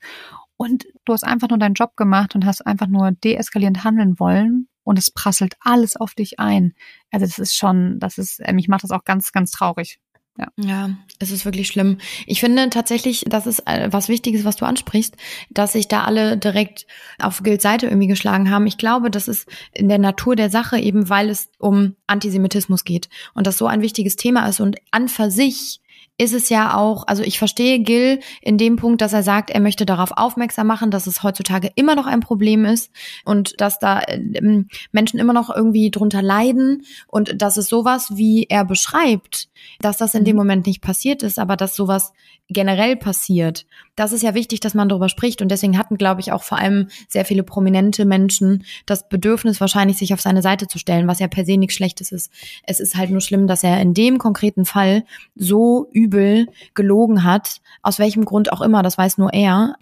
Und 0.58 0.86
du 1.06 1.13
hast 1.13 1.24
einfach 1.24 1.50
nur 1.50 1.58
deinen 1.58 1.74
Job 1.74 1.95
gemacht 1.95 2.36
und 2.36 2.45
hast 2.45 2.65
einfach 2.67 2.88
nur 2.88 3.12
deeskalierend 3.12 3.84
handeln 3.84 4.19
wollen 4.19 4.67
und 4.84 5.00
es 5.00 5.12
prasselt 5.12 5.56
alles 5.62 5.95
auf 5.95 6.15
dich 6.15 6.39
ein. 6.39 6.74
Also 7.12 7.26
das 7.26 7.39
ist 7.39 7.56
schon, 7.56 8.00
das 8.00 8.17
ist, 8.17 8.41
mich 8.52 8.67
macht 8.67 8.84
das 8.84 8.91
auch 8.91 9.06
ganz, 9.06 9.32
ganz 9.32 9.52
traurig. 9.52 10.00
Ja. 10.39 10.47
ja, 10.58 10.89
es 11.19 11.32
ist 11.32 11.43
wirklich 11.43 11.67
schlimm. 11.67 11.97
Ich 12.25 12.39
finde 12.39 12.69
tatsächlich, 12.69 13.25
das 13.28 13.45
ist 13.45 13.67
äh, 13.67 13.91
was 13.91 14.08
Wichtiges, 14.08 14.45
was 14.45 14.56
du 14.56 14.65
ansprichst, 14.65 15.17
dass 15.49 15.73
sich 15.73 15.89
da 15.89 16.06
alle 16.06 16.38
direkt 16.38 16.88
auf 17.21 17.43
Gilds 17.43 17.63
Seite 17.63 17.88
irgendwie 17.88 18.08
geschlagen 18.08 18.49
haben. 18.49 18.65
Ich 18.65 18.78
glaube, 18.78 19.12
das 19.12 19.28
ist 19.28 19.49
in 19.73 19.89
der 19.89 19.97
Natur 19.97 20.38
der 20.38 20.49
Sache 20.49 20.80
eben, 20.80 21.10
weil 21.10 21.30
es 21.30 21.49
um 21.60 21.95
Antisemitismus 22.08 22.86
geht 22.86 23.10
und 23.34 23.47
das 23.47 23.58
so 23.58 23.67
ein 23.67 23.82
wichtiges 23.82 24.15
Thema 24.15 24.47
ist 24.47 24.62
und 24.62 24.78
an 24.91 25.10
für 25.10 25.30
sich 25.30 25.82
ist 26.19 26.34
es 26.34 26.49
ja 26.49 26.75
auch, 26.75 27.08
also 27.08 27.23
ich 27.23 27.39
verstehe 27.39 27.79
Gil 27.79 28.19
in 28.41 28.58
dem 28.58 28.75
Punkt, 28.75 29.01
dass 29.01 29.13
er 29.13 29.23
sagt, 29.23 29.49
er 29.49 29.62
möchte 29.62 29.86
darauf 29.86 30.12
aufmerksam 30.15 30.67
machen, 30.67 30.91
dass 30.91 31.08
es 31.08 31.23
heutzutage 31.23 31.71
immer 31.75 31.95
noch 31.95 32.05
ein 32.05 32.19
Problem 32.19 32.65
ist 32.65 32.91
und 33.23 33.60
dass 33.62 33.79
da 33.79 34.01
äh, 34.01 34.65
Menschen 34.91 35.19
immer 35.19 35.32
noch 35.32 35.49
irgendwie 35.49 35.91
drunter 35.91 36.21
leiden 36.21 36.84
und 37.08 37.41
dass 37.41 37.55
es 37.55 37.69
sowas, 37.69 38.17
wie 38.17 38.47
er 38.49 38.65
beschreibt, 38.65 39.47
dass 39.79 39.97
das 39.97 40.13
in 40.13 40.25
dem 40.25 40.36
mhm. 40.36 40.39
Moment 40.39 40.67
nicht 40.67 40.82
passiert 40.82 41.23
ist, 41.23 41.39
aber 41.39 41.55
dass 41.55 41.73
sowas 41.73 42.12
generell 42.49 42.97
passiert. 42.97 43.65
Das 44.00 44.14
ist 44.14 44.24
ja 44.24 44.34
wichtig, 44.34 44.62
dass 44.62 44.74
man 44.74 44.88
darüber 44.88 45.10
spricht 45.10 45.42
und 45.42 45.50
deswegen 45.50 45.78
hatten, 45.78 45.98
glaube 45.98 46.22
ich, 46.22 46.32
auch 46.32 46.42
vor 46.42 46.58
allem 46.58 46.88
sehr 47.10 47.26
viele 47.26 47.44
prominente 47.44 48.06
Menschen 48.06 48.64
das 48.86 49.10
Bedürfnis 49.10 49.60
wahrscheinlich, 49.60 49.98
sich 49.98 50.14
auf 50.14 50.22
seine 50.22 50.42
Seite 50.42 50.68
zu 50.68 50.80
stellen, 50.80 51.06
was 51.10 51.20
ja 51.20 51.28
per 51.28 51.44
se 51.44 51.58
nichts 51.58 51.76
Schlechtes 51.76 52.14
ist. 52.14 52.32
Es 52.64 52.80
ist 52.80 52.96
halt 52.96 53.10
nur 53.10 53.20
schlimm, 53.20 53.46
dass 53.46 53.62
er 53.62 53.82
in 53.82 53.94
dem 53.94 54.18
konkreten 54.18 54.64
Fall 54.64 55.04
so 55.36 55.90
übel 55.92 56.48
gelogen 56.76 57.26
hat, 57.26 57.60
aus 57.82 58.00
welchem 58.00 58.24
Grund 58.24 58.54
auch 58.54 58.62
immer, 58.62 58.84
das 58.84 58.98
weiß 58.98 59.18
nur 59.18 59.34
er. 59.34 59.76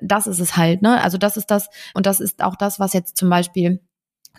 Das 0.00 0.26
ist 0.26 0.40
es 0.40 0.56
halt, 0.56 0.80
ne? 0.80 1.02
Also 1.02 1.18
das 1.18 1.36
ist 1.36 1.50
das 1.50 1.68
und 1.92 2.06
das 2.06 2.20
ist 2.20 2.42
auch 2.42 2.56
das, 2.56 2.80
was 2.80 2.94
jetzt 2.94 3.18
zum 3.18 3.28
Beispiel 3.28 3.80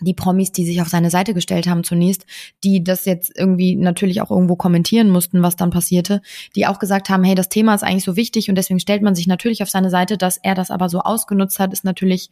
die 0.00 0.14
Promis, 0.14 0.52
die 0.52 0.64
sich 0.64 0.80
auf 0.80 0.88
seine 0.88 1.10
Seite 1.10 1.34
gestellt 1.34 1.66
haben 1.66 1.84
zunächst, 1.84 2.26
die 2.64 2.82
das 2.82 3.04
jetzt 3.04 3.32
irgendwie 3.36 3.76
natürlich 3.76 4.22
auch 4.22 4.30
irgendwo 4.30 4.56
kommentieren 4.56 5.10
mussten, 5.10 5.42
was 5.42 5.56
dann 5.56 5.70
passierte, 5.70 6.20
die 6.56 6.66
auch 6.66 6.78
gesagt 6.78 7.08
haben, 7.08 7.24
hey, 7.24 7.34
das 7.34 7.48
Thema 7.48 7.74
ist 7.74 7.82
eigentlich 7.82 8.04
so 8.04 8.16
wichtig 8.16 8.48
und 8.48 8.56
deswegen 8.56 8.80
stellt 8.80 9.02
man 9.02 9.14
sich 9.14 9.26
natürlich 9.26 9.62
auf 9.62 9.70
seine 9.70 9.90
Seite, 9.90 10.16
dass 10.16 10.38
er 10.38 10.54
das 10.54 10.70
aber 10.70 10.88
so 10.88 11.00
ausgenutzt 11.00 11.58
hat, 11.58 11.72
ist 11.72 11.84
natürlich 11.84 12.30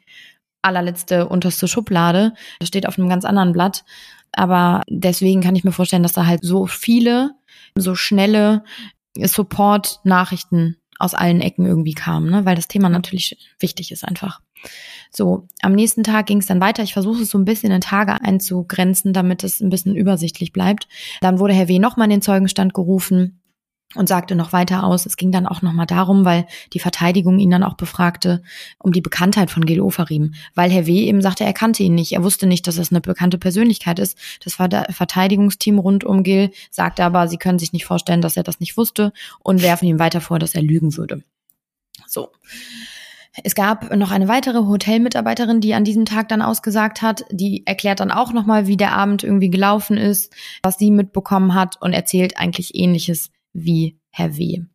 allerletzte 0.62 1.28
unterste 1.28 1.68
Schublade. 1.68 2.32
Das 2.58 2.68
steht 2.68 2.86
auf 2.86 2.98
einem 2.98 3.08
ganz 3.08 3.24
anderen 3.24 3.52
Blatt. 3.52 3.84
Aber 4.32 4.82
deswegen 4.88 5.40
kann 5.40 5.56
ich 5.56 5.64
mir 5.64 5.72
vorstellen, 5.72 6.02
dass 6.02 6.12
da 6.12 6.26
halt 6.26 6.44
so 6.44 6.66
viele, 6.66 7.30
so 7.76 7.94
schnelle 7.94 8.64
Support-Nachrichten 9.16 10.76
aus 10.98 11.14
allen 11.14 11.40
Ecken 11.40 11.66
irgendwie 11.66 11.94
kamen, 11.94 12.30
ne? 12.30 12.44
weil 12.44 12.56
das 12.56 12.68
Thema 12.68 12.88
natürlich 12.88 13.36
wichtig 13.58 13.92
ist 13.92 14.04
einfach. 14.04 14.40
So, 15.10 15.46
am 15.62 15.72
nächsten 15.72 16.02
Tag 16.02 16.26
ging 16.26 16.38
es 16.38 16.46
dann 16.46 16.60
weiter. 16.60 16.82
Ich 16.82 16.92
versuche 16.92 17.22
es 17.22 17.30
so 17.30 17.38
ein 17.38 17.44
bisschen 17.44 17.72
in 17.72 17.80
Tage 17.80 18.20
einzugrenzen, 18.20 19.12
damit 19.12 19.44
es 19.44 19.60
ein 19.60 19.70
bisschen 19.70 19.94
übersichtlich 19.94 20.52
bleibt. 20.52 20.88
Dann 21.20 21.38
wurde 21.38 21.54
Herr 21.54 21.68
W. 21.68 21.78
nochmal 21.78 22.06
in 22.06 22.10
den 22.10 22.22
Zeugenstand 22.22 22.74
gerufen 22.74 23.37
und 23.94 24.06
sagte 24.06 24.34
noch 24.34 24.52
weiter 24.52 24.84
aus. 24.84 25.06
Es 25.06 25.16
ging 25.16 25.32
dann 25.32 25.46
auch 25.46 25.62
nochmal 25.62 25.86
darum, 25.86 26.24
weil 26.24 26.46
die 26.74 26.78
Verteidigung 26.78 27.38
ihn 27.38 27.50
dann 27.50 27.62
auch 27.62 27.74
befragte, 27.74 28.42
um 28.78 28.92
die 28.92 29.00
Bekanntheit 29.00 29.50
von 29.50 29.64
Gil 29.64 29.80
Ofarim. 29.80 30.34
Weil 30.54 30.70
Herr 30.70 30.86
W. 30.86 30.92
eben 30.92 31.22
sagte, 31.22 31.44
er 31.44 31.54
kannte 31.54 31.82
ihn 31.82 31.94
nicht. 31.94 32.12
Er 32.12 32.22
wusste 32.22 32.46
nicht, 32.46 32.66
dass 32.66 32.76
das 32.76 32.92
eine 32.92 33.00
bekannte 33.00 33.38
Persönlichkeit 33.38 33.98
ist. 33.98 34.18
Das 34.44 34.54
Verteidigungsteam 34.54 35.78
rund 35.78 36.04
um 36.04 36.22
Gil 36.22 36.50
sagte 36.70 37.02
aber, 37.02 37.28
sie 37.28 37.38
können 37.38 37.58
sich 37.58 37.72
nicht 37.72 37.86
vorstellen, 37.86 38.20
dass 38.20 38.36
er 38.36 38.42
das 38.42 38.60
nicht 38.60 38.76
wusste 38.76 39.12
und 39.40 39.62
werfen 39.62 39.88
ihm 39.88 39.98
weiter 39.98 40.20
vor, 40.20 40.38
dass 40.38 40.54
er 40.54 40.62
lügen 40.62 40.96
würde. 40.96 41.22
So. 42.06 42.28
Es 43.44 43.54
gab 43.54 43.94
noch 43.94 44.10
eine 44.10 44.26
weitere 44.26 44.58
Hotelmitarbeiterin, 44.58 45.60
die 45.60 45.72
an 45.72 45.84
diesem 45.84 46.04
Tag 46.04 46.28
dann 46.28 46.42
ausgesagt 46.42 47.02
hat. 47.02 47.24
Die 47.30 47.64
erklärt 47.66 48.00
dann 48.00 48.10
auch 48.10 48.32
nochmal, 48.32 48.66
wie 48.66 48.76
der 48.76 48.92
Abend 48.92 49.22
irgendwie 49.22 49.50
gelaufen 49.50 49.96
ist, 49.96 50.34
was 50.62 50.76
sie 50.76 50.90
mitbekommen 50.90 51.54
hat 51.54 51.80
und 51.80 51.92
erzählt 51.92 52.36
eigentlich 52.36 52.74
ähnliches 52.74 53.30
wie 53.64 53.98
Herr 54.10 54.36
W. 54.36 54.66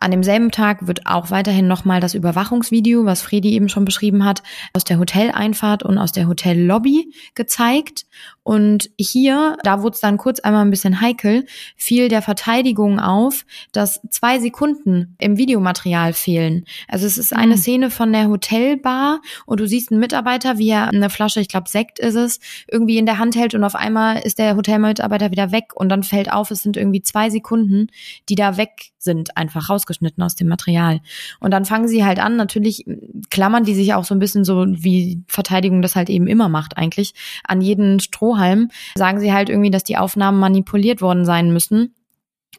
An 0.00 0.10
demselben 0.10 0.50
Tag 0.50 0.86
wird 0.86 1.06
auch 1.06 1.30
weiterhin 1.30 1.68
nochmal 1.68 2.00
das 2.00 2.14
Überwachungsvideo, 2.14 3.04
was 3.04 3.22
Fredi 3.22 3.52
eben 3.54 3.68
schon 3.68 3.84
beschrieben 3.84 4.24
hat, 4.24 4.42
aus 4.72 4.84
der 4.84 4.98
Hoteleinfahrt 4.98 5.82
und 5.82 5.98
aus 5.98 6.12
der 6.12 6.28
Hotellobby 6.28 7.12
gezeigt. 7.34 8.04
Und 8.42 8.90
hier, 8.98 9.56
da 9.62 9.82
wurde 9.82 9.94
es 9.94 10.00
dann 10.00 10.18
kurz 10.18 10.40
einmal 10.40 10.62
ein 10.62 10.70
bisschen 10.70 11.00
heikel, 11.00 11.46
fiel 11.76 12.08
der 12.08 12.20
Verteidigung 12.20 13.00
auf, 13.00 13.46
dass 13.72 14.00
zwei 14.10 14.38
Sekunden 14.38 15.16
im 15.18 15.38
Videomaterial 15.38 16.12
fehlen. 16.12 16.66
Also 16.86 17.06
es 17.06 17.16
ist 17.16 17.34
eine 17.34 17.54
mhm. 17.54 17.60
Szene 17.60 17.90
von 17.90 18.12
der 18.12 18.28
Hotelbar 18.28 19.20
und 19.46 19.60
du 19.60 19.66
siehst 19.66 19.90
einen 19.90 20.00
Mitarbeiter, 20.00 20.58
wie 20.58 20.68
er 20.68 20.88
eine 20.88 21.08
Flasche, 21.08 21.40
ich 21.40 21.48
glaube 21.48 21.70
Sekt 21.70 21.98
ist 21.98 22.16
es, 22.16 22.40
irgendwie 22.70 22.98
in 22.98 23.06
der 23.06 23.18
Hand 23.18 23.34
hält 23.36 23.54
und 23.54 23.64
auf 23.64 23.74
einmal 23.74 24.18
ist 24.18 24.38
der 24.38 24.56
Hotelmitarbeiter 24.56 25.30
wieder 25.30 25.50
weg 25.50 25.72
und 25.74 25.88
dann 25.88 26.02
fällt 26.02 26.30
auf, 26.30 26.50
es 26.50 26.62
sind 26.62 26.76
irgendwie 26.76 27.00
zwei 27.00 27.30
Sekunden, 27.30 27.86
die 28.28 28.34
da 28.34 28.58
weg 28.58 28.92
sind, 28.98 29.36
einfach 29.36 29.70
rausgeschnitten 29.84 30.22
aus 30.22 30.34
dem 30.34 30.48
Material. 30.48 31.00
Und 31.40 31.50
dann 31.50 31.64
fangen 31.64 31.88
sie 31.88 32.04
halt 32.04 32.18
an, 32.18 32.36
natürlich 32.36 32.84
klammern 33.30 33.64
die 33.64 33.74
sich 33.74 33.94
auch 33.94 34.04
so 34.04 34.14
ein 34.14 34.18
bisschen 34.18 34.44
so, 34.44 34.64
wie 34.66 35.22
Verteidigung 35.28 35.82
das 35.82 35.96
halt 35.96 36.10
eben 36.10 36.26
immer 36.26 36.48
macht 36.48 36.76
eigentlich, 36.76 37.14
an 37.44 37.60
jeden 37.60 38.00
Strohhalm, 38.00 38.70
sagen 38.96 39.20
sie 39.20 39.32
halt 39.32 39.48
irgendwie, 39.48 39.70
dass 39.70 39.84
die 39.84 39.96
Aufnahmen 39.96 40.38
manipuliert 40.38 41.00
worden 41.00 41.24
sein 41.24 41.52
müssen 41.52 41.94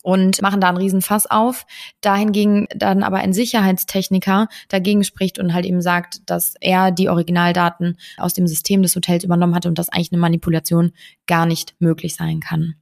und 0.02 0.42
machen 0.42 0.62
da 0.62 0.70
einen 0.70 0.78
riesen 0.78 1.02
Fass 1.02 1.26
auf. 1.26 1.66
Dahingegen 2.02 2.68
dann 2.76 3.02
aber 3.02 3.18
ein 3.18 3.34
Sicherheitstechniker 3.34 4.48
dagegen 4.70 5.04
spricht 5.04 5.40
und 5.40 5.54
halt 5.54 5.66
eben 5.66 5.82
sagt, 5.82 6.30
dass 6.30 6.56
er 6.62 6.92
die 6.92 7.10
Originaldaten 7.10 7.98
aus 8.18 8.34
dem 8.34 8.48
System 8.48 8.84
des 8.84 8.96
Hotels 8.96 9.24
übernommen 9.24 9.56
hat 9.56 9.66
und 9.66 9.80
dass 9.80 9.90
eigentlich 9.90 10.12
eine 10.12 10.22
Manipulation 10.22 10.92
gar 11.26 11.46
nicht 11.46 11.76
möglich 11.80 12.16
sein 12.16 12.40
kann. 12.40 12.76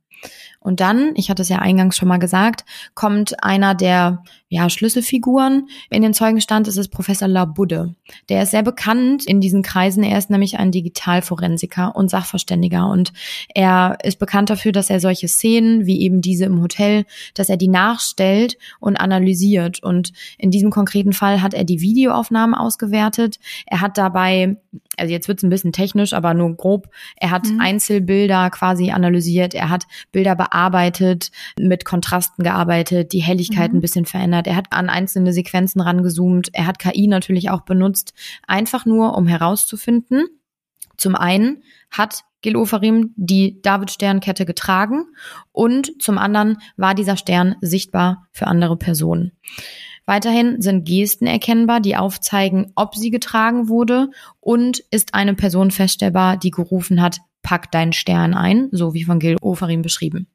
Und 0.64 0.80
dann, 0.80 1.12
ich 1.16 1.30
hatte 1.30 1.42
es 1.42 1.50
ja 1.50 1.60
eingangs 1.60 1.98
schon 1.98 2.08
mal 2.08 2.18
gesagt, 2.18 2.66
kommt 2.94 3.44
einer 3.44 3.76
der 3.76 4.24
ja, 4.54 4.70
Schlüsselfiguren 4.70 5.68
in 5.90 6.04
den 6.04 6.14
Zeugenstand, 6.14 6.68
das 6.68 6.78
ist 6.78 6.90
Professor 6.90 7.28
Labudde. 7.28 7.96
Der 8.30 8.44
ist 8.44 8.52
sehr 8.52 8.62
bekannt 8.62 9.26
in 9.26 9.42
diesen 9.42 9.64
Kreisen. 9.64 10.04
Er 10.04 10.20
ist 10.20 10.30
nämlich 10.30 10.60
ein 10.60 10.72
Digitalforensiker 10.72 11.96
und 11.96 12.12
Sachverständiger 12.12 12.88
und 12.88 13.14
er 13.56 13.98
ist 14.04 14.20
bekannt 14.20 14.52
dafür, 14.52 14.72
dass 14.72 14.92
er 14.92 15.00
solche 15.00 15.28
Szenen 15.28 15.88
wie 15.88 16.02
eben 16.02 16.22
diese 16.22 16.46
im 16.46 16.62
Hotel, 16.62 17.06
dass 17.34 17.50
er 17.50 17.58
die 17.58 17.68
nachstellt 17.68 18.60
und 18.80 18.96
analysiert. 18.96 19.82
Und 19.82 20.14
in 20.38 20.52
diesem 20.52 20.70
konkreten 20.70 21.14
Fall 21.14 21.42
hat 21.42 21.56
er 21.56 21.64
die 21.64 21.82
Videoaufnahmen 21.82 22.54
ausgewertet. 22.54 23.40
Er 23.66 23.82
hat 23.82 23.98
dabei, 23.98 24.58
also 24.98 25.12
jetzt 25.12 25.28
wird's 25.28 25.42
ein 25.42 25.50
bisschen 25.50 25.72
technisch, 25.72 26.14
aber 26.14 26.36
nur 26.36 26.56
grob, 26.56 26.90
er 27.16 27.32
hat 27.32 27.48
mhm. 27.48 27.60
Einzelbilder 27.60 28.52
quasi 28.52 28.92
analysiert, 28.92 29.56
er 29.56 29.70
hat 29.72 29.88
Bilder 30.12 30.36
bearbeitet, 30.36 30.53
mit 31.60 31.86
Kontrasten 31.86 32.44
gearbeitet, 32.44 33.12
die 33.14 33.22
Helligkeit 33.22 33.72
mhm. 33.72 33.80
ein 33.80 33.82
bisschen 33.82 34.06
verändert. 34.06 34.48
Er 34.48 34.56
hat 34.56 34.68
an 34.72 34.90
einzelne 34.90 35.34
Sequenzen 35.34 35.82
rangezoomt. 35.82 36.50
Er 36.54 36.68
hat 36.68 36.80
KI 36.80 37.08
natürlich 37.08 37.50
auch 37.50 37.62
benutzt, 37.62 38.14
einfach 38.48 38.86
nur, 38.86 39.18
um 39.18 39.28
herauszufinden, 39.28 40.26
Zum 40.96 41.16
einen 41.16 41.64
hat 41.90 42.24
Gil 42.44 42.56
Oferim 42.56 43.14
die 43.16 43.62
David-Stern-Kette 43.62 44.46
getragen 44.46 45.06
und 45.52 46.02
zum 46.02 46.18
anderen 46.18 46.58
war 46.78 46.94
dieser 46.94 47.18
Stern 47.18 47.56
sichtbar 47.62 48.28
für 48.32 48.48
andere 48.48 48.78
Personen. 48.78 49.32
Weiterhin 50.06 50.62
sind 50.62 50.86
Gesten 50.86 51.26
erkennbar, 51.26 51.80
die 51.80 51.96
aufzeigen, 51.96 52.74
ob 52.76 52.96
sie 52.96 53.10
getragen 53.10 53.70
wurde 53.70 54.10
und 54.42 54.80
ist 54.92 55.14
eine 55.14 55.34
Person 55.34 55.72
feststellbar, 55.72 56.36
die 56.36 56.52
gerufen 56.52 57.02
hat, 57.02 57.20
pack 57.42 57.72
deinen 57.72 57.94
Stern 57.94 58.34
ein, 58.34 58.68
so 58.72 58.94
wie 58.94 59.06
von 59.06 59.20
Gil 59.20 59.38
Oferim 59.42 59.82
beschrieben. 59.82 60.28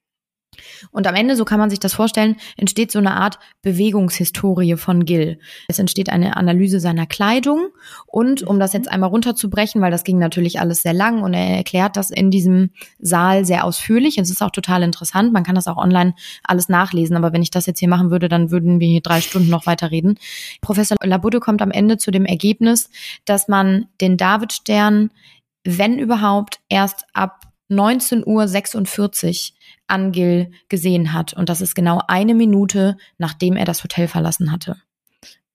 Und 0.90 1.06
am 1.06 1.14
Ende, 1.14 1.36
so 1.36 1.44
kann 1.44 1.58
man 1.58 1.70
sich 1.70 1.80
das 1.80 1.94
vorstellen, 1.94 2.36
entsteht 2.56 2.92
so 2.92 2.98
eine 2.98 3.14
Art 3.14 3.38
Bewegungshistorie 3.62 4.76
von 4.76 5.04
Gil. 5.04 5.38
Es 5.68 5.78
entsteht 5.78 6.10
eine 6.10 6.36
Analyse 6.36 6.80
seiner 6.80 7.06
Kleidung 7.06 7.68
und 8.06 8.42
um 8.42 8.58
das 8.58 8.72
jetzt 8.72 8.90
einmal 8.90 9.10
runterzubrechen, 9.10 9.80
weil 9.80 9.90
das 9.90 10.04
ging 10.04 10.18
natürlich 10.18 10.60
alles 10.60 10.82
sehr 10.82 10.92
lang 10.92 11.22
und 11.22 11.34
er 11.34 11.56
erklärt 11.56 11.96
das 11.96 12.10
in 12.10 12.30
diesem 12.30 12.70
Saal 12.98 13.44
sehr 13.44 13.64
ausführlich. 13.64 14.18
Es 14.18 14.30
ist 14.30 14.42
auch 14.42 14.50
total 14.50 14.82
interessant. 14.82 15.32
Man 15.32 15.44
kann 15.44 15.54
das 15.54 15.66
auch 15.66 15.76
online 15.76 16.14
alles 16.44 16.68
nachlesen, 16.68 17.16
aber 17.16 17.32
wenn 17.32 17.42
ich 17.42 17.50
das 17.50 17.66
jetzt 17.66 17.78
hier 17.78 17.88
machen 17.88 18.10
würde, 18.10 18.28
dann 18.28 18.50
würden 18.50 18.80
wir 18.80 18.88
hier 18.88 19.00
drei 19.00 19.20
Stunden 19.20 19.50
noch 19.50 19.66
weiter 19.66 19.90
reden. 19.90 20.18
Professor 20.60 20.96
Labudde 21.02 21.40
kommt 21.40 21.62
am 21.62 21.70
Ende 21.70 21.98
zu 21.98 22.10
dem 22.10 22.24
Ergebnis, 22.24 22.90
dass 23.24 23.48
man 23.48 23.86
den 24.00 24.16
Davidstern, 24.16 25.10
wenn 25.64 25.98
überhaupt, 25.98 26.60
erst 26.68 27.04
ab 27.12 27.48
19.46 27.70 28.26
Uhr 28.26 29.57
an 29.88 30.12
Gil 30.12 30.50
gesehen 30.68 31.12
hat. 31.12 31.32
Und 31.32 31.48
das 31.48 31.60
ist 31.60 31.74
genau 31.74 32.00
eine 32.06 32.34
Minute, 32.34 32.96
nachdem 33.18 33.56
er 33.56 33.64
das 33.64 33.82
Hotel 33.82 34.08
verlassen 34.08 34.52
hatte. 34.52 34.76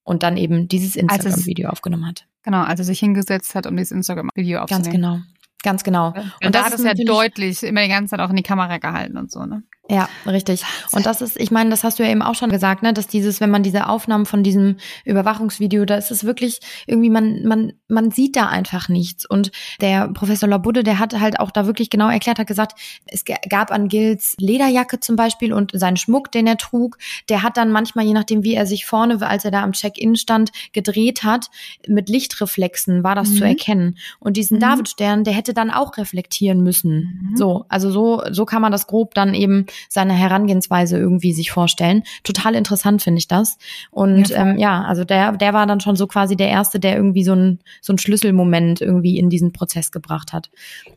Und 0.03 0.23
dann 0.23 0.35
eben 0.35 0.67
dieses 0.67 0.95
Instagram-Video 0.95 1.69
aufgenommen 1.69 2.05
hat. 2.05 2.27
Genau, 2.43 2.63
als 2.63 2.79
er 2.79 2.85
sich 2.85 2.99
hingesetzt 2.99 3.55
hat, 3.55 3.65
um 3.67 3.77
dieses 3.77 3.91
Instagram-Video 3.91 4.59
aufzunehmen. 4.59 4.83
Ganz 4.83 4.93
genau. 4.93 5.19
Ganz 5.63 5.83
genau. 5.83 6.07
Und, 6.07 6.45
und 6.45 6.55
da 6.55 6.65
hat 6.65 6.73
es 6.73 6.83
ja 6.83 6.93
deutlich 6.93 7.63
immer 7.63 7.81
die 7.81 7.89
ganze 7.89 8.11
Zeit 8.11 8.19
auch 8.19 8.29
in 8.29 8.35
die 8.35 8.43
Kamera 8.43 8.77
gehalten 8.77 9.17
und 9.17 9.31
so, 9.31 9.45
ne? 9.45 9.63
Ja, 9.89 10.07
richtig. 10.25 10.63
Und 10.93 11.05
das 11.05 11.21
ist, 11.21 11.37
ich 11.37 11.51
meine, 11.51 11.69
das 11.69 11.83
hast 11.83 11.99
du 11.99 12.03
ja 12.03 12.09
eben 12.09 12.21
auch 12.21 12.35
schon 12.35 12.49
gesagt, 12.49 12.83
ne, 12.83 12.93
dass 12.93 13.07
dieses, 13.07 13.41
wenn 13.41 13.51
man 13.51 13.63
diese 13.63 13.87
Aufnahmen 13.87 14.25
von 14.25 14.41
diesem 14.41 14.77
Überwachungsvideo, 15.03 15.83
da 15.83 15.95
ist 15.95 16.09
es 16.09 16.23
wirklich 16.23 16.61
irgendwie, 16.87 17.09
man, 17.09 17.43
man, 17.43 17.73
man 17.89 18.09
sieht 18.09 18.37
da 18.37 18.47
einfach 18.47 18.87
nichts. 18.87 19.25
Und 19.25 19.51
der 19.81 20.07
Professor 20.07 20.47
Labudde, 20.47 20.83
der 20.83 20.99
hat 20.99 21.19
halt 21.19 21.37
auch 21.41 21.51
da 21.51 21.65
wirklich 21.67 21.89
genau 21.89 22.09
erklärt, 22.09 22.39
hat 22.39 22.47
gesagt, 22.47 22.79
es 23.07 23.25
gab 23.25 23.71
an 23.71 23.89
Gils 23.89 24.35
Lederjacke 24.39 25.01
zum 25.01 25.17
Beispiel 25.17 25.51
und 25.51 25.71
seinen 25.73 25.97
Schmuck, 25.97 26.31
den 26.31 26.47
er 26.47 26.57
trug, 26.57 26.97
der 27.27 27.43
hat 27.43 27.57
dann 27.57 27.69
manchmal, 27.69 28.05
je 28.05 28.13
nachdem, 28.13 28.45
wie 28.45 28.55
er 28.55 28.65
sich 28.65 28.85
vorne, 28.85 29.21
als 29.27 29.43
er 29.43 29.51
da 29.51 29.63
am 29.63 29.73
Check-in 29.73 30.15
stand, 30.15 30.51
gedreht 30.71 31.25
hat, 31.25 31.47
mit 31.89 32.07
Lichtreflexen 32.07 33.03
war 33.03 33.15
das 33.15 33.31
mhm. 33.31 33.35
zu 33.35 33.43
erkennen. 33.43 33.97
Und 34.19 34.37
diesen 34.37 34.57
mhm. 34.57 34.61
Davidstern, 34.61 35.23
der 35.25 35.33
hätte 35.33 35.52
dann 35.53 35.71
auch 35.71 35.97
reflektieren 35.97 36.63
müssen. 36.63 37.29
Mhm. 37.31 37.37
So, 37.37 37.65
also 37.69 37.91
so, 37.91 38.21
so 38.31 38.45
kann 38.45 38.61
man 38.61 38.71
das 38.71 38.87
grob 38.87 39.13
dann 39.13 39.33
eben 39.33 39.65
seine 39.89 40.13
Herangehensweise 40.13 40.97
irgendwie 40.97 41.33
sich 41.33 41.51
vorstellen. 41.51 42.03
Total 42.23 42.55
interessant 42.55 43.01
finde 43.01 43.19
ich 43.19 43.27
das. 43.27 43.57
Und 43.91 44.29
ja, 44.29 44.41
ähm, 44.41 44.57
ja, 44.57 44.83
also 44.83 45.03
der, 45.03 45.33
der 45.33 45.53
war 45.53 45.65
dann 45.67 45.79
schon 45.79 45.95
so 45.95 46.07
quasi 46.07 46.35
der 46.35 46.49
Erste, 46.49 46.79
der 46.79 46.95
irgendwie 46.95 47.23
so 47.23 47.33
ein, 47.33 47.59
so 47.81 47.93
ein 47.93 47.97
Schlüsselmoment 47.97 48.81
irgendwie 48.81 49.17
in 49.17 49.29
diesen 49.29 49.51
Prozess 49.51 49.91
gebracht 49.91 50.33
hat. 50.33 50.49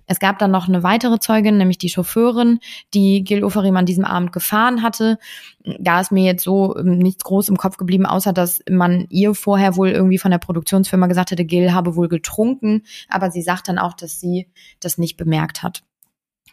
Es 0.07 0.19
gab 0.19 0.39
dann 0.39 0.51
noch 0.51 0.69
eine 0.69 0.83
weitere 0.83 1.19
Zeugin, 1.19 1.59
nämlich 1.59 1.79
die 1.79 1.89
Chauffeurin, 1.89 2.61
die 2.95 3.25
Gil 3.25 3.45
Oferim 3.45 3.77
an 3.77 3.87
diesem 3.87 4.05
Abend 4.05 4.33
gefahren 4.33 4.83
hatte. 4.83 5.19
Da 5.79 6.01
ist 6.01 6.13
mir 6.13 6.25
jetzt 6.25 6.45
so 6.45 6.77
ähm, 6.77 6.99
nichts 6.99 7.25
groß 7.25 7.49
im 7.49 7.57
Kopf 7.57 7.77
geblieben, 7.77 8.07
außer 8.07 8.33
dass 8.33 8.63
man 8.71 9.07
ihr 9.11 9.35
vorher 9.35 9.77
wohl 9.77 9.91
irgendwie 9.91 10.19
von 10.19 10.31
der 10.31 10.39
Produktionsfirma 10.39 11.07
gesagt 11.07 11.31
hätte, 11.31 11.45
Gil 11.45 11.73
habe 11.73 11.97
wohl 11.97 12.09
getrunken, 12.09 12.85
aber 13.09 13.31
sie 13.31 13.43
sagt 13.43 13.69
dann 13.69 13.79
auch, 13.79 13.95
dass 13.95 14.21
sie 14.21 14.49
das 14.81 14.99
nicht 14.99 15.17
bemerkt 15.17 15.63
hat. 15.63 15.83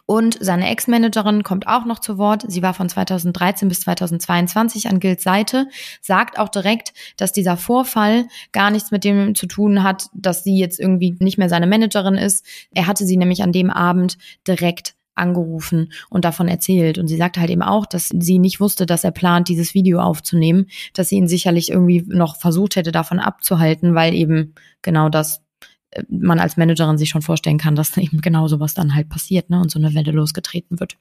Und 0.06 0.38
seine 0.42 0.70
Ex-Managerin 0.70 1.44
kommt 1.44 1.68
auch 1.68 1.86
noch 1.86 2.00
zu 2.00 2.18
Wort. 2.18 2.44
Sie 2.48 2.62
war 2.62 2.74
von 2.74 2.90
2013 2.90 3.70
bis 3.70 3.82
2022 3.82 4.90
an 4.90 5.00
Gils 5.00 5.24
Seite, 5.24 5.68
sagt 6.02 6.38
auch 6.40 6.50
direkt, 6.50 6.94
dass 7.16 7.32
dieser 7.32 7.56
Vorfall 7.56 8.26
gar 8.52 8.70
nichts 8.70 8.92
mit 8.92 9.06
dem 9.06 9.34
zu 9.34 9.48
tun 9.48 9.84
hat, 9.84 10.08
dass 10.14 10.44
sie 10.44 10.58
jetzt 10.58 10.80
irgendwie 10.80 11.16
nicht 11.20 11.38
mehr 11.38 11.50
seine 11.50 11.68
Managerin 11.68 12.16
ist. 12.16 12.46
Er 12.74 12.88
hatte 12.88 13.06
sie 13.06 13.16
nämlich 13.16 13.44
an 13.44 13.54
dem 13.54 13.70
Abend 13.70 14.18
direkt 14.46 14.96
angerufen 15.16 15.94
und 16.10 16.26
davon 16.26 16.48
erzählt. 16.48 16.98
Und 16.98 17.08
sie 17.08 17.18
sagte 17.18 17.40
halt 17.40 17.52
eben 17.52 17.62
auch, 17.62 17.86
dass 17.86 18.10
sie 18.10 18.40
nicht 18.40 18.60
wusste, 18.60 18.86
dass 18.86 19.04
er 19.04 19.12
plant, 19.12 19.48
dieses 19.48 19.74
Video 19.74 20.00
aufzunehmen, 20.00 20.68
dass 20.94 21.10
sie 21.10 21.18
ihn 21.18 21.28
sicherlich 21.28 21.70
irgendwie 21.70 22.04
noch 22.08 22.36
versucht 22.36 22.76
hätte, 22.76 22.92
davon 22.92 23.20
abzuhalten, 23.20 23.96
weil 23.96 24.14
eben 24.14 24.56
genau 24.82 25.10
das 25.10 25.43
man 26.10 26.40
als 26.40 26.58
Managerin 26.58 26.98
sich 26.98 27.10
schon 27.10 27.22
vorstellen 27.22 27.58
kann, 27.58 27.76
dass 27.76 27.98
eben 27.98 28.22
genau 28.22 28.48
sowas 28.48 28.74
dann 28.74 28.96
halt 28.96 29.10
passiert, 29.10 29.50
ne, 29.50 29.60
und 29.60 29.72
so 29.72 29.80
eine 29.80 29.94
Welle 29.94 30.12
losgetreten 30.12 30.80
wird. 30.80 30.98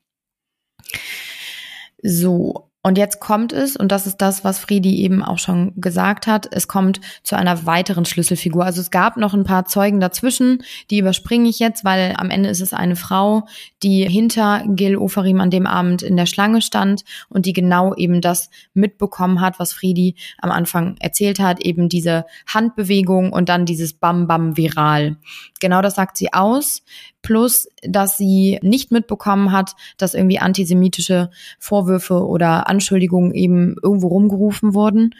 So, 2.02 2.71
und 2.84 2.98
jetzt 2.98 3.20
kommt 3.20 3.52
es, 3.52 3.76
und 3.76 3.92
das 3.92 4.08
ist 4.08 4.16
das, 4.16 4.42
was 4.42 4.58
Friedi 4.58 5.02
eben 5.02 5.22
auch 5.22 5.38
schon 5.38 5.72
gesagt 5.76 6.26
hat, 6.26 6.48
es 6.50 6.66
kommt 6.66 7.00
zu 7.22 7.36
einer 7.36 7.64
weiteren 7.64 8.04
Schlüsselfigur. 8.04 8.64
Also 8.64 8.80
es 8.80 8.90
gab 8.90 9.16
noch 9.16 9.34
ein 9.34 9.44
paar 9.44 9.66
Zeugen 9.66 10.00
dazwischen, 10.00 10.64
die 10.90 10.98
überspringe 10.98 11.48
ich 11.48 11.60
jetzt, 11.60 11.84
weil 11.84 12.14
am 12.18 12.30
Ende 12.30 12.48
ist 12.48 12.60
es 12.60 12.72
eine 12.72 12.96
Frau, 12.96 13.46
die 13.84 14.08
hinter 14.08 14.64
Gil 14.66 14.96
Oferim 14.96 15.40
an 15.40 15.50
dem 15.50 15.66
Abend 15.66 16.02
in 16.02 16.16
der 16.16 16.26
Schlange 16.26 16.60
stand 16.60 17.04
und 17.28 17.46
die 17.46 17.52
genau 17.52 17.94
eben 17.94 18.20
das 18.20 18.50
mitbekommen 18.74 19.40
hat, 19.40 19.60
was 19.60 19.72
Friedi 19.72 20.16
am 20.38 20.50
Anfang 20.50 20.96
erzählt 20.98 21.38
hat, 21.38 21.60
eben 21.60 21.88
diese 21.88 22.26
Handbewegung 22.48 23.32
und 23.32 23.48
dann 23.48 23.64
dieses 23.64 23.92
Bam 23.92 24.26
Bam 24.26 24.56
viral. 24.56 25.18
Genau 25.62 25.80
das 25.80 25.94
sagt 25.94 26.16
sie 26.16 26.32
aus 26.32 26.82
plus 27.22 27.68
dass 27.82 28.16
sie 28.16 28.58
nicht 28.62 28.90
mitbekommen 28.90 29.52
hat, 29.52 29.74
dass 29.96 30.14
irgendwie 30.14 30.40
antisemitische 30.40 31.30
Vorwürfe 31.58 32.26
oder 32.26 32.68
Anschuldigungen 32.68 33.32
eben 33.32 33.76
irgendwo 33.82 34.08
rumgerufen 34.08 34.74
wurden. 34.74 35.14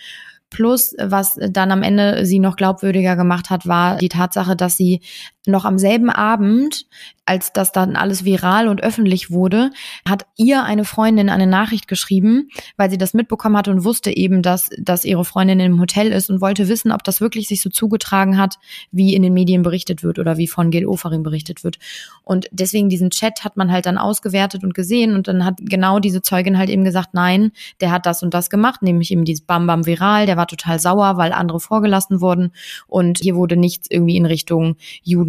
Plus, 0.51 0.95
was 0.99 1.39
dann 1.41 1.71
am 1.71 1.83
Ende 1.83 2.27
sie 2.27 2.39
noch 2.39 2.57
glaubwürdiger 2.57 3.17
gemacht 3.17 3.49
hat, 3.49 3.67
war 3.67 3.97
die 3.97 4.11
Tatsache, 4.11 4.55
dass 4.55 4.77
sie 4.77 5.01
noch 5.47 5.65
am 5.65 5.79
selben 5.79 6.11
Abend 6.11 6.87
als 7.25 7.53
das 7.53 7.71
dann 7.73 7.95
alles 7.95 8.25
viral 8.25 8.69
und 8.69 8.83
öffentlich 8.83 9.31
wurde, 9.31 9.71
hat 10.09 10.27
ihr 10.37 10.65
eine 10.65 10.85
Freundin 10.85 11.29
eine 11.29 11.47
Nachricht 11.47 11.87
geschrieben, 11.87 12.49
weil 12.77 12.91
sie 12.91 12.99
das 12.99 13.15
mitbekommen 13.15 13.57
hat 13.57 13.69
und 13.69 13.85
wusste 13.85 14.15
eben, 14.15 14.43
dass, 14.43 14.71
dass 14.79 15.05
ihre 15.05 15.25
Freundin 15.25 15.61
im 15.61 15.81
Hotel 15.81 16.11
ist 16.11 16.31
und 16.31 16.41
wollte 16.41 16.69
wissen, 16.69 16.91
ob 16.91 17.05
das 17.05 17.21
wirklich 17.21 17.47
sich 17.47 17.63
so 17.63 17.71
zugetragen 17.71 18.39
hat, 18.39 18.57
wie 18.91 19.15
in 19.15 19.23
den 19.23 19.33
Medien 19.33 19.63
berichtet 19.63 20.03
wird 20.03 20.19
oder 20.19 20.37
wie 20.37 20.49
von 20.49 20.71
Gil 20.71 20.85
Ofarim 20.85 21.23
berichtet 21.23 21.63
wird. 21.63 21.79
Und 22.25 22.49
deswegen 22.51 22.89
diesen 22.89 23.11
Chat 23.11 23.45
hat 23.45 23.57
man 23.57 23.71
halt 23.71 23.87
dann 23.87 23.99
ausgewertet 23.99 24.65
und 24.65 24.75
gesehen 24.75 25.15
und 25.15 25.29
dann 25.29 25.45
hat 25.45 25.59
genau 25.61 26.01
diese 26.01 26.23
Zeugin 26.23 26.59
halt 26.59 26.71
eben 26.71 26.85
gesagt, 26.85 27.11
nein, 27.13 27.53
der 27.81 27.93
hat 27.93 28.05
das 28.07 28.25
und 28.25 28.35
das 28.35 28.51
gemacht, 28.51 28.83
nämlich 28.83 29.13
eben 29.13 29.25
dieses 29.25 29.45
Bam 29.45 29.67
Bam 29.67 29.87
viral, 29.87 30.27
der 30.27 30.37
war 30.37 30.49
total 30.49 30.81
sauer, 30.81 31.17
weil 31.17 31.33
andere 31.33 31.61
vorgelassen 31.61 32.21
wurden 32.21 32.53
und 32.89 33.21
hier 33.21 33.37
wurde 33.37 33.57
nichts 33.57 33.87
irgendwie 33.89 34.17
in 34.17 34.27
Richtung 34.27 34.77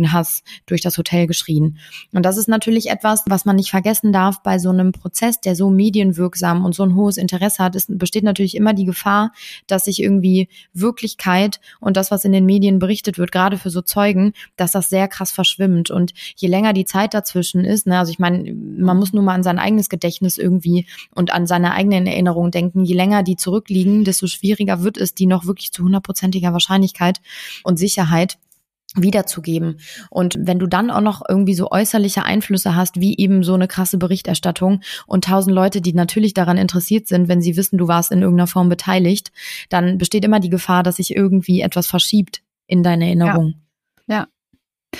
Judenhass 0.04 0.44
durch 0.66 0.82
das 0.82 0.98
Hotel 0.98 1.28
geschrien. 1.28 1.78
Und 2.12 2.24
das 2.26 2.38
ist 2.38 2.48
natürlich 2.48 2.90
etwas, 2.90 3.24
was 3.28 3.46
man 3.46 3.56
nicht 3.56 3.72
vergessen 3.72 4.12
darf 4.12 4.44
bei 4.44 4.60
so 4.60 4.70
einem 4.70 4.92
Prozess, 4.92 5.40
der 5.40 5.56
so 5.56 5.70
medienwirksam 5.70 6.66
und 6.66 6.76
so 6.76 6.84
ein 6.84 6.96
hohes 6.96 7.18
Interesse 7.18 7.64
hat. 7.64 7.76
Es 7.76 7.86
besteht 7.88 8.24
natürlich 8.24 8.56
immer 8.56 8.74
die 8.74 8.86
Gefahr, 8.86 9.32
dass 9.68 9.86
sich 9.86 10.02
irgendwie 10.02 10.50
Wirklichkeit 10.74 11.60
und 11.80 11.98
das, 11.98 12.12
was 12.12 12.26
in 12.26 12.32
den 12.32 12.46
Medien 12.46 12.80
berichtet 12.80 13.18
wird, 13.18 13.32
gerade 13.32 13.58
für 13.58 13.70
so 13.70 13.82
Zeugen, 13.82 14.34
dass 14.56 14.72
das 14.72 14.90
sehr 14.90 15.08
krass 15.08 15.32
verschwimmt. 15.32 15.90
Und 15.90 16.14
je 16.36 16.48
länger 16.48 16.74
die 16.74 16.86
Zeit 16.86 17.14
dazwischen 17.14 17.66
ist, 17.66 17.88
ne, 17.88 18.00
also 18.00 18.12
ich 18.12 18.20
meine, 18.20 18.54
man 18.54 18.98
muss 18.98 19.14
nur 19.14 19.24
mal 19.24 19.36
an 19.36 19.44
sein 19.44 19.60
eigenes 19.60 19.90
Gedächtnis 19.90 20.38
irgendwie 20.38 20.86
und 21.16 21.34
an 21.34 21.48
seine 21.48 21.74
eigenen 21.74 22.08
Erinnerungen 22.08 22.52
denken. 22.52 22.86
Je 22.86 22.96
länger 22.96 23.24
die 23.24 23.36
zurückliegen, 23.36 24.04
desto 24.04 24.28
schwieriger 24.28 24.84
wird 24.84 24.98
es, 24.98 25.16
die 25.16 25.26
noch 25.26 25.46
wirklich 25.46 25.72
zu 25.72 25.84
hundertprozentiger 25.84 26.54
Wahrscheinlichkeit 26.54 27.22
und 27.64 27.78
Sicherheit 27.78 28.38
wiederzugeben. 28.96 29.80
Und 30.10 30.38
wenn 30.40 30.60
du 30.60 30.68
dann 30.68 30.92
auch 30.92 31.02
noch 31.02 31.22
irgendwie 31.28 31.56
so 31.56 31.72
äußerliche 31.72 32.24
Einflüsse 32.24 32.76
hast, 32.76 33.00
wie 33.00 33.18
eben 33.18 33.44
so 33.44 33.54
eine 33.54 33.68
krasse 33.68 33.98
Berichterstattung 33.98 34.82
und 35.08 35.26
tausend 35.26 35.56
Leute, 35.56 35.82
die 35.82 35.94
natürlich 35.94 36.34
daran 36.34 36.58
interessiert 36.58 37.08
sind, 37.08 37.28
wenn 37.28 37.42
sie 37.42 37.58
wissen, 37.58 37.78
du 37.78 37.88
warst 37.88 38.12
in 38.12 38.22
irgendeiner 38.22 38.48
Form 38.48 38.70
beteiligt, 38.70 39.32
dann 39.70 39.98
besteht 39.98 40.26
immer 40.26 40.40
die 40.40 40.50
Gefahr, 40.50 40.84
dass 40.84 40.98
sich 40.98 41.16
irgendwie 41.16 41.62
etwas 41.62 41.88
verschiebt 41.88 42.42
in 42.68 42.84
deine 42.84 43.06
Erinnerung. 43.06 43.56
Ja. 44.08 44.16
ja. 44.16 45.00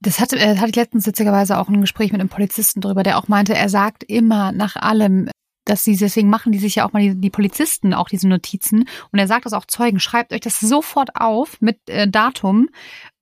Das 0.00 0.20
hatte, 0.20 0.38
äh, 0.38 0.56
hatte 0.56 0.70
ich 0.70 0.76
letztens 0.76 1.06
witzigerweise 1.06 1.58
auch 1.58 1.68
ein 1.68 1.80
Gespräch 1.80 2.12
mit 2.12 2.20
einem 2.20 2.30
Polizisten 2.30 2.80
drüber, 2.80 3.02
der 3.02 3.18
auch 3.18 3.28
meinte, 3.28 3.54
er 3.54 3.68
sagt 3.68 4.04
immer 4.04 4.52
nach 4.52 4.76
allem, 4.76 5.28
dass 5.68 5.84
sie, 5.84 5.96
deswegen 5.96 6.30
machen 6.30 6.52
die 6.52 6.58
sich 6.58 6.76
ja 6.76 6.86
auch 6.86 6.92
mal 6.92 7.02
die, 7.02 7.20
die, 7.20 7.30
Polizisten 7.30 7.94
auch 7.94 8.08
diese 8.08 8.28
Notizen. 8.28 8.88
Und 9.12 9.18
er 9.18 9.26
sagt 9.26 9.46
das 9.46 9.52
auch 9.52 9.66
Zeugen, 9.66 10.00
schreibt 10.00 10.32
euch 10.32 10.40
das 10.40 10.60
sofort 10.60 11.10
auf 11.14 11.60
mit 11.60 11.78
äh, 11.88 12.08
Datum, 12.08 12.68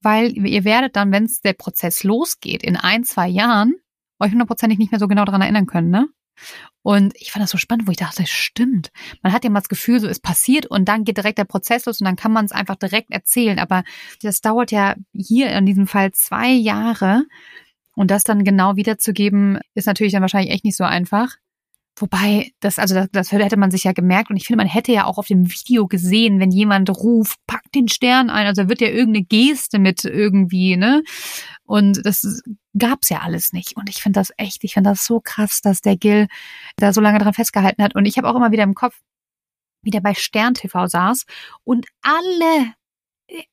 weil 0.01 0.31
ihr 0.37 0.63
werdet 0.63 0.95
dann, 0.95 1.11
wenn 1.11 1.29
der 1.43 1.53
Prozess 1.53 2.03
losgeht, 2.03 2.63
in 2.63 2.77
ein, 2.77 3.03
zwei 3.03 3.27
Jahren, 3.27 3.75
euch 4.19 4.31
hundertprozentig 4.31 4.79
nicht 4.79 4.91
mehr 4.91 4.99
so 4.99 5.07
genau 5.07 5.25
daran 5.25 5.41
erinnern 5.41 5.67
können, 5.67 5.89
ne? 5.89 6.07
Und 6.83 7.13
ich 7.17 7.31
fand 7.31 7.43
das 7.43 7.49
so 7.49 7.57
spannend, 7.57 7.87
wo 7.87 7.91
ich 7.91 7.97
dachte, 7.97 8.25
stimmt. 8.27 8.91
Man 9.21 9.33
hat 9.33 9.43
ja 9.43 9.49
mal 9.49 9.59
das 9.59 9.69
Gefühl, 9.69 9.99
so 9.99 10.07
ist 10.07 10.21
passiert 10.21 10.65
und 10.67 10.85
dann 10.87 11.03
geht 11.03 11.17
direkt 11.17 11.39
der 11.39 11.45
Prozess 11.45 11.85
los 11.85 11.99
und 11.99 12.05
dann 12.05 12.15
kann 12.15 12.31
man 12.31 12.45
es 12.45 12.51
einfach 12.51 12.75
direkt 12.75 13.11
erzählen. 13.11 13.59
Aber 13.59 13.83
das 14.21 14.39
dauert 14.39 14.71
ja 14.71 14.95
hier 15.13 15.51
in 15.51 15.65
diesem 15.65 15.87
Fall 15.87 16.11
zwei 16.11 16.49
Jahre. 16.49 17.23
Und 17.95 18.11
das 18.11 18.23
dann 18.23 18.43
genau 18.43 18.75
wiederzugeben, 18.75 19.59
ist 19.73 19.87
natürlich 19.87 20.13
dann 20.13 20.21
wahrscheinlich 20.21 20.53
echt 20.53 20.63
nicht 20.63 20.77
so 20.77 20.83
einfach. 20.83 21.37
Wobei, 21.99 22.51
das, 22.59 22.77
also 22.77 22.93
das, 22.93 23.07
das 23.11 23.31
hätte 23.31 23.57
man 23.57 23.71
sich 23.71 23.83
ja 23.83 23.91
gemerkt 23.91 24.29
und 24.29 24.37
ich 24.37 24.45
finde, 24.45 24.63
man 24.63 24.71
hätte 24.71 24.91
ja 24.91 25.05
auch 25.05 25.17
auf 25.17 25.25
dem 25.25 25.51
Video 25.51 25.87
gesehen, 25.87 26.39
wenn 26.39 26.51
jemand 26.51 26.91
ruft, 26.91 27.39
pack 27.47 27.63
den 27.73 27.87
Stern 27.87 28.29
ein, 28.29 28.45
also 28.45 28.69
wird 28.69 28.81
ja 28.81 28.87
irgendeine 28.87 29.25
Geste 29.25 29.79
mit 29.79 30.05
irgendwie, 30.05 30.77
ne? 30.77 31.01
Und 31.63 32.05
das 32.05 32.43
gab's 32.77 33.09
ja 33.09 33.21
alles 33.21 33.51
nicht. 33.51 33.75
Und 33.75 33.89
ich 33.89 34.03
finde 34.03 34.19
das 34.19 34.31
echt, 34.37 34.63
ich 34.63 34.75
finde 34.75 34.91
das 34.91 35.05
so 35.05 35.19
krass, 35.19 35.61
dass 35.61 35.81
der 35.81 35.97
Gil 35.97 36.27
da 36.75 36.93
so 36.93 37.01
lange 37.01 37.17
dran 37.17 37.33
festgehalten 37.33 37.83
hat. 37.83 37.95
Und 37.95 38.05
ich 38.05 38.17
habe 38.17 38.29
auch 38.29 38.35
immer 38.35 38.51
wieder 38.51 38.63
im 38.63 38.75
Kopf, 38.75 38.99
wie 39.81 39.89
der 39.89 40.01
bei 40.01 40.13
Stern 40.13 40.53
TV 40.53 40.85
saß 40.85 41.25
und 41.63 41.87
alle, 42.01 42.73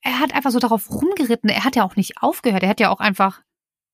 er 0.03 0.21
hat 0.21 0.35
einfach 0.35 0.51
so 0.51 0.59
darauf 0.59 0.91
rumgeritten. 0.91 1.49
Er 1.49 1.65
hat 1.65 1.77
ja 1.77 1.85
auch 1.85 1.97
nicht 1.97 2.23
aufgehört. 2.23 2.63
Er 2.63 2.69
hat 2.69 2.81
ja 2.81 2.91
auch 2.91 3.01
einfach, 3.01 3.41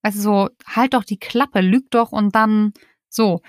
also 0.03 0.21
so, 0.21 0.49
halt 0.67 0.95
doch 0.95 1.05
die 1.05 1.19
Klappe, 1.19 1.61
lüg 1.61 1.91
doch 1.91 2.11
und 2.13 2.35
dann 2.35 2.73
so. 3.09 3.43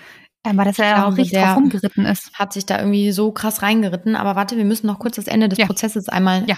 Aber 0.44 0.64
dass 0.64 0.78
er 0.80 1.06
auch 1.06 1.16
richtig 1.16 1.38
drauf 1.38 1.56
rumgeritten 1.56 2.04
ist. 2.04 2.32
Hat 2.34 2.52
sich 2.52 2.66
da 2.66 2.78
irgendwie 2.78 3.12
so 3.12 3.30
krass 3.30 3.62
reingeritten. 3.62 4.16
Aber 4.16 4.34
warte, 4.34 4.56
wir 4.56 4.64
müssen 4.64 4.88
noch 4.88 4.98
kurz 4.98 5.14
das 5.14 5.28
Ende 5.28 5.48
des 5.48 5.58
ja. 5.58 5.66
Prozesses 5.66 6.08
einmal 6.08 6.44
ja. 6.48 6.56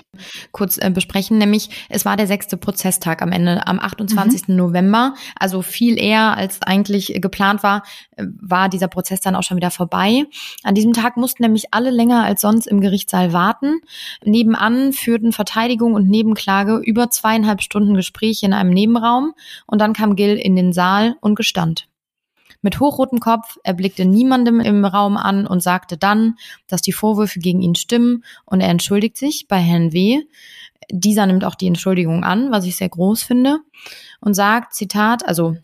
kurz 0.53 0.79
äh, 0.79 0.91
besprechen. 0.91 1.37
Nämlich, 1.37 1.69
es 1.91 2.07
war 2.07 2.17
der 2.17 2.27
sechste 2.27 2.57
Prozesstag 2.57 3.21
am 3.21 3.31
Ende, 3.31 3.67
am 3.67 3.79
28. 3.79 4.49
Mhm. 4.49 4.57
November. 4.57 5.15
Also 5.39 5.61
viel 5.61 6.01
eher 6.01 6.35
als 6.35 6.63
eigentlich 6.63 7.19
geplant 7.21 7.63
war, 7.63 7.83
äh, 8.17 8.25
war 8.41 8.71
dieser 8.71 8.89
Prozess 8.89 9.21
dann 9.21 9.37
auch 9.37 9.43
schon 9.43 9.59
wieder 9.59 9.71
vorbei. 9.71 10.25
An 10.63 10.75
diesem 10.75 10.95
Tag 10.95 11.19
mussten 11.19 11.43
nämlich 11.43 11.75
alle 11.75 11.91
länger 11.91 12.25
als 12.25 12.41
sonst 12.41 12.67
im 12.67 12.81
Gerichtssaal 12.81 13.35
warten. 13.35 13.81
Nebenan 14.25 14.95
führten 14.95 15.33
Verteidigung 15.33 15.93
und 15.93 16.09
Nebenklage 16.09 16.79
über 16.79 17.11
zweieinhalb 17.11 17.61
Stunden 17.61 17.95
Gespräche 17.95 18.47
in 18.47 18.55
einem 18.55 18.71
Nebenraum. 18.71 19.35
Und 19.67 19.81
dann 19.83 19.93
kam 19.93 20.17
Gil 20.17 20.37
in 20.37 20.57
den 20.57 20.73
Saal 20.73 21.17
und 21.21 21.35
gestand 21.35 21.87
mit 22.65 22.81
hochrotem 22.81 23.21
Kopf, 23.21 23.59
er 23.63 23.75
blickte 23.75 24.05
niemandem 24.05 24.59
im 24.59 24.85
Raum 24.85 25.17
an 25.17 25.47
und 25.47 25.63
sagte 25.63 25.97
dann, 25.97 26.37
dass 26.67 26.83
die 26.83 26.93
Vorwürfe 26.93 27.39
gegen 27.39 27.61
ihn 27.61 27.75
stimmen 27.75 28.25
und 28.47 28.61
er 28.61 28.71
entschuldigt 28.71 29.17
sich 29.17 29.47
bei 29.47 29.59
Herrn 29.59 29.93
W. 29.93 30.23
Dieser 30.91 31.27
nimmt 31.27 31.45
auch 31.45 31.55
die 31.55 31.67
Entschuldigung 31.67 32.25
an, 32.25 32.51
was 32.51 32.65
ich 32.65 32.77
sehr 32.77 32.89
groß 32.89 33.23
finde 33.23 33.61
und 34.21 34.35
sagt, 34.35 34.75
Zitat, 34.75 35.25
also 35.27 35.57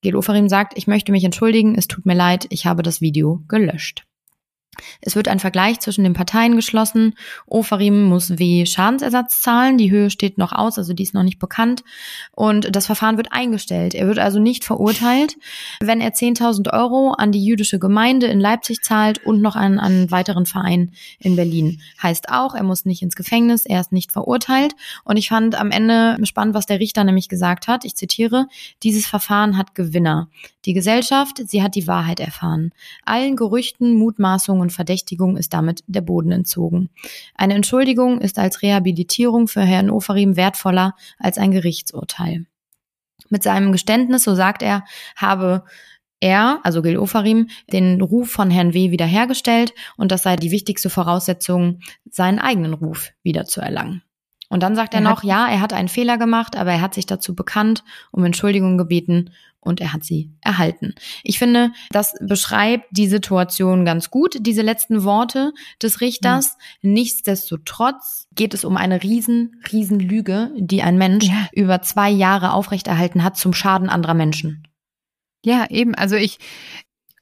Gil 0.00 0.16
Oferim 0.16 0.48
sagt, 0.48 0.76
ich 0.76 0.86
möchte 0.86 1.12
mich 1.12 1.24
entschuldigen, 1.24 1.76
es 1.76 1.88
tut 1.88 2.06
mir 2.06 2.14
leid, 2.14 2.46
ich 2.50 2.66
habe 2.66 2.82
das 2.82 3.00
Video 3.00 3.42
gelöscht. 3.48 4.06
Es 5.00 5.16
wird 5.16 5.28
ein 5.28 5.38
Vergleich 5.38 5.80
zwischen 5.80 6.04
den 6.04 6.14
Parteien 6.14 6.56
geschlossen. 6.56 7.14
Ofarim 7.46 8.04
muss 8.04 8.38
W 8.38 8.66
Schadensersatz 8.66 9.40
zahlen. 9.40 9.78
Die 9.78 9.90
Höhe 9.90 10.10
steht 10.10 10.38
noch 10.38 10.52
aus, 10.52 10.78
also 10.78 10.92
die 10.92 11.02
ist 11.02 11.14
noch 11.14 11.22
nicht 11.22 11.38
bekannt. 11.38 11.84
Und 12.32 12.74
das 12.74 12.86
Verfahren 12.86 13.16
wird 13.16 13.32
eingestellt. 13.32 13.94
Er 13.94 14.06
wird 14.06 14.18
also 14.18 14.38
nicht 14.38 14.64
verurteilt, 14.64 15.36
wenn 15.80 16.00
er 16.00 16.12
10.000 16.12 16.72
Euro 16.72 17.12
an 17.12 17.32
die 17.32 17.44
jüdische 17.44 17.78
Gemeinde 17.78 18.26
in 18.26 18.40
Leipzig 18.40 18.82
zahlt 18.82 19.24
und 19.24 19.42
noch 19.42 19.56
an 19.56 19.78
einen 19.78 20.10
weiteren 20.10 20.46
Verein 20.46 20.92
in 21.18 21.36
Berlin. 21.36 21.80
Heißt 22.02 22.28
auch, 22.28 22.54
er 22.54 22.62
muss 22.62 22.84
nicht 22.84 23.02
ins 23.02 23.16
Gefängnis, 23.16 23.66
er 23.66 23.80
ist 23.80 23.92
nicht 23.92 24.12
verurteilt. 24.12 24.74
Und 25.04 25.16
ich 25.16 25.28
fand 25.28 25.54
am 25.54 25.70
Ende 25.70 26.16
spannend, 26.24 26.54
was 26.54 26.66
der 26.66 26.80
Richter 26.80 27.04
nämlich 27.04 27.28
gesagt 27.28 27.68
hat. 27.68 27.84
Ich 27.84 27.96
zitiere, 27.96 28.46
dieses 28.82 29.06
Verfahren 29.06 29.56
hat 29.56 29.74
Gewinner. 29.74 30.28
Die 30.64 30.72
Gesellschaft, 30.72 31.42
sie 31.46 31.62
hat 31.62 31.74
die 31.74 31.86
Wahrheit 31.86 32.20
erfahren. 32.20 32.72
Allen 33.04 33.36
Gerüchten, 33.36 33.94
Mutmaßungen 33.94 34.65
und 34.66 34.72
Verdächtigungen 34.72 35.36
ist 35.36 35.54
damit 35.54 35.84
der 35.86 36.00
Boden 36.00 36.32
entzogen. 36.32 36.90
Eine 37.36 37.54
Entschuldigung 37.54 38.20
ist 38.20 38.36
als 38.38 38.62
Rehabilitierung 38.62 39.46
für 39.46 39.62
Herrn 39.62 39.90
Ofarim 39.90 40.36
wertvoller 40.36 40.96
als 41.18 41.38
ein 41.38 41.52
Gerichtsurteil. 41.52 42.46
Mit 43.28 43.44
seinem 43.44 43.70
Geständnis, 43.70 44.24
so 44.24 44.34
sagt 44.34 44.62
er, 44.62 44.84
habe 45.14 45.62
er, 46.18 46.58
also 46.64 46.82
Gil 46.82 46.98
Ofarim, 46.98 47.48
den 47.72 48.00
Ruf 48.00 48.30
von 48.30 48.50
Herrn 48.50 48.74
W. 48.74 48.90
wiederhergestellt 48.90 49.72
und 49.96 50.10
das 50.10 50.24
sei 50.24 50.34
die 50.34 50.50
wichtigste 50.50 50.90
Voraussetzung, 50.90 51.80
seinen 52.10 52.40
eigenen 52.40 52.74
Ruf 52.74 53.12
wiederzuerlangen. 53.22 54.02
Und 54.48 54.62
dann 54.64 54.74
sagt 54.74 54.94
er, 54.94 55.00
er 55.00 55.08
noch, 55.08 55.22
ja, 55.22 55.48
er 55.48 55.60
hat 55.60 55.72
einen 55.72 55.88
Fehler 55.88 56.18
gemacht, 56.18 56.56
aber 56.56 56.72
er 56.72 56.80
hat 56.80 56.94
sich 56.94 57.06
dazu 57.06 57.36
bekannt, 57.36 57.84
um 58.10 58.24
Entschuldigung 58.24 58.78
gebeten 58.78 59.30
und 59.66 59.80
er 59.80 59.92
hat 59.92 60.04
sie 60.04 60.32
erhalten. 60.40 60.94
Ich 61.22 61.38
finde, 61.38 61.72
das 61.90 62.14
beschreibt 62.20 62.86
die 62.90 63.08
Situation 63.08 63.84
ganz 63.84 64.10
gut, 64.10 64.36
diese 64.40 64.62
letzten 64.62 65.04
Worte 65.04 65.52
des 65.82 66.00
Richters. 66.00 66.56
Mhm. 66.82 66.92
Nichtsdestotrotz 66.92 68.28
geht 68.34 68.54
es 68.54 68.64
um 68.64 68.76
eine 68.76 69.02
riesen, 69.02 69.60
riesen 69.72 69.98
Lüge, 69.98 70.52
die 70.56 70.82
ein 70.82 70.98
Mensch 70.98 71.26
ja. 71.26 71.48
über 71.52 71.82
zwei 71.82 72.10
Jahre 72.10 72.52
aufrechterhalten 72.52 73.24
hat 73.24 73.36
zum 73.36 73.52
Schaden 73.52 73.88
anderer 73.88 74.14
Menschen. 74.14 74.66
Ja, 75.44 75.66
eben. 75.70 75.94
Also 75.94 76.16
ich, 76.16 76.38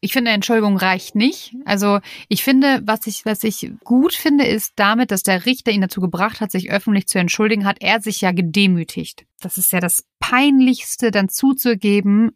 ich 0.05 0.13
finde, 0.13 0.33
Entschuldigung 0.33 0.77
reicht 0.77 1.15
nicht. 1.15 1.57
Also 1.65 1.99
ich 2.29 2.45
finde, 2.45 2.83
was 2.85 3.07
ich, 3.07 3.25
was 3.25 3.43
ich 3.43 3.73
gut 3.85 4.13
finde, 4.13 4.45
ist 4.45 4.75
damit, 4.77 5.11
dass 5.11 5.23
der 5.23 5.47
Richter 5.47 5.73
ihn 5.73 5.81
dazu 5.81 6.03
gebracht 6.03 6.43
hat, 6.43 6.51
sich 6.51 6.71
öffentlich 6.71 7.07
zu 7.07 7.19
entschuldigen, 7.19 7.65
hat 7.65 7.79
er 7.81 8.03
sich 8.03 8.21
ja 8.21 8.33
gedemütigt. 8.33 9.25
Das 9.41 9.57
ist 9.57 9.73
ja 9.73 9.81
das 9.81 10.05
Peinlichste, 10.21 11.11
dann 11.11 11.31
zuzugeben, 11.31 12.33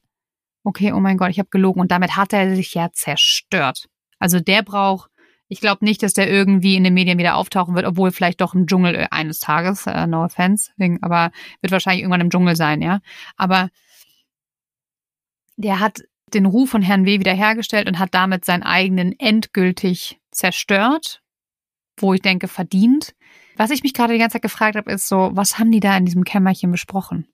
okay, 0.65 0.93
oh 0.93 1.01
mein 1.01 1.19
Gott, 1.19 1.29
ich 1.29 1.39
habe 1.39 1.51
gelogen. 1.51 1.83
Und 1.83 1.91
damit 1.91 2.17
hat 2.17 2.33
er 2.33 2.57
sich 2.57 2.73
ja 2.73 2.91
zerstört. 2.91 3.91
Also 4.19 4.41
der 4.41 4.63
braucht, 4.63 5.11
ich 5.49 5.61
glaube 5.61 5.85
nicht, 5.85 6.03
dass 6.03 6.15
der 6.15 6.31
irgendwie 6.31 6.75
in 6.75 6.85
den 6.85 6.95
Medien 6.95 7.19
wieder 7.19 7.37
auftauchen 7.37 7.75
wird, 7.75 7.85
obwohl 7.85 8.13
vielleicht 8.13 8.41
doch 8.41 8.55
im 8.55 8.67
Dschungel 8.67 8.95
äh, 8.95 9.09
eines 9.11 9.41
Tages, 9.41 9.87
uh, 9.87 10.07
no 10.07 10.25
offense, 10.25 10.73
aber 11.03 11.33
wird 11.61 11.71
wahrscheinlich 11.71 12.01
irgendwann 12.01 12.23
im 12.23 12.31
Dschungel 12.31 12.57
sein, 12.57 12.81
ja. 12.81 13.01
Aber 13.37 13.69
der 15.59 15.81
hat 15.81 16.01
den 16.35 16.47
Ruf 16.47 16.71
von 16.71 16.83
Herrn 16.83 17.05
W. 17.05 17.19
wiederhergestellt 17.21 17.89
und 17.89 17.99
hat 17.99 18.15
damit 18.15 18.45
seinen 18.45 18.63
eigenen 18.63 19.19
endgültig 19.19 20.21
zerstört, 20.31 21.23
wo 21.99 22.15
ich 22.15 22.23
denke, 22.23 22.49
verdient. 22.49 23.15
Was 23.57 23.71
ich 23.71 23.83
mich 23.83 23.95
gerade 23.95 24.13
die 24.13 24.19
ganze 24.19 24.35
Zeit 24.35 24.43
gefragt 24.43 24.77
habe, 24.77 24.91
ist 24.93 25.09
so, 25.09 25.31
was 25.33 25.59
haben 25.59 25.73
die 25.73 25.81
da 25.81 25.97
in 25.97 26.05
diesem 26.05 26.25
Kämmerchen 26.25 26.71
besprochen? 26.71 27.27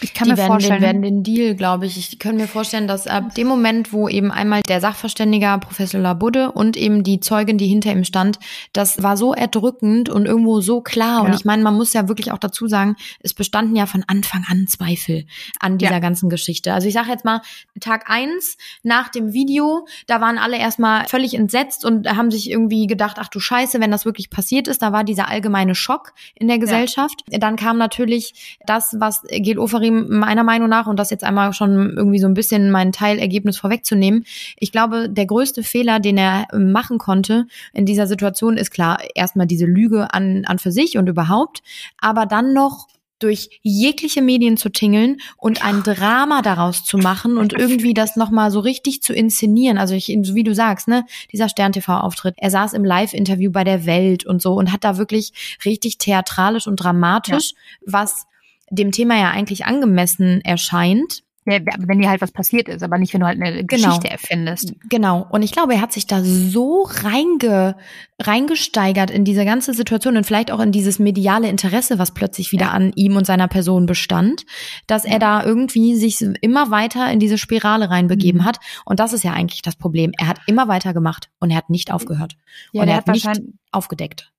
Ich 0.00 0.14
kann 0.14 0.26
die 0.26 0.32
mir 0.32 0.38
werden 0.38 0.48
vorstellen, 0.48 0.80
den, 0.80 0.82
werden 0.82 1.02
den 1.02 1.22
Deal, 1.22 1.54
glaube 1.54 1.86
ich. 1.86 1.96
Ich 1.96 2.18
kann 2.18 2.36
mir 2.36 2.46
vorstellen, 2.46 2.86
dass 2.86 3.06
ab 3.06 3.34
dem 3.34 3.48
Moment, 3.48 3.92
wo 3.92 4.08
eben 4.08 4.30
einmal 4.30 4.62
der 4.62 4.80
Sachverständiger 4.80 5.58
Professor 5.58 6.00
Labudde 6.00 6.52
und 6.52 6.76
eben 6.76 7.02
die 7.02 7.20
Zeugin, 7.20 7.58
die 7.58 7.66
hinter 7.66 7.92
ihm 7.92 8.04
stand, 8.04 8.38
das 8.72 9.02
war 9.02 9.16
so 9.16 9.34
erdrückend 9.34 10.08
und 10.08 10.26
irgendwo 10.26 10.60
so 10.60 10.80
klar. 10.80 11.22
Ja. 11.22 11.28
Und 11.28 11.34
ich 11.34 11.44
meine, 11.44 11.62
man 11.62 11.74
muss 11.74 11.92
ja 11.92 12.08
wirklich 12.08 12.32
auch 12.32 12.38
dazu 12.38 12.68
sagen, 12.68 12.96
es 13.20 13.34
bestanden 13.34 13.76
ja 13.76 13.86
von 13.86 14.04
Anfang 14.06 14.44
an 14.48 14.66
Zweifel 14.68 15.26
an 15.58 15.78
dieser 15.78 15.92
ja. 15.92 15.98
ganzen 15.98 16.28
Geschichte. 16.28 16.72
Also 16.72 16.86
ich 16.88 16.94
sage 16.94 17.10
jetzt 17.10 17.24
mal, 17.24 17.40
Tag 17.80 18.08
eins 18.08 18.56
nach 18.82 19.08
dem 19.08 19.32
Video, 19.32 19.86
da 20.06 20.20
waren 20.20 20.38
alle 20.38 20.58
erstmal 20.58 21.06
völlig 21.08 21.34
entsetzt 21.34 21.84
und 21.84 22.08
haben 22.08 22.30
sich 22.30 22.50
irgendwie 22.50 22.86
gedacht, 22.86 23.16
ach 23.18 23.28
du 23.28 23.40
Scheiße, 23.40 23.80
wenn 23.80 23.90
das 23.90 24.04
wirklich 24.04 24.30
passiert 24.30 24.68
ist, 24.68 24.82
da 24.82 24.92
war 24.92 25.04
dieser 25.04 25.28
allgemeine 25.28 25.74
Schock 25.74 26.12
in 26.34 26.48
der 26.48 26.58
Gesellschaft. 26.58 27.22
Ja. 27.30 27.38
Dann 27.38 27.56
kam 27.56 27.78
natürlich 27.78 28.58
das, 28.66 28.96
was 28.98 29.22
Gil 29.28 29.58
Oferim 29.68 30.06
meiner 30.08 30.44
Meinung 30.44 30.68
nach, 30.68 30.86
und 30.86 30.98
das 30.98 31.10
jetzt 31.10 31.24
einmal 31.24 31.52
schon 31.52 31.94
irgendwie 31.96 32.18
so 32.18 32.26
ein 32.26 32.34
bisschen 32.34 32.70
mein 32.70 32.92
Teilergebnis 32.92 33.58
vorwegzunehmen, 33.58 34.24
ich 34.58 34.72
glaube, 34.72 35.08
der 35.08 35.26
größte 35.26 35.62
Fehler, 35.62 36.00
den 36.00 36.16
er 36.16 36.46
machen 36.56 36.98
konnte 36.98 37.46
in 37.72 37.84
dieser 37.86 38.06
Situation, 38.06 38.56
ist 38.56 38.70
klar, 38.70 38.98
erstmal 39.14 39.46
diese 39.46 39.66
Lüge 39.66 40.12
an, 40.14 40.44
an 40.46 40.58
für 40.58 40.72
sich 40.72 40.96
und 40.96 41.08
überhaupt, 41.08 41.62
aber 41.98 42.24
dann 42.26 42.54
noch 42.54 42.88
durch 43.18 43.60
jegliche 43.62 44.22
Medien 44.22 44.56
zu 44.56 44.68
tingeln 44.68 45.16
und 45.36 45.64
ein 45.64 45.82
Drama 45.82 46.40
daraus 46.42 46.84
zu 46.84 46.98
machen 46.98 47.36
und 47.36 47.52
irgendwie 47.52 47.94
das 47.94 48.16
nochmal 48.16 48.50
so 48.50 48.60
richtig 48.60 49.02
zu 49.02 49.12
inszenieren. 49.12 49.76
Also 49.76 49.94
ich, 49.94 50.06
wie 50.06 50.44
du 50.44 50.54
sagst, 50.54 50.88
ne, 50.88 51.04
dieser 51.32 51.48
Stern-TV-Auftritt. 51.48 52.34
Er 52.36 52.50
saß 52.50 52.74
im 52.74 52.84
Live-Interview 52.84 53.50
bei 53.50 53.64
der 53.64 53.86
Welt 53.86 54.24
und 54.24 54.40
so 54.40 54.54
und 54.54 54.72
hat 54.72 54.84
da 54.84 54.98
wirklich 54.98 55.32
richtig 55.64 55.98
theatralisch 55.98 56.68
und 56.68 56.76
dramatisch 56.76 57.52
ja. 57.52 57.92
was 57.92 58.27
dem 58.70 58.92
Thema 58.92 59.18
ja 59.18 59.30
eigentlich 59.30 59.64
angemessen 59.64 60.40
erscheint. 60.42 61.22
Ja, 61.50 61.60
wenn 61.78 61.98
dir 61.98 62.10
halt 62.10 62.20
was 62.20 62.30
passiert 62.30 62.68
ist, 62.68 62.82
aber 62.82 62.98
nicht, 62.98 63.14
wenn 63.14 63.20
du 63.20 63.26
halt 63.26 63.40
eine 63.40 63.64
genau. 63.64 63.86
Geschichte 63.86 64.10
erfindest. 64.10 64.74
Genau. 64.90 65.26
Und 65.30 65.40
ich 65.40 65.50
glaube, 65.50 65.72
er 65.72 65.80
hat 65.80 65.94
sich 65.94 66.06
da 66.06 66.22
so 66.22 66.82
reinge, 66.82 67.76
reingesteigert 68.20 69.10
in 69.10 69.24
diese 69.24 69.46
ganze 69.46 69.72
Situation 69.72 70.18
und 70.18 70.24
vielleicht 70.24 70.50
auch 70.50 70.60
in 70.60 70.72
dieses 70.72 70.98
mediale 70.98 71.48
Interesse, 71.48 71.98
was 71.98 72.12
plötzlich 72.12 72.52
wieder 72.52 72.66
ja. 72.66 72.72
an 72.72 72.92
ihm 72.96 73.16
und 73.16 73.24
seiner 73.24 73.48
Person 73.48 73.86
bestand, 73.86 74.44
dass 74.86 75.06
er 75.06 75.18
da 75.18 75.42
irgendwie 75.42 75.94
sich 75.94 76.20
immer 76.42 76.70
weiter 76.70 77.10
in 77.10 77.18
diese 77.18 77.38
Spirale 77.38 77.88
reinbegeben 77.88 78.42
mhm. 78.42 78.44
hat. 78.44 78.58
Und 78.84 79.00
das 79.00 79.14
ist 79.14 79.24
ja 79.24 79.32
eigentlich 79.32 79.62
das 79.62 79.76
Problem. 79.76 80.12
Er 80.18 80.26
hat 80.26 80.40
immer 80.46 80.68
weiter 80.68 80.92
gemacht 80.92 81.30
und 81.40 81.50
er 81.50 81.56
hat 81.56 81.70
nicht 81.70 81.90
aufgehört. 81.90 82.36
Ja, 82.72 82.82
und 82.82 82.88
er 82.88 82.96
hat, 82.96 83.06
hat 83.06 83.14
nicht 83.14 83.26
aufgedeckt. 83.72 84.32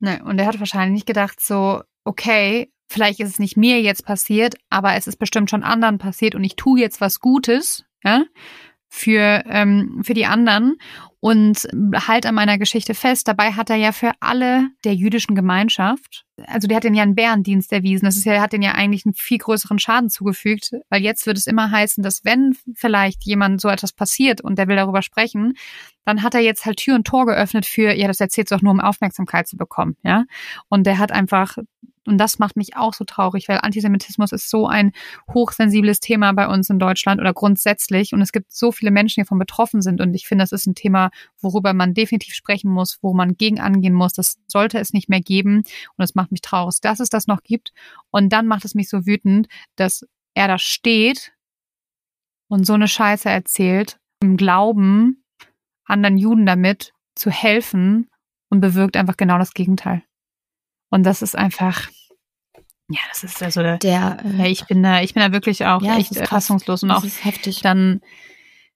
Ne, 0.00 0.22
und 0.24 0.38
er 0.38 0.46
hat 0.46 0.58
wahrscheinlich 0.58 0.92
nicht 0.92 1.06
gedacht 1.06 1.40
so, 1.40 1.82
okay, 2.04 2.70
vielleicht 2.90 3.20
ist 3.20 3.30
es 3.30 3.38
nicht 3.38 3.56
mir 3.56 3.80
jetzt 3.80 4.04
passiert, 4.04 4.56
aber 4.68 4.94
es 4.94 5.06
ist 5.06 5.16
bestimmt 5.16 5.48
schon 5.48 5.62
anderen 5.62 5.98
passiert 5.98 6.34
und 6.34 6.44
ich 6.44 6.56
tue 6.56 6.80
jetzt 6.80 7.00
was 7.00 7.20
Gutes, 7.20 7.84
ja, 8.04 8.24
für, 8.92 9.44
ähm, 9.46 10.02
für 10.02 10.14
die 10.14 10.26
anderen 10.26 10.76
und 11.20 11.68
halt 11.94 12.26
an 12.26 12.34
meiner 12.34 12.58
Geschichte 12.58 12.94
fest. 12.94 13.28
Dabei 13.28 13.52
hat 13.52 13.70
er 13.70 13.76
ja 13.76 13.92
für 13.92 14.10
alle 14.18 14.68
der 14.84 14.94
jüdischen 14.94 15.36
Gemeinschaft, 15.36 16.24
also 16.46 16.66
der 16.66 16.78
hat 16.78 16.84
den 16.84 16.94
ja 16.94 17.04
einen 17.04 17.14
Bärendienst 17.14 17.72
erwiesen. 17.72 18.06
Das 18.06 18.16
ist 18.16 18.24
ja, 18.24 18.40
hat 18.40 18.52
den 18.52 18.62
ja 18.62 18.72
eigentlich 18.72 19.06
einen 19.06 19.14
viel 19.14 19.38
größeren 19.38 19.78
Schaden 19.78 20.10
zugefügt, 20.10 20.72
weil 20.88 21.02
jetzt 21.02 21.26
wird 21.26 21.38
es 21.38 21.46
immer 21.46 21.70
heißen, 21.70 22.02
dass 22.02 22.24
wenn 22.24 22.56
vielleicht 22.74 23.24
jemand 23.24 23.60
so 23.60 23.68
etwas 23.68 23.92
passiert 23.92 24.40
und 24.40 24.58
der 24.58 24.66
will 24.66 24.76
darüber 24.76 25.02
sprechen, 25.02 25.54
dann 26.04 26.24
hat 26.24 26.34
er 26.34 26.40
jetzt 26.40 26.64
halt 26.64 26.78
Tür 26.78 26.96
und 26.96 27.06
Tor 27.06 27.26
geöffnet 27.26 27.66
für, 27.66 27.94
ja, 27.94 28.08
das 28.08 28.20
erzählt 28.20 28.50
doch 28.50 28.62
nur, 28.62 28.72
um 28.72 28.80
Aufmerksamkeit 28.80 29.46
zu 29.46 29.56
bekommen, 29.56 29.96
ja. 30.02 30.24
Und 30.68 30.84
der 30.84 30.98
hat 30.98 31.12
einfach 31.12 31.58
und 32.06 32.18
das 32.18 32.38
macht 32.38 32.56
mich 32.56 32.76
auch 32.76 32.94
so 32.94 33.04
traurig, 33.04 33.48
weil 33.48 33.58
Antisemitismus 33.58 34.32
ist 34.32 34.48
so 34.48 34.66
ein 34.66 34.92
hochsensibles 35.32 36.00
Thema 36.00 36.32
bei 36.32 36.48
uns 36.48 36.70
in 36.70 36.78
Deutschland 36.78 37.20
oder 37.20 37.34
grundsätzlich. 37.34 38.14
Und 38.14 38.22
es 38.22 38.32
gibt 38.32 38.52
so 38.52 38.72
viele 38.72 38.90
Menschen, 38.90 39.20
die 39.20 39.24
davon 39.24 39.38
betroffen 39.38 39.82
sind. 39.82 40.00
Und 40.00 40.14
ich 40.14 40.26
finde, 40.26 40.42
das 40.42 40.52
ist 40.52 40.66
ein 40.66 40.74
Thema, 40.74 41.10
worüber 41.40 41.74
man 41.74 41.92
definitiv 41.92 42.34
sprechen 42.34 42.70
muss, 42.70 42.98
wo 43.02 43.12
man 43.12 43.36
gegen 43.36 43.60
angehen 43.60 43.92
muss. 43.92 44.14
Das 44.14 44.38
sollte 44.46 44.78
es 44.78 44.94
nicht 44.94 45.10
mehr 45.10 45.20
geben. 45.20 45.58
Und 45.58 46.04
es 46.04 46.14
macht 46.14 46.32
mich 46.32 46.40
traurig, 46.40 46.80
dass 46.80 47.00
es 47.00 47.10
das 47.10 47.26
noch 47.26 47.42
gibt. 47.42 47.72
Und 48.10 48.32
dann 48.32 48.46
macht 48.46 48.64
es 48.64 48.74
mich 48.74 48.88
so 48.88 49.04
wütend, 49.04 49.48
dass 49.76 50.06
er 50.34 50.48
da 50.48 50.58
steht 50.58 51.32
und 52.48 52.66
so 52.66 52.72
eine 52.72 52.88
Scheiße 52.88 53.28
erzählt, 53.28 53.98
im 54.22 54.38
Glauben, 54.38 55.24
anderen 55.84 56.16
Juden 56.16 56.46
damit 56.46 56.92
zu 57.14 57.30
helfen 57.30 58.08
und 58.48 58.60
bewirkt 58.60 58.96
einfach 58.96 59.16
genau 59.16 59.38
das 59.38 59.52
Gegenteil. 59.52 60.02
Und 60.90 61.04
das 61.04 61.22
ist 61.22 61.36
einfach, 61.36 61.88
ja, 62.88 62.98
das 63.08 63.22
ist 63.22 63.42
also 63.42 63.62
der, 63.62 63.78
der 63.78 64.18
äh, 64.38 64.50
ich 64.50 64.66
bin 64.66 64.82
da, 64.82 65.00
ich 65.00 65.14
bin 65.14 65.22
da 65.22 65.32
wirklich 65.32 65.64
auch 65.64 65.82
ja, 65.82 65.96
echt 65.96 66.16
fassungslos 66.26 66.82
und 66.82 66.90
auch 66.90 67.04
heftig. 67.22 67.62
dann, 67.62 68.00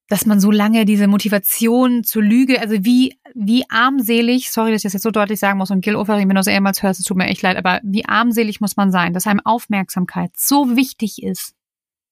dass 0.08 0.24
man 0.24 0.38
so 0.38 0.52
lange 0.52 0.84
diese 0.84 1.08
Motivation 1.08 2.04
zur 2.04 2.22
Lüge, 2.22 2.60
also 2.60 2.76
wie, 2.84 3.18
wie 3.34 3.68
armselig, 3.68 4.52
sorry, 4.52 4.70
dass 4.70 4.80
ich 4.80 4.84
das 4.84 4.92
jetzt 4.92 5.02
so 5.02 5.10
deutlich 5.10 5.40
sagen 5.40 5.58
muss 5.58 5.72
und 5.72 5.80
Gil 5.80 5.96
Oferim, 5.96 6.28
wenn 6.28 6.36
du 6.36 6.40
es 6.40 6.46
ehemals 6.46 6.82
hörst, 6.82 7.00
es 7.00 7.06
tut 7.06 7.16
mir 7.16 7.26
echt 7.26 7.42
leid, 7.42 7.56
aber 7.56 7.80
wie 7.82 8.04
armselig 8.04 8.60
muss 8.60 8.76
man 8.76 8.92
sein, 8.92 9.12
dass 9.12 9.26
einem 9.26 9.40
Aufmerksamkeit 9.44 10.30
so 10.36 10.76
wichtig 10.76 11.22
ist, 11.22 11.54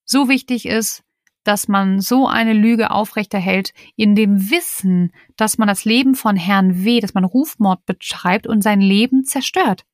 so 0.04 0.28
wichtig 0.28 0.66
ist, 0.66 1.04
dass 1.44 1.68
man 1.68 2.00
so 2.00 2.26
eine 2.26 2.52
Lüge 2.52 2.90
aufrechterhält, 2.90 3.72
in 3.96 4.14
dem 4.14 4.50
Wissen, 4.50 5.12
dass 5.36 5.58
man 5.58 5.68
das 5.68 5.84
Leben 5.84 6.14
von 6.14 6.36
Herrn 6.36 6.84
W., 6.84 7.00
dass 7.00 7.14
man 7.14 7.24
Rufmord 7.24 7.84
betreibt 7.86 8.46
und 8.46 8.62
sein 8.62 8.80
Leben 8.80 9.24
zerstört. 9.24 9.84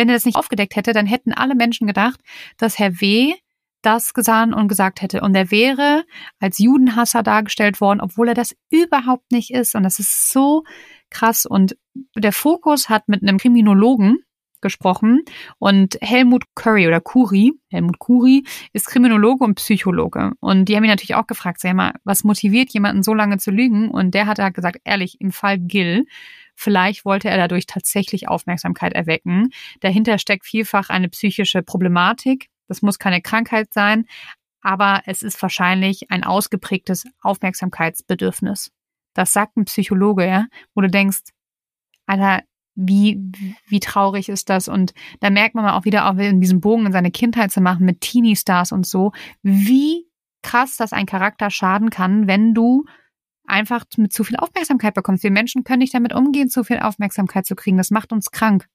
Wenn 0.00 0.08
er 0.08 0.14
das 0.14 0.24
nicht 0.24 0.38
aufgedeckt 0.38 0.76
hätte, 0.76 0.94
dann 0.94 1.04
hätten 1.04 1.34
alle 1.34 1.54
Menschen 1.54 1.86
gedacht, 1.86 2.20
dass 2.56 2.78
Herr 2.78 3.02
W. 3.02 3.34
das 3.82 4.14
gesahen 4.14 4.54
und 4.54 4.66
gesagt 4.66 5.02
hätte. 5.02 5.20
Und 5.20 5.34
er 5.34 5.50
wäre 5.50 6.06
als 6.38 6.58
Judenhasser 6.58 7.22
dargestellt 7.22 7.82
worden, 7.82 8.00
obwohl 8.00 8.28
er 8.28 8.34
das 8.34 8.56
überhaupt 8.70 9.30
nicht 9.30 9.50
ist. 9.50 9.74
Und 9.74 9.82
das 9.82 9.98
ist 9.98 10.32
so 10.32 10.64
krass. 11.10 11.44
Und 11.44 11.76
der 12.16 12.32
Fokus 12.32 12.88
hat 12.88 13.08
mit 13.08 13.20
einem 13.20 13.36
Kriminologen 13.36 14.24
gesprochen 14.62 15.22
und 15.58 15.98
Helmut 16.00 16.44
Curry 16.54 16.86
oder 16.86 17.02
Kuri, 17.02 17.52
Helmut 17.68 17.98
Kuri 17.98 18.44
ist 18.72 18.86
Kriminologe 18.86 19.44
und 19.44 19.56
Psychologe 19.56 20.32
und 20.40 20.66
die 20.66 20.76
haben 20.76 20.84
ihn 20.84 20.90
natürlich 20.90 21.14
auch 21.14 21.26
gefragt, 21.26 21.60
sag 21.60 21.74
mal, 21.74 21.94
was 22.04 22.24
motiviert 22.24 22.70
jemanden 22.70 23.02
so 23.02 23.14
lange 23.14 23.38
zu 23.38 23.50
lügen 23.50 23.90
und 23.90 24.12
der 24.12 24.26
hat 24.26 24.38
da 24.38 24.50
gesagt, 24.50 24.78
ehrlich, 24.84 25.18
im 25.20 25.32
Fall 25.32 25.58
Gill 25.58 26.06
Vielleicht 26.60 27.06
wollte 27.06 27.30
er 27.30 27.38
dadurch 27.38 27.64
tatsächlich 27.64 28.28
Aufmerksamkeit 28.28 28.92
erwecken. 28.92 29.48
Dahinter 29.80 30.18
steckt 30.18 30.44
vielfach 30.44 30.90
eine 30.90 31.08
psychische 31.08 31.62
Problematik. 31.62 32.50
Das 32.68 32.82
muss 32.82 32.98
keine 32.98 33.22
Krankheit 33.22 33.72
sein, 33.72 34.04
aber 34.60 35.00
es 35.06 35.22
ist 35.22 35.40
wahrscheinlich 35.40 36.10
ein 36.10 36.22
ausgeprägtes 36.22 37.06
Aufmerksamkeitsbedürfnis. 37.22 38.70
Das 39.14 39.32
sagt 39.32 39.56
ein 39.56 39.64
Psychologe, 39.64 40.26
ja, 40.26 40.48
wo 40.74 40.82
du 40.82 40.90
denkst, 40.90 41.30
Alter, 42.04 42.42
wie, 42.74 43.18
wie 43.66 43.80
traurig 43.80 44.28
ist 44.28 44.50
das? 44.50 44.68
Und 44.68 44.92
da 45.20 45.30
merkt 45.30 45.54
man 45.54 45.64
mal 45.64 45.78
auch 45.78 45.86
wieder, 45.86 46.10
auch 46.10 46.16
in 46.18 46.42
diesem 46.42 46.60
Bogen 46.60 46.84
in 46.84 46.92
seine 46.92 47.10
Kindheit 47.10 47.52
zu 47.52 47.62
machen 47.62 47.86
mit 47.86 48.02
Teenie-Stars 48.02 48.72
und 48.72 48.86
so, 48.86 49.12
wie 49.42 50.06
krass 50.42 50.76
das 50.76 50.92
ein 50.92 51.06
Charakter 51.06 51.48
schaden 51.50 51.88
kann, 51.88 52.26
wenn 52.26 52.52
du 52.52 52.84
einfach 53.50 53.84
mit 53.96 54.12
zu 54.12 54.24
viel 54.24 54.36
Aufmerksamkeit 54.36 54.94
bekommst. 54.94 55.22
Wir 55.22 55.30
Menschen 55.30 55.64
können 55.64 55.80
nicht 55.80 55.94
damit 55.94 56.14
umgehen, 56.14 56.48
zu 56.48 56.64
viel 56.64 56.78
Aufmerksamkeit 56.78 57.46
zu 57.46 57.54
kriegen. 57.54 57.76
Das 57.76 57.90
macht 57.90 58.12
uns 58.12 58.30
krank. 58.30 58.66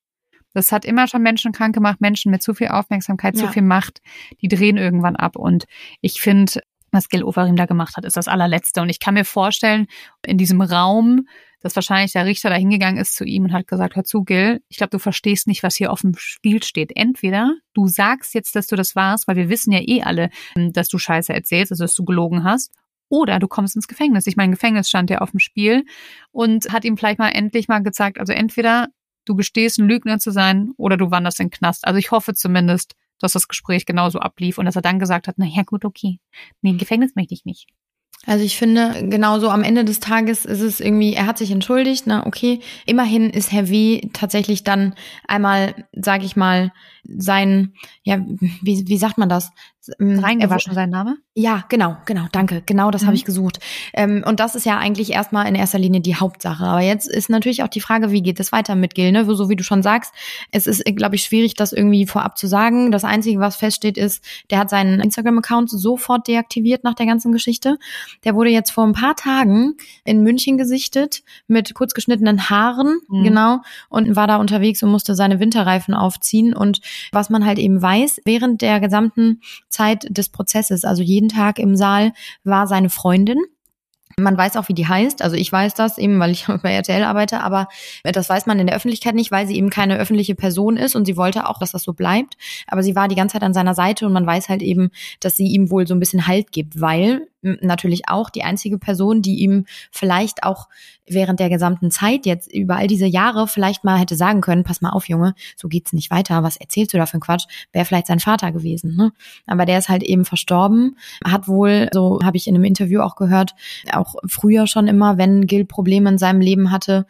Das 0.54 0.72
hat 0.72 0.86
immer 0.86 1.08
schon 1.08 1.22
Menschen 1.22 1.52
krank 1.52 1.76
gemacht. 1.76 2.00
Menschen 2.00 2.32
mit 2.32 2.42
zu 2.42 2.54
viel 2.54 2.70
Aufmerksamkeit, 2.70 3.36
ja. 3.36 3.46
zu 3.46 3.52
viel 3.52 3.62
Macht, 3.62 4.02
die 4.42 4.48
drehen 4.48 4.78
irgendwann 4.78 5.16
ab. 5.16 5.36
Und 5.36 5.66
ich 6.02 6.22
finde, 6.22 6.62
was 6.92 7.10
Gil 7.10 7.24
Ofarim 7.24 7.58
da 7.58 7.66
gemacht 7.66 7.98
hat, 7.98 8.06
ist 8.06 8.16
das 8.16 8.28
allerletzte. 8.28 8.82
Und 8.82 8.90
ich 8.90 9.00
kann 9.00 9.14
mir 9.14 9.26
vorstellen, 9.26 9.88
in 10.26 10.38
diesem 10.38 10.62
Raum, 10.62 11.28
dass 11.60 11.76
wahrscheinlich 11.76 12.14
der 12.14 12.26
Richter 12.26 12.50
da 12.50 12.56
hingegangen 12.56 13.02
ist 13.02 13.16
zu 13.16 13.26
ihm 13.26 13.44
und 13.44 13.54
hat 13.54 13.68
gesagt, 13.68 13.96
hör 13.96 14.06
zu, 14.06 14.24
Gil, 14.24 14.62
ich 14.70 14.78
glaube, 14.78 14.92
du 14.92 15.00
verstehst 15.00 15.48
nicht, 15.48 15.62
was 15.62 15.76
hier 15.76 15.92
auf 15.92 16.02
dem 16.02 16.14
Spiel 16.16 16.64
steht. 16.64 16.92
Entweder 16.96 17.52
du 17.74 17.88
sagst 17.88 18.34
jetzt, 18.34 18.56
dass 18.56 18.68
du 18.68 18.76
das 18.78 18.96
warst, 18.96 19.28
weil 19.28 19.36
wir 19.36 19.50
wissen 19.50 19.74
ja 19.74 19.82
eh 19.82 20.04
alle, 20.04 20.30
dass 20.56 20.88
du 20.88 20.98
Scheiße 20.98 21.34
erzählst, 21.34 21.72
also 21.72 21.84
dass 21.84 21.96
du 21.96 22.06
gelogen 22.06 22.44
hast, 22.44 22.72
oder 23.10 23.40
du 23.40 23.48
kommst 23.48 23.76
ins 23.76 23.88
Gefängnis. 23.88 24.28
Ich 24.28 24.36
meine, 24.36 24.52
Gefängnis 24.52 24.90
stand 24.90 25.10
ja 25.10 25.20
auf 25.20 25.32
dem 25.32 25.40
Spiel 25.40 25.86
und 26.32 26.72
hat 26.72 26.86
ihm 26.86 26.98
vielleicht 26.98 27.20
mal 27.20 27.30
endlich 27.30 27.68
mal 27.68 27.80
gezeigt, 27.80 28.20
also 28.20 28.34
entweder 28.34 28.88
du 29.26 29.36
gestehst, 29.36 29.80
ein 29.80 29.88
Lügner 29.88 30.20
zu 30.20 30.32
sein 30.32 30.72
oder 30.78 30.98
du 30.98 31.12
wanderst 31.12 31.40
in 31.40 31.48
den 31.48 31.52
Knast. 31.52 31.86
Also 31.86 31.98
ich 31.98 32.12
hoffe 32.12 32.34
zumindest, 32.34 32.94
dass 33.20 33.34
das 33.34 33.48
Gespräch 33.48 33.86
genauso 33.86 34.20
ablief 34.20 34.58
und 34.58 34.66
dass 34.66 34.76
er 34.76 34.82
dann 34.82 35.00
gesagt 35.00 35.28
hat, 35.28 35.36
na 35.38 35.46
ja, 35.46 35.64
gut, 35.64 35.86
okay. 35.86 36.20
Nee, 36.62 36.74
Gefängnis 36.74 37.16
möchte 37.16 37.34
ich 37.34 37.46
nicht. 37.46 37.68
Also 38.28 38.44
ich 38.44 38.58
finde, 38.58 39.08
genauso 39.08 39.50
am 39.50 39.64
Ende 39.64 39.86
des 39.86 40.00
Tages 40.00 40.46
ist 40.46 40.62
es 40.62 40.80
irgendwie, 40.80 41.14
er 41.14 41.28
hat 41.28 41.38
sich 41.38 41.52
entschuldigt, 41.52 42.06
na 42.08 42.26
okay, 42.26 42.60
immerhin 42.86 43.30
ist 43.30 43.52
Herr 43.52 43.70
W. 43.70 44.02
tatsächlich 44.14 44.64
dann 44.64 44.96
einmal, 45.28 45.88
sage 45.92 46.26
ich 46.26 46.36
mal, 46.36 46.72
sein, 47.04 47.74
ja, 48.04 48.18
wie, 48.62 48.88
wie 48.88 48.98
sagt 48.98 49.20
man 49.20 49.30
das? 49.30 49.52
Ähm, 50.00 50.20
Reingewaschen 50.20 50.74
sein 50.74 50.90
Name? 50.90 51.18
Ja, 51.34 51.66
genau, 51.70 51.98
genau, 52.06 52.28
danke. 52.32 52.64
Genau 52.66 52.92
das 52.92 53.02
mhm. 53.02 53.08
habe 53.08 53.16
ich 53.16 53.26
gesucht. 53.26 53.60
Ähm, 53.94 54.24
und 54.26 54.40
das 54.40 54.56
ist 54.56 54.66
ja 54.66 54.78
eigentlich 54.78 55.12
erstmal 55.12 55.48
in 55.48 55.56
erster 55.56 55.80
Linie 55.80 56.02
die 56.02 56.16
Hauptsache. 56.16 56.64
Aber 56.64 56.82
jetzt 56.82 57.10
ist 57.10 57.30
natürlich 57.30 57.64
auch 57.64 57.68
die 57.68 57.82
Frage, 57.82 58.12
wie 58.12 58.22
geht 58.22 58.40
es 58.40 58.52
weiter 58.52 58.76
mit 58.76 58.96
Gil, 58.96 59.12
ne? 59.12 59.26
So 59.26 59.50
wie 59.50 59.56
du 59.56 59.64
schon 59.64 59.84
sagst, 59.84 60.14
es 60.52 60.66
ist, 60.66 60.84
glaube 60.96 61.16
ich, 61.16 61.24
schwierig, 61.24 61.54
das 61.56 61.74
irgendwie 61.74 62.06
vorab 62.06 62.38
zu 62.38 62.48
sagen. 62.48 62.92
Das 62.92 63.04
Einzige, 63.04 63.40
was 63.40 63.58
feststeht, 63.58 63.98
ist, 63.98 64.24
der 64.50 64.60
hat 64.60 64.70
seinen 64.70 65.00
Instagram-Account 65.02 65.70
sofort 65.70 66.28
deaktiviert 66.28 66.84
nach 66.84 66.94
der 66.94 67.06
ganzen 67.06 67.32
Geschichte. 67.32 67.78
Der 68.24 68.36
wurde 68.36 68.50
jetzt 68.50 68.72
vor 68.72 68.86
ein 68.86 68.94
paar 68.94 69.16
Tagen 69.16 69.76
in 70.06 70.24
München 70.24 70.58
gesichtet 70.58 71.24
mit 71.48 71.74
kurz 71.74 71.94
geschnittenen 71.94 72.50
Haaren, 72.50 73.00
mhm. 73.10 73.24
genau, 73.24 73.60
und 73.90 74.16
war 74.16 74.28
da 74.28 74.38
unterwegs 74.38 74.82
und 74.84 74.90
musste 74.90 75.16
seine 75.16 75.40
Winterreifen 75.40 75.94
aufziehen. 75.94 76.54
Und 76.56 76.80
was 77.12 77.30
man 77.30 77.46
halt 77.46 77.60
eben 77.60 77.82
weiß, 77.82 78.22
während 78.24 78.62
der 78.62 78.80
gesamten 78.80 79.42
Zeit 79.76 80.06
des 80.10 80.30
Prozesses, 80.30 80.86
also 80.86 81.04
jeden 81.04 81.30
Tag 81.30 81.60
im 81.60 81.76
Saal, 81.76 82.14
war 82.44 82.68
seine 82.68 82.90
Freundin. 82.90 83.38
Man 84.18 84.38
weiß 84.38 84.56
auch, 84.56 84.70
wie 84.70 84.74
die 84.74 84.88
heißt. 84.88 85.22
Also 85.22 85.36
ich 85.36 85.52
weiß 85.52 85.74
das 85.74 85.98
eben, 85.98 86.20
weil 86.20 86.32
ich 86.32 86.46
bei 86.64 86.74
RTL 86.74 87.04
arbeite, 87.04 87.42
aber 87.42 87.68
das 88.04 88.30
weiß 88.30 88.46
man 88.46 88.60
in 88.60 88.68
der 88.68 88.76
Öffentlichkeit 88.76 89.14
nicht, 89.14 89.32
weil 89.32 89.46
sie 89.46 89.58
eben 89.58 89.70
keine 89.70 89.98
öffentliche 89.98 90.36
Person 90.36 90.78
ist 90.78 90.96
und 90.96 91.06
sie 91.06 91.18
wollte 91.18 91.50
auch, 91.50 91.60
dass 91.60 91.74
das 91.74 91.84
so 91.84 91.94
bleibt. 91.94 92.38
Aber 92.68 92.82
sie 92.82 92.96
war 92.96 93.08
die 93.08 93.16
ganze 93.16 93.34
Zeit 93.34 93.44
an 93.44 93.54
seiner 93.54 93.74
Seite 93.74 94.06
und 94.06 94.14
man 94.14 94.26
weiß 94.26 94.48
halt 94.48 94.62
eben, 94.62 94.92
dass 95.20 95.36
sie 95.36 95.48
ihm 95.48 95.70
wohl 95.70 95.86
so 95.86 95.94
ein 95.94 96.00
bisschen 96.00 96.28
Halt 96.28 96.52
gibt, 96.54 96.80
weil 96.80 97.28
natürlich 97.62 98.04
auch 98.08 98.30
die 98.30 98.44
einzige 98.44 98.78
Person, 98.78 99.22
die 99.22 99.40
ihm 99.40 99.66
vielleicht 99.92 100.44
auch 100.44 100.68
während 101.08 101.40
der 101.40 101.50
gesamten 101.50 101.92
Zeit 101.92 102.26
jetzt 102.26 102.52
über 102.52 102.78
all 102.78 102.88
diese 102.88 103.06
Jahre 103.06 103.48
vielleicht 103.48 103.84
mal 103.84 104.00
hätte 104.00 104.16
sagen 104.16 104.42
können, 104.42 104.64
pass 104.64 104.82
mal 104.82 104.90
auf, 104.90 105.08
Junge, 105.08 105.36
so 105.56 105.68
geht's 105.68 105.94
nicht 105.94 106.10
weiter, 106.12 106.44
was 106.44 106.58
erzählst 106.58 106.94
du 106.94 106.98
da 106.98 107.06
für 107.06 107.18
ein 107.18 107.22
Quatsch, 107.22 107.46
wäre 107.72 107.86
vielleicht 107.86 108.08
sein 108.08 108.20
Vater 108.20 108.52
gewesen. 108.52 108.96
Ne? 108.96 109.12
Aber 109.46 109.66
der 109.66 109.78
ist 109.78 109.90
halt 109.90 110.04
eben 110.04 110.26
verstorben, 110.26 110.98
hat 111.24 111.48
wohl, 111.48 111.90
so 111.94 112.20
habe 112.24 112.38
ich 112.38 112.48
in 112.48 112.56
einem 112.56 112.64
Interview 112.64 113.02
auch 113.02 113.16
gehört, 113.16 113.56
auch 113.92 114.16
früher 114.28 114.68
schon 114.68 114.88
immer, 114.88 115.18
wenn 115.18 115.46
Gil 115.46 115.66
Probleme 115.66 116.10
in 116.10 116.18
seinem 116.18 116.42
Leben 116.42 116.72
hatte, 116.72 117.06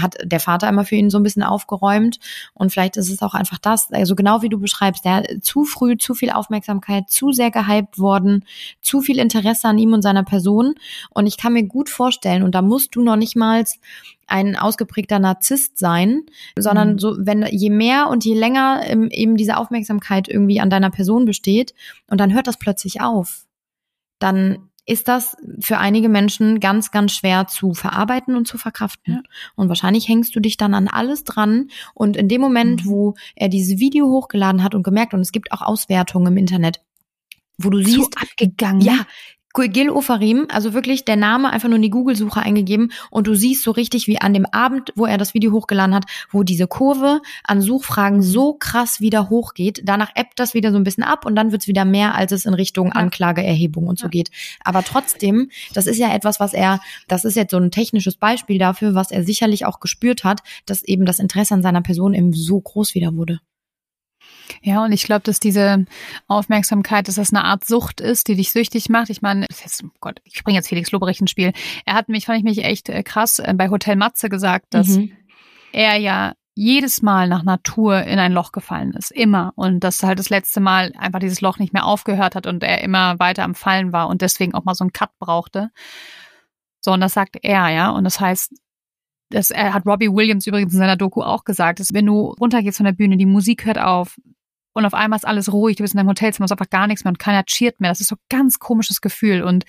hat 0.00 0.16
der 0.22 0.40
Vater 0.40 0.68
immer 0.68 0.84
für 0.84 0.96
ihn 0.96 1.10
so 1.10 1.18
ein 1.18 1.22
bisschen 1.22 1.42
aufgeräumt 1.42 2.18
und 2.54 2.70
vielleicht 2.70 2.96
ist 2.96 3.10
es 3.10 3.22
auch 3.22 3.34
einfach 3.34 3.58
das, 3.58 3.90
also 3.92 4.14
genau 4.14 4.42
wie 4.42 4.48
du 4.48 4.58
beschreibst, 4.58 5.04
der 5.04 5.40
zu 5.40 5.64
früh 5.64 5.96
zu 5.96 6.14
viel 6.14 6.30
Aufmerksamkeit, 6.30 7.08
zu 7.08 7.32
sehr 7.32 7.50
gehypt 7.50 7.98
worden, 7.98 8.44
zu 8.80 9.00
viel 9.00 9.18
Interesse 9.18 9.68
an 9.68 9.77
ihm 9.78 9.92
und 9.92 10.02
seiner 10.02 10.24
Person. 10.24 10.74
Und 11.10 11.26
ich 11.26 11.36
kann 11.36 11.52
mir 11.52 11.64
gut 11.64 11.88
vorstellen, 11.88 12.42
und 12.42 12.54
da 12.54 12.62
musst 12.62 12.94
du 12.96 13.02
noch 13.02 13.16
nicht 13.16 13.36
mal 13.36 13.64
ein 14.26 14.56
ausgeprägter 14.56 15.18
Narzisst 15.18 15.78
sein, 15.78 16.22
sondern 16.58 16.94
mhm. 16.94 16.98
so, 16.98 17.16
wenn 17.18 17.46
je 17.46 17.70
mehr 17.70 18.08
und 18.08 18.24
je 18.24 18.34
länger 18.34 18.82
eben 18.86 19.36
diese 19.36 19.56
Aufmerksamkeit 19.56 20.28
irgendwie 20.28 20.60
an 20.60 20.70
deiner 20.70 20.90
Person 20.90 21.24
besteht 21.24 21.74
und 22.08 22.20
dann 22.20 22.34
hört 22.34 22.46
das 22.46 22.58
plötzlich 22.58 23.00
auf, 23.00 23.46
dann 24.18 24.68
ist 24.88 25.06
das 25.06 25.36
für 25.60 25.76
einige 25.76 26.08
Menschen 26.08 26.60
ganz, 26.60 26.90
ganz 26.90 27.12
schwer 27.12 27.46
zu 27.46 27.74
verarbeiten 27.74 28.36
und 28.36 28.48
zu 28.48 28.56
verkraften. 28.56 29.14
Ja. 29.14 29.22
Und 29.54 29.68
wahrscheinlich 29.68 30.08
hängst 30.08 30.34
du 30.34 30.40
dich 30.40 30.56
dann 30.56 30.72
an 30.72 30.88
alles 30.88 31.24
dran. 31.24 31.68
Und 31.92 32.16
in 32.16 32.26
dem 32.26 32.40
Moment, 32.40 32.86
mhm. 32.86 32.90
wo 32.90 33.14
er 33.36 33.50
dieses 33.50 33.78
Video 33.80 34.06
hochgeladen 34.06 34.64
hat 34.64 34.74
und 34.74 34.82
gemerkt, 34.82 35.12
und 35.12 35.20
es 35.20 35.30
gibt 35.30 35.52
auch 35.52 35.60
Auswertungen 35.60 36.28
im 36.28 36.36
Internet, 36.38 36.80
wo 37.58 37.68
du 37.68 37.82
siehst, 37.82 38.14
so 38.14 38.20
abgegangen. 38.20 38.80
Ja, 38.80 39.06
Gil 39.54 39.90
Ofarim, 39.90 40.46
also 40.50 40.72
wirklich 40.72 41.04
der 41.04 41.16
Name 41.16 41.50
einfach 41.50 41.68
nur 41.68 41.76
in 41.76 41.82
die 41.82 41.90
Google-Suche 41.90 42.40
eingegeben 42.40 42.92
und 43.10 43.26
du 43.26 43.34
siehst 43.34 43.62
so 43.62 43.70
richtig, 43.70 44.06
wie 44.06 44.20
an 44.20 44.32
dem 44.32 44.46
Abend, 44.46 44.92
wo 44.94 45.04
er 45.04 45.18
das 45.18 45.34
Video 45.34 45.52
hochgeladen 45.52 45.94
hat, 45.94 46.04
wo 46.30 46.42
diese 46.42 46.66
Kurve 46.66 47.20
an 47.44 47.60
Suchfragen 47.60 48.22
so 48.22 48.54
krass 48.54 49.00
wieder 49.00 49.30
hochgeht. 49.30 49.82
Danach 49.84 50.10
ebbt 50.14 50.38
das 50.38 50.54
wieder 50.54 50.70
so 50.70 50.76
ein 50.76 50.84
bisschen 50.84 51.02
ab 51.02 51.26
und 51.26 51.34
dann 51.34 51.50
wird's 51.50 51.66
wieder 51.66 51.84
mehr, 51.84 52.14
als 52.14 52.32
es 52.32 52.46
in 52.46 52.54
Richtung 52.54 52.92
Anklageerhebung 52.92 53.86
und 53.86 53.98
so 53.98 54.06
ja. 54.06 54.10
geht. 54.10 54.30
Aber 54.62 54.84
trotzdem, 54.84 55.50
das 55.74 55.86
ist 55.86 55.98
ja 55.98 56.14
etwas, 56.14 56.38
was 56.40 56.52
er, 56.52 56.80
das 57.08 57.24
ist 57.24 57.34
jetzt 57.34 57.50
so 57.50 57.56
ein 57.58 57.70
technisches 57.70 58.16
Beispiel 58.16 58.58
dafür, 58.58 58.94
was 58.94 59.10
er 59.10 59.24
sicherlich 59.24 59.66
auch 59.66 59.80
gespürt 59.80 60.24
hat, 60.24 60.42
dass 60.66 60.82
eben 60.82 61.04
das 61.04 61.18
Interesse 61.18 61.54
an 61.54 61.62
seiner 61.62 61.82
Person 61.82 62.14
eben 62.14 62.32
so 62.32 62.60
groß 62.60 62.94
wieder 62.94 63.14
wurde. 63.16 63.40
Ja, 64.62 64.84
und 64.84 64.92
ich 64.92 65.04
glaube, 65.04 65.22
dass 65.22 65.40
diese 65.40 65.86
Aufmerksamkeit, 66.26 67.08
dass 67.08 67.16
das 67.16 67.32
eine 67.32 67.44
Art 67.44 67.64
Sucht 67.64 68.00
ist, 68.00 68.28
die 68.28 68.36
dich 68.36 68.52
süchtig 68.52 68.88
macht. 68.88 69.10
Ich 69.10 69.22
meine, 69.22 69.46
oh 69.84 69.88
Gott, 70.00 70.20
ich 70.24 70.42
bringe 70.44 70.56
jetzt 70.56 70.68
Felix 70.68 70.90
Lobrecht 70.90 71.20
ins 71.20 71.30
Spiel. 71.30 71.52
Er 71.84 71.94
hat 71.94 72.08
mich, 72.08 72.26
fand 72.26 72.38
ich 72.38 72.44
mich 72.44 72.64
echt 72.64 72.88
äh, 72.88 73.02
krass, 73.02 73.38
äh, 73.38 73.54
bei 73.56 73.70
Hotel 73.70 73.96
Matze 73.96 74.28
gesagt, 74.28 74.66
dass 74.70 74.88
mhm. 74.88 75.12
er 75.72 75.96
ja 75.96 76.32
jedes 76.54 77.02
Mal 77.02 77.28
nach 77.28 77.44
Natur 77.44 78.02
in 78.02 78.18
ein 78.18 78.32
Loch 78.32 78.50
gefallen 78.50 78.92
ist. 78.94 79.12
Immer. 79.12 79.52
Und 79.54 79.80
dass 79.80 80.02
halt 80.02 80.18
das 80.18 80.28
letzte 80.28 80.58
Mal 80.58 80.92
einfach 80.98 81.20
dieses 81.20 81.40
Loch 81.40 81.58
nicht 81.58 81.72
mehr 81.72 81.84
aufgehört 81.86 82.34
hat 82.34 82.48
und 82.48 82.64
er 82.64 82.82
immer 82.82 83.20
weiter 83.20 83.44
am 83.44 83.54
Fallen 83.54 83.92
war 83.92 84.08
und 84.08 84.22
deswegen 84.22 84.54
auch 84.54 84.64
mal 84.64 84.74
so 84.74 84.82
einen 84.82 84.92
Cut 84.92 85.10
brauchte. 85.20 85.70
So, 86.80 86.92
und 86.92 87.00
das 87.00 87.14
sagt 87.14 87.36
er, 87.42 87.68
ja. 87.68 87.90
Und 87.90 88.02
das 88.02 88.18
heißt, 88.18 88.52
das 89.30 89.50
er 89.50 89.74
hat 89.74 89.86
Robbie 89.86 90.10
Williams 90.10 90.46
übrigens 90.46 90.72
in 90.72 90.78
seiner 90.78 90.96
Doku 90.96 91.22
auch 91.22 91.44
gesagt, 91.44 91.80
dass 91.80 91.92
wenn 91.92 92.06
du 92.06 92.34
runtergehst 92.40 92.78
von 92.78 92.86
der 92.86 92.92
Bühne, 92.92 93.16
die 93.16 93.26
Musik 93.26 93.64
hört 93.64 93.78
auf, 93.78 94.16
und 94.78 94.86
auf 94.86 94.94
einmal 94.94 95.18
ist 95.18 95.26
alles 95.26 95.52
ruhig, 95.52 95.76
du 95.76 95.82
bist 95.82 95.94
in 95.94 95.98
deinem 95.98 96.08
Hotelzimmer, 96.08 96.44
es 96.44 96.50
ist 96.50 96.52
einfach 96.52 96.70
gar 96.70 96.86
nichts 96.86 97.04
mehr 97.04 97.10
und 97.10 97.18
keiner 97.18 97.44
cheert 97.44 97.80
mehr. 97.80 97.90
Das 97.90 98.00
ist 98.00 98.08
so 98.08 98.14
ein 98.14 98.22
ganz 98.28 98.58
komisches 98.58 99.00
Gefühl 99.00 99.42
und 99.42 99.64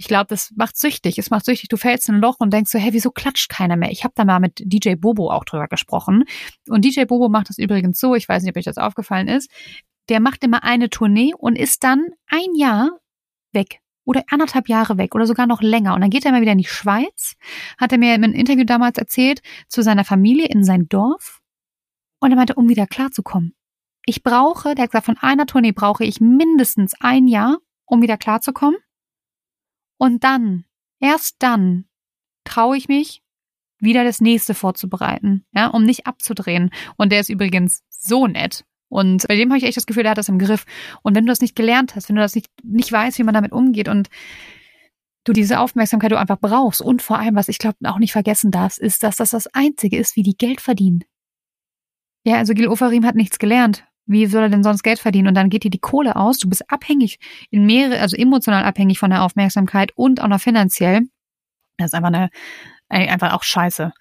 ich 0.00 0.06
glaube, 0.06 0.26
das 0.28 0.52
macht 0.54 0.76
süchtig. 0.76 1.18
Es 1.18 1.30
macht 1.30 1.44
süchtig. 1.44 1.68
Du 1.68 1.76
fällst 1.76 2.08
in 2.08 2.14
ein 2.14 2.20
Loch 2.20 2.36
und 2.38 2.52
denkst 2.52 2.70
so, 2.70 2.78
hey, 2.78 2.92
wieso 2.92 3.10
klatscht 3.10 3.50
keiner 3.50 3.76
mehr? 3.76 3.90
Ich 3.90 4.04
habe 4.04 4.14
da 4.14 4.24
mal 4.24 4.38
mit 4.38 4.62
DJ 4.64 4.94
Bobo 4.94 5.28
auch 5.32 5.44
drüber 5.44 5.66
gesprochen. 5.66 6.22
Und 6.68 6.84
DJ 6.84 7.04
Bobo 7.06 7.28
macht 7.28 7.48
das 7.48 7.58
übrigens 7.58 7.98
so, 7.98 8.14
ich 8.14 8.28
weiß 8.28 8.44
nicht, 8.44 8.52
ob 8.52 8.56
euch 8.56 8.64
das 8.64 8.78
aufgefallen 8.78 9.26
ist. 9.26 9.50
Der 10.08 10.20
macht 10.20 10.44
immer 10.44 10.62
eine 10.62 10.88
Tournee 10.88 11.32
und 11.36 11.58
ist 11.58 11.82
dann 11.82 12.06
ein 12.28 12.54
Jahr 12.54 12.90
weg 13.52 13.80
oder 14.04 14.22
anderthalb 14.30 14.68
Jahre 14.68 14.98
weg 14.98 15.16
oder 15.16 15.26
sogar 15.26 15.48
noch 15.48 15.62
länger. 15.62 15.94
Und 15.94 16.00
dann 16.00 16.10
geht 16.10 16.24
er 16.24 16.30
mal 16.30 16.42
wieder 16.42 16.52
in 16.52 16.58
die 16.58 16.64
Schweiz, 16.64 17.34
hat 17.76 17.90
er 17.90 17.98
mir 17.98 18.14
in 18.14 18.22
einem 18.22 18.34
Interview 18.34 18.64
damals 18.64 18.98
erzählt, 18.98 19.42
zu 19.66 19.82
seiner 19.82 20.04
Familie 20.04 20.46
in 20.46 20.62
sein 20.62 20.88
Dorf. 20.88 21.40
Und 22.20 22.30
er 22.30 22.36
meinte, 22.36 22.54
um 22.54 22.68
wieder 22.68 22.86
klarzukommen. 22.86 23.57
Ich 24.08 24.22
brauche, 24.22 24.74
der 24.74 24.84
hat 24.84 24.92
gesagt, 24.92 25.04
von 25.04 25.18
einer 25.18 25.44
Tournee 25.44 25.72
brauche 25.72 26.02
ich 26.02 26.18
mindestens 26.18 26.94
ein 26.98 27.28
Jahr, 27.28 27.58
um 27.84 28.00
wieder 28.00 28.16
klarzukommen. 28.16 28.78
Und 29.98 30.24
dann, 30.24 30.64
erst 30.98 31.36
dann, 31.40 31.84
traue 32.42 32.78
ich 32.78 32.88
mich, 32.88 33.22
wieder 33.78 34.04
das 34.04 34.22
nächste 34.22 34.54
vorzubereiten, 34.54 35.44
ja, 35.52 35.66
um 35.66 35.84
nicht 35.84 36.06
abzudrehen. 36.06 36.70
Und 36.96 37.12
der 37.12 37.20
ist 37.20 37.28
übrigens 37.28 37.82
so 37.90 38.26
nett. 38.26 38.64
Und 38.88 39.28
bei 39.28 39.36
dem 39.36 39.50
habe 39.50 39.58
ich 39.58 39.64
echt 39.64 39.76
das 39.76 39.84
Gefühl, 39.84 40.04
der 40.04 40.12
hat 40.12 40.18
das 40.18 40.30
im 40.30 40.38
Griff. 40.38 40.64
Und 41.02 41.14
wenn 41.14 41.26
du 41.26 41.30
das 41.30 41.42
nicht 41.42 41.54
gelernt 41.54 41.94
hast, 41.94 42.08
wenn 42.08 42.16
du 42.16 42.22
das 42.22 42.34
nicht, 42.34 42.48
nicht 42.62 42.90
weißt, 42.90 43.18
wie 43.18 43.24
man 43.24 43.34
damit 43.34 43.52
umgeht 43.52 43.88
und 43.88 44.08
du 45.24 45.34
diese 45.34 45.60
Aufmerksamkeit 45.60 46.12
du 46.12 46.18
einfach 46.18 46.40
brauchst 46.40 46.80
und 46.80 47.02
vor 47.02 47.18
allem, 47.18 47.34
was 47.34 47.50
ich 47.50 47.58
glaube 47.58 47.76
auch 47.84 47.98
nicht 47.98 48.12
vergessen 48.12 48.52
darfst, 48.52 48.78
ist, 48.78 49.02
dass 49.02 49.16
das 49.16 49.32
das 49.32 49.48
Einzige 49.48 49.98
ist, 49.98 50.16
wie 50.16 50.22
die 50.22 50.38
Geld 50.38 50.62
verdienen. 50.62 51.04
Ja, 52.24 52.36
also 52.36 52.54
Gil 52.54 52.68
Ofarim 52.68 53.04
hat 53.04 53.14
nichts 53.14 53.38
gelernt. 53.38 53.84
Wie 54.08 54.26
soll 54.26 54.44
er 54.44 54.48
denn 54.48 54.64
sonst 54.64 54.82
Geld 54.82 54.98
verdienen? 54.98 55.28
Und 55.28 55.34
dann 55.34 55.50
geht 55.50 55.64
dir 55.64 55.70
die 55.70 55.78
Kohle 55.78 56.16
aus. 56.16 56.38
Du 56.38 56.48
bist 56.48 56.70
abhängig, 56.70 57.18
in 57.50 57.66
mehrere, 57.66 58.00
also 58.00 58.16
emotional 58.16 58.64
abhängig 58.64 58.98
von 58.98 59.10
der 59.10 59.22
Aufmerksamkeit 59.22 59.92
und 59.94 60.20
auch 60.20 60.28
noch 60.28 60.40
finanziell. 60.40 61.02
Das 61.76 61.88
ist 61.88 61.94
einfach 61.94 62.08
eine, 62.08 62.30
einfach 62.88 63.34
auch 63.34 63.42
scheiße. 63.42 63.92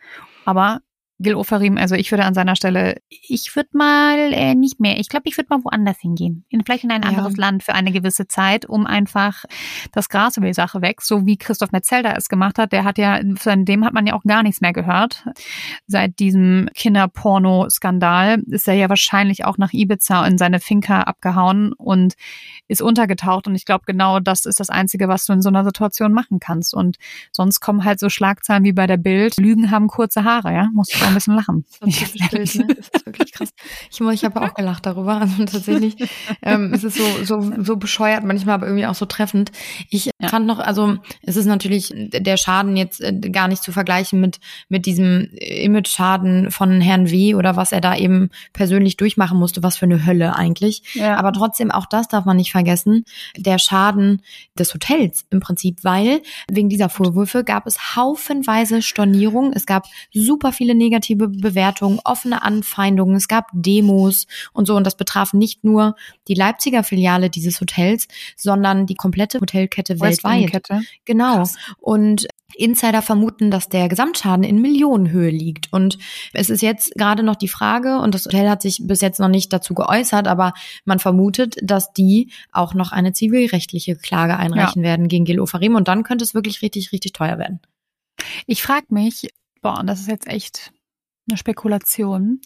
Aber 0.45 0.79
Gil 1.19 1.33
Oferim, 1.33 1.77
also 1.77 1.95
ich 1.95 2.11
würde 2.11 2.25
an 2.25 2.35
seiner 2.35 2.55
Stelle, 2.55 2.97
ich 3.09 3.55
würde 3.55 3.69
mal 3.73 4.31
äh, 4.33 4.53
nicht 4.53 4.79
mehr, 4.79 4.99
ich 4.99 5.09
glaube, 5.09 5.23
ich 5.25 5.35
würde 5.35 5.47
mal 5.49 5.63
woanders 5.63 5.97
hingehen. 5.99 6.45
In, 6.49 6.63
vielleicht 6.63 6.83
in 6.83 6.91
ein 6.91 7.03
anderes 7.03 7.33
ja. 7.37 7.41
Land 7.41 7.63
für 7.63 7.73
eine 7.73 7.91
gewisse 7.91 8.27
Zeit, 8.27 8.65
um 8.67 8.85
einfach 8.85 9.43
das 9.91 10.09
Gras 10.09 10.37
über 10.37 10.45
die 10.45 10.53
Sache 10.53 10.81
weg, 10.83 11.01
so 11.01 11.25
wie 11.25 11.37
Christoph 11.37 11.71
Metzelder 11.71 12.15
es 12.15 12.29
gemacht 12.29 12.59
hat. 12.59 12.71
Der 12.71 12.83
hat 12.83 12.99
ja, 12.99 13.19
von 13.35 13.65
dem 13.65 13.83
hat 13.83 13.93
man 13.93 14.05
ja 14.05 14.13
auch 14.13 14.23
gar 14.23 14.43
nichts 14.43 14.61
mehr 14.61 14.73
gehört. 14.73 15.25
Seit 15.87 16.19
diesem 16.19 16.69
Kinderporno-Skandal 16.75 18.43
ist 18.47 18.67
er 18.67 18.75
ja 18.75 18.87
wahrscheinlich 18.87 19.43
auch 19.43 19.57
nach 19.57 19.73
Ibiza 19.73 20.25
in 20.27 20.37
seine 20.37 20.59
Finca 20.59 21.01
abgehauen 21.01 21.73
und 21.73 22.13
ist 22.67 22.81
untergetaucht. 22.83 23.47
Und 23.47 23.55
ich 23.55 23.65
glaube, 23.65 23.85
genau 23.87 24.19
das 24.19 24.45
ist 24.45 24.59
das 24.59 24.69
Einzige, 24.69 25.07
was 25.07 25.25
du 25.25 25.33
in 25.33 25.41
so 25.41 25.49
einer 25.49 25.63
Situation 25.63 26.13
machen 26.13 26.39
kannst. 26.39 26.75
Und 26.75 26.97
sonst 27.31 27.59
kommen 27.59 27.83
halt 27.83 27.99
so 27.99 28.09
Schlagzeilen 28.09 28.63
wie 28.63 28.73
bei 28.73 28.85
der 28.85 28.97
Bild. 28.97 29.37
Lügen 29.37 29.71
haben 29.71 29.87
kurze 29.87 30.23
Haare, 30.23 30.53
ja. 30.53 30.69
Muss 30.73 30.89
auch 31.07 31.11
ein 31.11 31.13
bisschen 31.15 31.35
lachen. 31.35 31.65
Das 31.79 32.01
ist, 32.01 32.31
Bild, 32.31 32.55
ne? 32.55 32.75
das 32.75 32.89
ist 32.89 33.05
wirklich 33.05 33.31
krass. 33.31 33.49
Ich, 33.89 33.99
ich 33.99 34.25
habe 34.25 34.41
auch 34.41 34.53
gelacht 34.53 34.85
darüber. 34.85 35.21
Also 35.21 35.45
tatsächlich 35.45 35.95
ähm, 36.41 36.73
es 36.73 36.83
ist 36.83 36.97
so, 36.97 37.23
so, 37.23 37.63
so 37.63 37.77
bescheuert, 37.77 38.23
manchmal 38.23 38.55
aber 38.55 38.67
irgendwie 38.67 38.85
auch 38.85 38.95
so 38.95 39.05
treffend. 39.05 39.51
Ich 39.89 40.05
ja. 40.05 40.27
fand 40.27 40.45
noch, 40.45 40.59
also 40.59 40.97
es 41.23 41.35
ist 41.35 41.45
natürlich 41.45 41.93
der 41.95 42.37
Schaden 42.37 42.75
jetzt 42.77 43.01
äh, 43.01 43.13
gar 43.13 43.47
nicht 43.47 43.63
zu 43.63 43.71
vergleichen 43.71 44.19
mit, 44.19 44.39
mit 44.69 44.85
diesem 44.85 45.29
Image-Schaden 45.33 46.51
von 46.51 46.81
Herrn 46.81 47.09
W. 47.09 47.35
oder 47.35 47.55
was 47.55 47.71
er 47.71 47.81
da 47.81 47.95
eben 47.95 48.29
persönlich 48.53 48.97
durchmachen 48.97 49.37
musste. 49.37 49.63
Was 49.63 49.77
für 49.77 49.85
eine 49.85 50.05
Hölle 50.05 50.35
eigentlich. 50.35 50.83
Ja. 50.93 51.15
Aber 51.17 51.31
trotzdem, 51.31 51.71
auch 51.71 51.85
das 51.85 52.07
darf 52.07 52.25
man 52.25 52.37
nicht 52.37 52.51
vergessen. 52.51 53.05
Der 53.37 53.59
Schaden 53.59 54.21
des 54.57 54.73
Hotels 54.73 55.25
im 55.29 55.39
Prinzip, 55.39 55.83
weil 55.83 56.21
wegen 56.49 56.69
dieser 56.69 56.89
Vorwürfe 56.89 57.43
gab 57.43 57.67
es 57.67 57.95
haufenweise 57.95 58.81
Stornierungen. 58.81 59.53
Es 59.53 59.65
gab 59.65 59.85
super 60.13 60.51
viele 60.51 60.75
negative 60.75 60.96
negative 60.97 61.27
Bewertungen, 61.27 61.99
offene 62.03 62.41
Anfeindungen, 62.41 63.15
es 63.15 63.27
gab 63.27 63.49
Demos 63.53 64.27
und 64.53 64.65
so. 64.65 64.75
Und 64.75 64.85
das 64.85 64.97
betraf 64.97 65.33
nicht 65.33 65.63
nur 65.63 65.95
die 66.27 66.33
Leipziger 66.33 66.83
Filiale 66.83 67.29
dieses 67.29 67.61
Hotels, 67.61 68.07
sondern 68.35 68.85
die 68.85 68.95
komplette 68.95 69.39
Hotelkette 69.39 69.99
weltweit. 69.99 70.51
Kette. 70.51 70.81
Genau. 71.05 71.37
Krass. 71.37 71.55
Und 71.79 72.27
Insider 72.55 73.01
vermuten, 73.01 73.51
dass 73.51 73.69
der 73.69 73.89
Gesamtschaden 73.89 74.43
in 74.43 74.61
Millionenhöhe 74.61 75.29
liegt. 75.29 75.71
Und 75.71 75.99
es 76.33 76.49
ist 76.49 76.61
jetzt 76.61 76.93
gerade 76.95 77.21
noch 77.21 77.35
die 77.35 77.49
Frage, 77.49 77.99
und 77.99 78.15
das 78.15 78.25
Hotel 78.25 78.49
hat 78.49 78.61
sich 78.61 78.79
bis 78.83 79.01
jetzt 79.01 79.19
noch 79.19 79.27
nicht 79.27 79.51
dazu 79.53 79.75
geäußert, 79.75 80.27
aber 80.27 80.53
man 80.85 80.99
vermutet, 80.99 81.57
dass 81.61 81.93
die 81.93 82.31
auch 82.51 82.73
noch 82.73 82.91
eine 82.91 83.13
zivilrechtliche 83.13 83.95
Klage 83.95 84.37
einreichen 84.37 84.81
ja. 84.81 84.89
werden 84.89 85.07
gegen 85.07 85.25
Gil 85.25 85.39
Ofarim. 85.39 85.75
Und 85.75 85.87
dann 85.87 86.03
könnte 86.03 86.23
es 86.23 86.33
wirklich 86.33 86.61
richtig, 86.61 86.91
richtig 86.91 87.13
teuer 87.13 87.37
werden. 87.37 87.59
Ich 88.47 88.63
frage 88.63 88.87
mich, 88.89 89.29
boah, 89.61 89.79
und 89.79 89.87
das 89.87 89.99
ist 89.99 90.07
jetzt 90.07 90.27
echt 90.27 90.71
eine 91.27 91.37
Spekulation. 91.37 92.41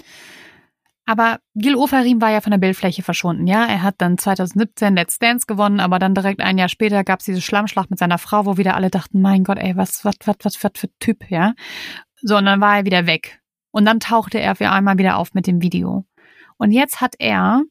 Aber 1.06 1.40
Gil 1.56 1.76
Oferim 1.76 2.22
war 2.22 2.32
ja 2.32 2.42
von 2.42 2.52
der 2.52 2.58
Bildfläche 2.58 3.04
verschwunden, 3.04 3.48
ja. 3.48 3.66
Er 3.66 3.82
hat 3.82 3.96
dann 3.98 4.18
2017 4.18 4.96
Let's 4.96 5.20
Dance 5.20 5.46
gewonnen, 5.48 5.80
aber 5.80 6.00
dann 6.00 6.14
direkt 6.14 6.42
ein 6.42 6.58
Jahr 6.58 6.70
später 6.70 7.04
gab 7.04 7.20
es 7.20 7.26
diese 7.26 7.42
Schlammschlacht 7.42 7.90
mit 7.90 8.00
seiner 8.00 8.18
Frau, 8.18 8.46
wo 8.46 8.58
wieder 8.58 8.76
alle 8.76 8.90
dachten, 8.90 9.22
mein 9.22 9.44
Gott, 9.44 9.58
ey, 9.58 9.76
was, 9.76 10.06
was, 10.06 10.16
was, 10.26 10.38
was, 10.44 10.64
was 10.64 10.72
für 10.78 10.90
Typ, 11.00 11.30
ja. 11.30 11.54
So, 12.22 12.38
und 12.38 12.46
dann 12.46 12.62
war 12.62 12.78
er 12.78 12.86
wieder 12.86 13.08
weg. 13.08 13.42
Und 13.72 13.86
dann 13.86 14.00
tauchte 14.00 14.40
er 14.40 14.56
für 14.56 14.70
einmal 14.70 14.98
wieder 14.98 15.18
auf 15.18 15.34
mit 15.34 15.48
dem 15.48 15.62
Video. 15.62 16.06
Und 16.58 16.72
jetzt 16.72 17.02
hat 17.02 17.16
er, 17.18 17.64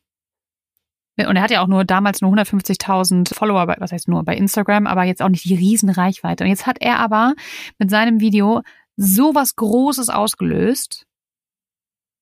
und 1.16 1.36
er 1.36 1.42
hat 1.42 1.50
ja 1.50 1.62
auch 1.62 1.68
nur 1.68 1.84
damals 1.84 2.20
nur 2.20 2.32
150.000 2.32 3.34
Follower, 3.34 3.68
was 3.78 3.92
heißt 3.92 4.08
nur 4.08 4.24
bei 4.24 4.36
Instagram, 4.36 4.86
aber 4.86 5.04
jetzt 5.04 5.22
auch 5.22 5.28
nicht 5.28 5.44
die 5.44 5.54
Riesenreichweite. 5.54 6.44
Und 6.44 6.50
jetzt 6.50 6.66
hat 6.66 6.78
er 6.80 6.98
aber 6.98 7.34
mit 7.78 7.90
seinem 7.90 8.20
Video 8.20 8.62
so 9.02 9.34
was 9.34 9.56
Großes 9.56 10.10
ausgelöst. 10.10 11.06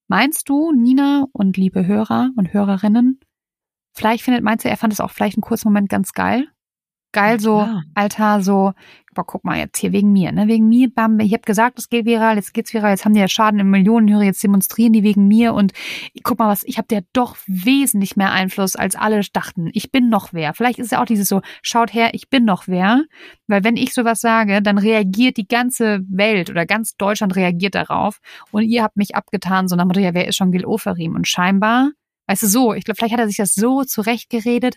Meinst 0.06 0.48
du, 0.48 0.70
Nina 0.70 1.26
und 1.32 1.56
liebe 1.56 1.84
Hörer 1.84 2.30
und 2.36 2.52
Hörerinnen, 2.52 3.18
vielleicht 3.92 4.22
findet, 4.22 4.44
meinst 4.44 4.64
du, 4.64 4.68
er 4.68 4.76
fand 4.76 4.92
es 4.92 5.00
auch 5.00 5.10
vielleicht 5.10 5.36
einen 5.36 5.42
kurzen 5.42 5.68
Moment 5.68 5.88
ganz 5.88 6.12
geil? 6.12 6.46
Geil, 7.12 7.40
so, 7.40 7.60
ja. 7.60 7.82
Alter, 7.94 8.42
so, 8.42 8.74
boah, 9.14 9.24
guck 9.24 9.42
mal 9.42 9.58
jetzt 9.58 9.78
hier 9.78 9.92
wegen 9.92 10.12
mir, 10.12 10.30
ne? 10.30 10.46
Wegen 10.46 10.68
mir, 10.68 10.92
bam, 10.94 11.18
ich 11.20 11.32
habe 11.32 11.42
gesagt, 11.42 11.78
es 11.78 11.88
geht 11.88 12.04
viral, 12.04 12.36
jetzt 12.36 12.52
geht's 12.52 12.74
viral, 12.74 12.90
jetzt 12.90 13.06
haben 13.06 13.14
die 13.14 13.20
ja 13.20 13.28
Schaden 13.28 13.58
in 13.58 13.70
Millionenhöhe, 13.70 14.24
jetzt 14.24 14.42
demonstrieren 14.42 14.92
die 14.92 15.02
wegen 15.02 15.26
mir 15.26 15.54
und 15.54 15.72
guck 16.22 16.38
mal 16.38 16.48
was, 16.48 16.64
ich 16.64 16.76
habe 16.76 16.94
ja 16.94 17.00
doch 17.14 17.36
wesentlich 17.46 18.16
mehr 18.16 18.30
Einfluss, 18.30 18.76
als 18.76 18.94
alle 18.94 19.22
dachten. 19.32 19.70
Ich 19.72 19.90
bin 19.90 20.10
noch 20.10 20.34
wer. 20.34 20.52
Vielleicht 20.52 20.78
ist 20.78 20.92
ja 20.92 21.00
auch 21.00 21.06
dieses 21.06 21.28
so, 21.28 21.40
schaut 21.62 21.94
her, 21.94 22.10
ich 22.12 22.28
bin 22.28 22.44
noch 22.44 22.68
wer. 22.68 23.04
Weil 23.46 23.64
wenn 23.64 23.78
ich 23.78 23.94
sowas 23.94 24.20
sage, 24.20 24.60
dann 24.60 24.76
reagiert 24.76 25.38
die 25.38 25.48
ganze 25.48 26.00
Welt 26.10 26.50
oder 26.50 26.66
ganz 26.66 26.96
Deutschland 26.96 27.34
reagiert 27.36 27.74
darauf 27.74 28.20
und 28.50 28.64
ihr 28.64 28.82
habt 28.82 28.98
mich 28.98 29.16
abgetan, 29.16 29.66
so 29.66 29.76
nach 29.76 29.86
Motto, 29.86 30.00
ja, 30.00 30.12
wer 30.12 30.28
ist 30.28 30.36
schon 30.36 30.52
Gil 30.52 30.66
Oferim? 30.66 31.14
Und 31.14 31.26
scheinbar, 31.26 31.90
weißt 32.26 32.42
du, 32.42 32.46
so, 32.46 32.74
ich 32.74 32.84
glaube, 32.84 32.96
vielleicht 32.98 33.14
hat 33.14 33.20
er 33.20 33.28
sich 33.28 33.38
das 33.38 33.54
so 33.54 33.82
zurechtgeredet, 33.82 34.76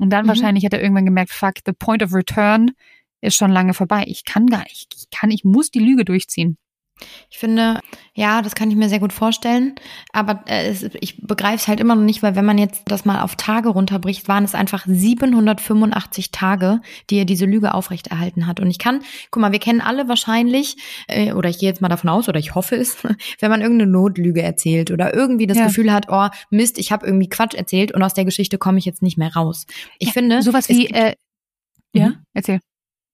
und 0.00 0.10
dann 0.10 0.24
mhm. 0.24 0.28
wahrscheinlich 0.28 0.64
hat 0.64 0.72
er 0.72 0.82
irgendwann 0.82 1.04
gemerkt, 1.04 1.30
fuck, 1.30 1.54
the 1.66 1.72
point 1.72 2.02
of 2.02 2.14
return 2.14 2.72
ist 3.20 3.36
schon 3.36 3.50
lange 3.50 3.74
vorbei. 3.74 4.04
Ich 4.06 4.24
kann 4.24 4.46
gar 4.46 4.64
nicht, 4.64 4.94
ich 4.96 5.10
kann, 5.10 5.30
ich 5.30 5.44
muss 5.44 5.70
die 5.70 5.78
Lüge 5.78 6.04
durchziehen. 6.04 6.56
Ich 7.30 7.38
finde, 7.38 7.80
ja, 8.14 8.42
das 8.42 8.54
kann 8.54 8.70
ich 8.70 8.76
mir 8.76 8.88
sehr 8.88 9.00
gut 9.00 9.12
vorstellen. 9.12 9.74
Aber 10.12 10.42
äh, 10.46 10.68
es, 10.68 10.88
ich 11.00 11.26
begreife 11.26 11.56
es 11.56 11.68
halt 11.68 11.80
immer 11.80 11.94
noch 11.94 12.02
nicht, 12.02 12.22
weil 12.22 12.36
wenn 12.36 12.44
man 12.44 12.58
jetzt 12.58 12.82
das 12.86 13.04
mal 13.04 13.22
auf 13.22 13.36
Tage 13.36 13.70
runterbricht, 13.70 14.28
waren 14.28 14.44
es 14.44 14.54
einfach 14.54 14.84
785 14.86 16.30
Tage, 16.32 16.80
die 17.08 17.18
er 17.18 17.24
diese 17.24 17.46
Lüge 17.46 17.74
aufrechterhalten 17.74 18.46
hat. 18.46 18.60
Und 18.60 18.70
ich 18.70 18.78
kann, 18.78 19.02
guck 19.30 19.40
mal, 19.40 19.52
wir 19.52 19.58
kennen 19.58 19.80
alle 19.80 20.08
wahrscheinlich, 20.08 20.76
äh, 21.08 21.32
oder 21.32 21.48
ich 21.48 21.58
gehe 21.58 21.68
jetzt 21.68 21.80
mal 21.80 21.88
davon 21.88 22.10
aus, 22.10 22.28
oder 22.28 22.38
ich 22.38 22.54
hoffe 22.54 22.76
es, 22.76 22.96
wenn 23.40 23.50
man 23.50 23.62
irgendeine 23.62 23.90
Notlüge 23.90 24.42
erzählt 24.42 24.90
oder 24.90 25.14
irgendwie 25.14 25.46
das 25.46 25.58
ja. 25.58 25.66
Gefühl 25.66 25.92
hat, 25.92 26.06
oh 26.08 26.28
Mist, 26.50 26.78
ich 26.78 26.92
habe 26.92 27.06
irgendwie 27.06 27.28
Quatsch 27.28 27.54
erzählt 27.54 27.92
und 27.92 28.02
aus 28.02 28.14
der 28.14 28.24
Geschichte 28.24 28.58
komme 28.58 28.78
ich 28.78 28.84
jetzt 28.84 29.02
nicht 29.02 29.18
mehr 29.18 29.34
raus. 29.34 29.66
Ich 29.98 30.08
ja, 30.08 30.12
finde, 30.12 30.42
sowas 30.42 30.68
wie, 30.68 30.86
äh, 30.88 31.14
ja, 31.92 32.08
mhm. 32.08 32.16
erzähl. 32.34 32.60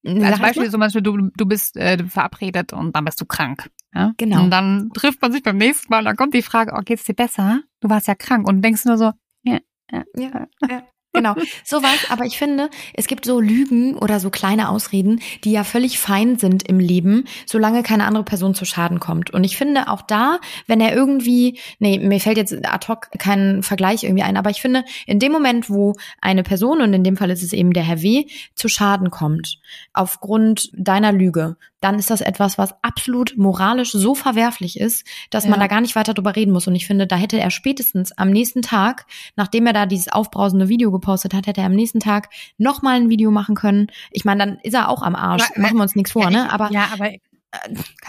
Als 0.07 0.39
Beispiel, 0.39 0.71
zum 0.71 0.81
Beispiel, 0.81 1.03
du, 1.03 1.31
du 1.37 1.47
bist 1.47 1.77
äh, 1.77 1.99
verabredet 2.07 2.73
und 2.73 2.95
dann 2.95 3.05
bist 3.05 3.21
du 3.21 3.25
krank. 3.25 3.71
Ja? 3.95 4.13
Genau. 4.17 4.43
Und 4.45 4.51
dann 4.51 4.91
trifft 4.95 5.21
man 5.21 5.33
sich 5.33 5.43
beim 5.43 5.57
nächsten 5.57 5.91
Mal 5.91 5.99
und 5.99 6.05
dann 6.05 6.17
kommt 6.17 6.35
die 6.35 6.43
Frage, 6.43 6.73
oh, 6.77 6.83
geht's 6.85 7.05
dir 7.05 7.15
besser? 7.15 7.63
Du 7.81 7.89
warst 7.89 8.07
ja 8.07 8.15
krank 8.15 8.47
und 8.47 8.63
denkst 8.63 8.85
nur 8.85 8.99
so, 8.99 9.13
ja, 9.43 9.59
ja, 9.91 10.05
ja. 10.17 10.47
ja. 10.69 10.83
Genau, 11.17 11.35
sowas. 11.65 12.07
Aber 12.11 12.25
ich 12.25 12.37
finde, 12.39 12.69
es 12.95 13.07
gibt 13.07 13.25
so 13.25 13.41
Lügen 13.41 13.97
oder 13.97 14.21
so 14.21 14.31
kleine 14.31 14.69
Ausreden, 14.69 15.21
die 15.45 15.53
ja 15.53 15.65
völlig 15.65 15.99
fein 15.99 16.37
sind 16.37 16.69
im 16.69 16.79
Leben, 16.79 17.25
solange 17.47 17.83
keine 17.83 18.05
andere 18.05 18.25
Person 18.25 18.55
zu 18.55 18.65
Schaden 18.65 19.01
kommt. 19.01 19.31
Und 19.31 19.45
ich 19.45 19.57
finde 19.57 19.89
auch 19.89 20.03
da, 20.03 20.39
wenn 20.67 20.81
er 20.81 20.95
irgendwie, 20.95 21.59
nee, 21.79 21.99
mir 21.99 22.21
fällt 22.21 22.37
jetzt 22.37 22.53
ad 22.53 22.87
hoc 22.89 23.09
kein 23.19 23.63
Vergleich 23.63 24.05
irgendwie 24.05 24.23
ein, 24.23 24.37
aber 24.37 24.51
ich 24.51 24.61
finde, 24.61 24.85
in 25.07 25.19
dem 25.19 25.33
Moment, 25.33 25.71
wo 25.71 25.95
eine 26.21 26.43
Person, 26.43 26.83
und 26.83 26.93
in 26.93 27.03
dem 27.03 27.17
Fall 27.17 27.31
ist 27.31 27.43
es 27.43 27.53
eben 27.53 27.73
der 27.73 27.85
Herr 27.85 28.03
W., 28.03 28.27
zu 28.55 28.69
Schaden 28.69 29.11
kommt, 29.11 29.59
aufgrund 29.95 30.71
deiner 30.75 31.13
Lüge, 31.13 31.57
dann 31.81 31.99
ist 31.99 32.11
das 32.11 32.21
etwas, 32.21 32.59
was 32.59 32.75
absolut 32.83 33.37
moralisch 33.37 33.93
so 33.93 34.15
verwerflich 34.15 34.81
ist, 34.81 35.07
dass 35.31 35.45
ja. 35.45 35.51
man 35.51 35.61
da 35.61 35.67
gar 35.67 35.81
nicht 35.81 35.95
weiter 35.95 36.15
drüber 36.15 36.35
reden 36.35 36.53
muss. 36.53 36.67
Und 36.67 36.75
ich 36.75 36.87
finde, 36.87 37.07
da 37.07 37.17
hätte 37.17 37.39
er 37.39 37.51
spätestens 37.51 38.13
am 38.13 38.31
nächsten 38.31 38.63
Tag, 38.63 39.07
nachdem 39.37 39.67
er 39.67 39.73
da 39.73 39.87
dieses 39.87 40.09
aufbrausende 40.09 40.69
Video 40.69 40.91
gepostet 40.91 41.35
hat, 41.35 41.47
hätte 41.47 41.61
er 41.61 41.67
am 41.67 41.75
nächsten 41.75 42.01
Tag 42.01 42.29
nochmal 42.59 42.97
ein 42.97 43.09
Video 43.09 43.31
machen 43.31 43.55
können. 43.55 43.89
Ich 44.11 44.25
meine, 44.25 44.45
dann 44.45 44.59
ist 44.63 44.75
er 44.75 44.89
auch 44.89 45.03
am 45.03 45.15
Arsch. 45.15 45.45
Aber, 45.51 45.61
machen 45.61 45.77
wir 45.77 45.83
uns 45.83 45.95
nichts 45.95 46.13
vor, 46.13 46.25
ja, 46.25 46.31
ne? 46.31 46.53
Aber 46.53 46.71
ja, 46.71 46.89
aber 46.93 47.11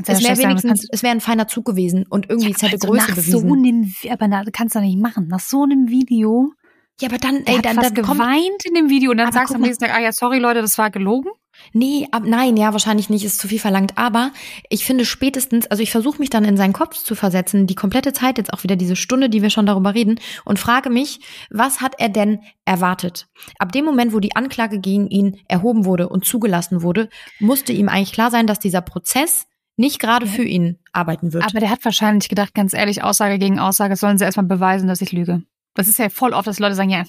es 0.06 0.24
wäre 0.24 0.38
wenigstens, 0.38 0.88
es 0.92 1.04
wäre 1.04 1.12
ein 1.12 1.22
feiner 1.22 1.48
Zug 1.48 1.66
gewesen 1.66 2.06
und 2.10 2.30
irgendwie 2.30 2.50
ja, 2.50 2.56
es 2.56 2.62
hätte 2.62 2.74
also 2.74 2.88
Größe 2.88 3.10
nach 3.10 3.16
bewiesen. 3.16 3.48
So 3.48 3.54
einem, 3.54 3.94
aber 4.10 4.28
na, 4.28 4.44
kannst 4.52 4.76
du 4.76 4.80
nicht 4.80 5.00
machen. 5.00 5.28
Nach 5.28 5.40
so 5.40 5.64
einem 5.64 5.90
Video. 5.90 6.52
Ja, 7.00 7.10
aber 7.10 7.20
dann, 7.20 7.46
ey, 7.46 7.62
dann, 7.62 7.76
dann 7.78 7.94
geweint 7.94 8.66
in 8.66 8.74
dem 8.74 8.90
Video 8.90 9.12
und 9.12 9.18
dann 9.18 9.32
sagst 9.32 9.52
du 9.52 9.56
am 9.56 9.62
nächsten 9.62 9.86
Tag, 9.86 9.96
ah 9.96 10.00
ja, 10.00 10.12
sorry 10.12 10.40
Leute, 10.40 10.62
das 10.62 10.78
war 10.78 10.90
gelogen. 10.90 11.30
Nee, 11.74 12.08
ab, 12.12 12.24
nein, 12.26 12.58
ja, 12.58 12.72
wahrscheinlich 12.72 13.10
nicht, 13.10 13.26
ist 13.26 13.40
zu 13.40 13.48
viel 13.48 13.60
verlangt. 13.60 13.98
Aber 13.98 14.32
ich 14.70 14.86
finde 14.86 15.06
spätestens, 15.06 15.68
also 15.68 15.84
ich 15.84 15.92
versuche 15.92 16.20
mich 16.20 16.30
dann 16.30 16.46
in 16.46 16.58
seinen 16.58 16.74
Kopf 16.74 16.96
zu 16.96 17.16
versetzen, 17.16 17.68
die 17.68 17.76
komplette 17.76 18.14
Zeit, 18.14 18.38
jetzt 18.38 18.54
auch 18.54 18.64
wieder 18.64 18.76
diese 18.76 18.96
Stunde, 18.96 19.30
die 19.30 19.42
wir 19.42 19.50
schon 19.50 19.66
darüber 19.66 19.94
reden, 19.94 20.20
und 20.46 20.60
frage 20.60 20.90
mich, 20.90 21.20
was 21.50 21.82
hat 21.82 21.96
er 22.00 22.10
denn 22.10 22.40
erwartet? 22.66 23.28
Ab 23.60 23.72
dem 23.72 23.86
Moment, 23.86 24.14
wo 24.14 24.20
die 24.20 24.36
Anklage 24.36 24.80
gegen 24.80 25.08
ihn 25.08 25.38
erhoben 25.48 25.86
wurde 25.86 26.10
und 26.10 26.26
zugelassen 26.26 26.82
wurde, 26.82 27.10
musste 27.40 27.74
ihm 27.74 27.90
eigentlich 27.90 28.14
klar 28.14 28.32
sein, 28.32 28.48
dass 28.48 28.60
dieser 28.60 28.82
Prozess 28.82 29.48
nicht 29.78 30.00
gerade 30.00 30.26
für 30.26 30.44
ihn 30.44 30.80
arbeiten 30.92 31.34
wird. 31.34 31.46
Aber 31.46 31.60
der 31.60 31.70
hat 31.70 31.86
wahrscheinlich 31.86 32.30
gedacht, 32.30 32.54
ganz 32.56 32.74
ehrlich, 32.74 33.04
Aussage 33.04 33.38
gegen 33.38 33.60
Aussage, 33.60 33.96
sollen 33.96 34.18
sie 34.18 34.26
erstmal 34.26 34.48
beweisen, 34.48 34.88
dass 34.88 35.02
ich 35.02 35.12
lüge. 35.12 35.44
Das 35.76 35.88
ist 35.88 36.00
ja 36.00 36.10
voll 36.10 36.34
oft, 36.34 36.48
dass 36.48 36.58
Leute 36.58 36.74
sagen, 36.74 36.90
ja, 36.90 37.04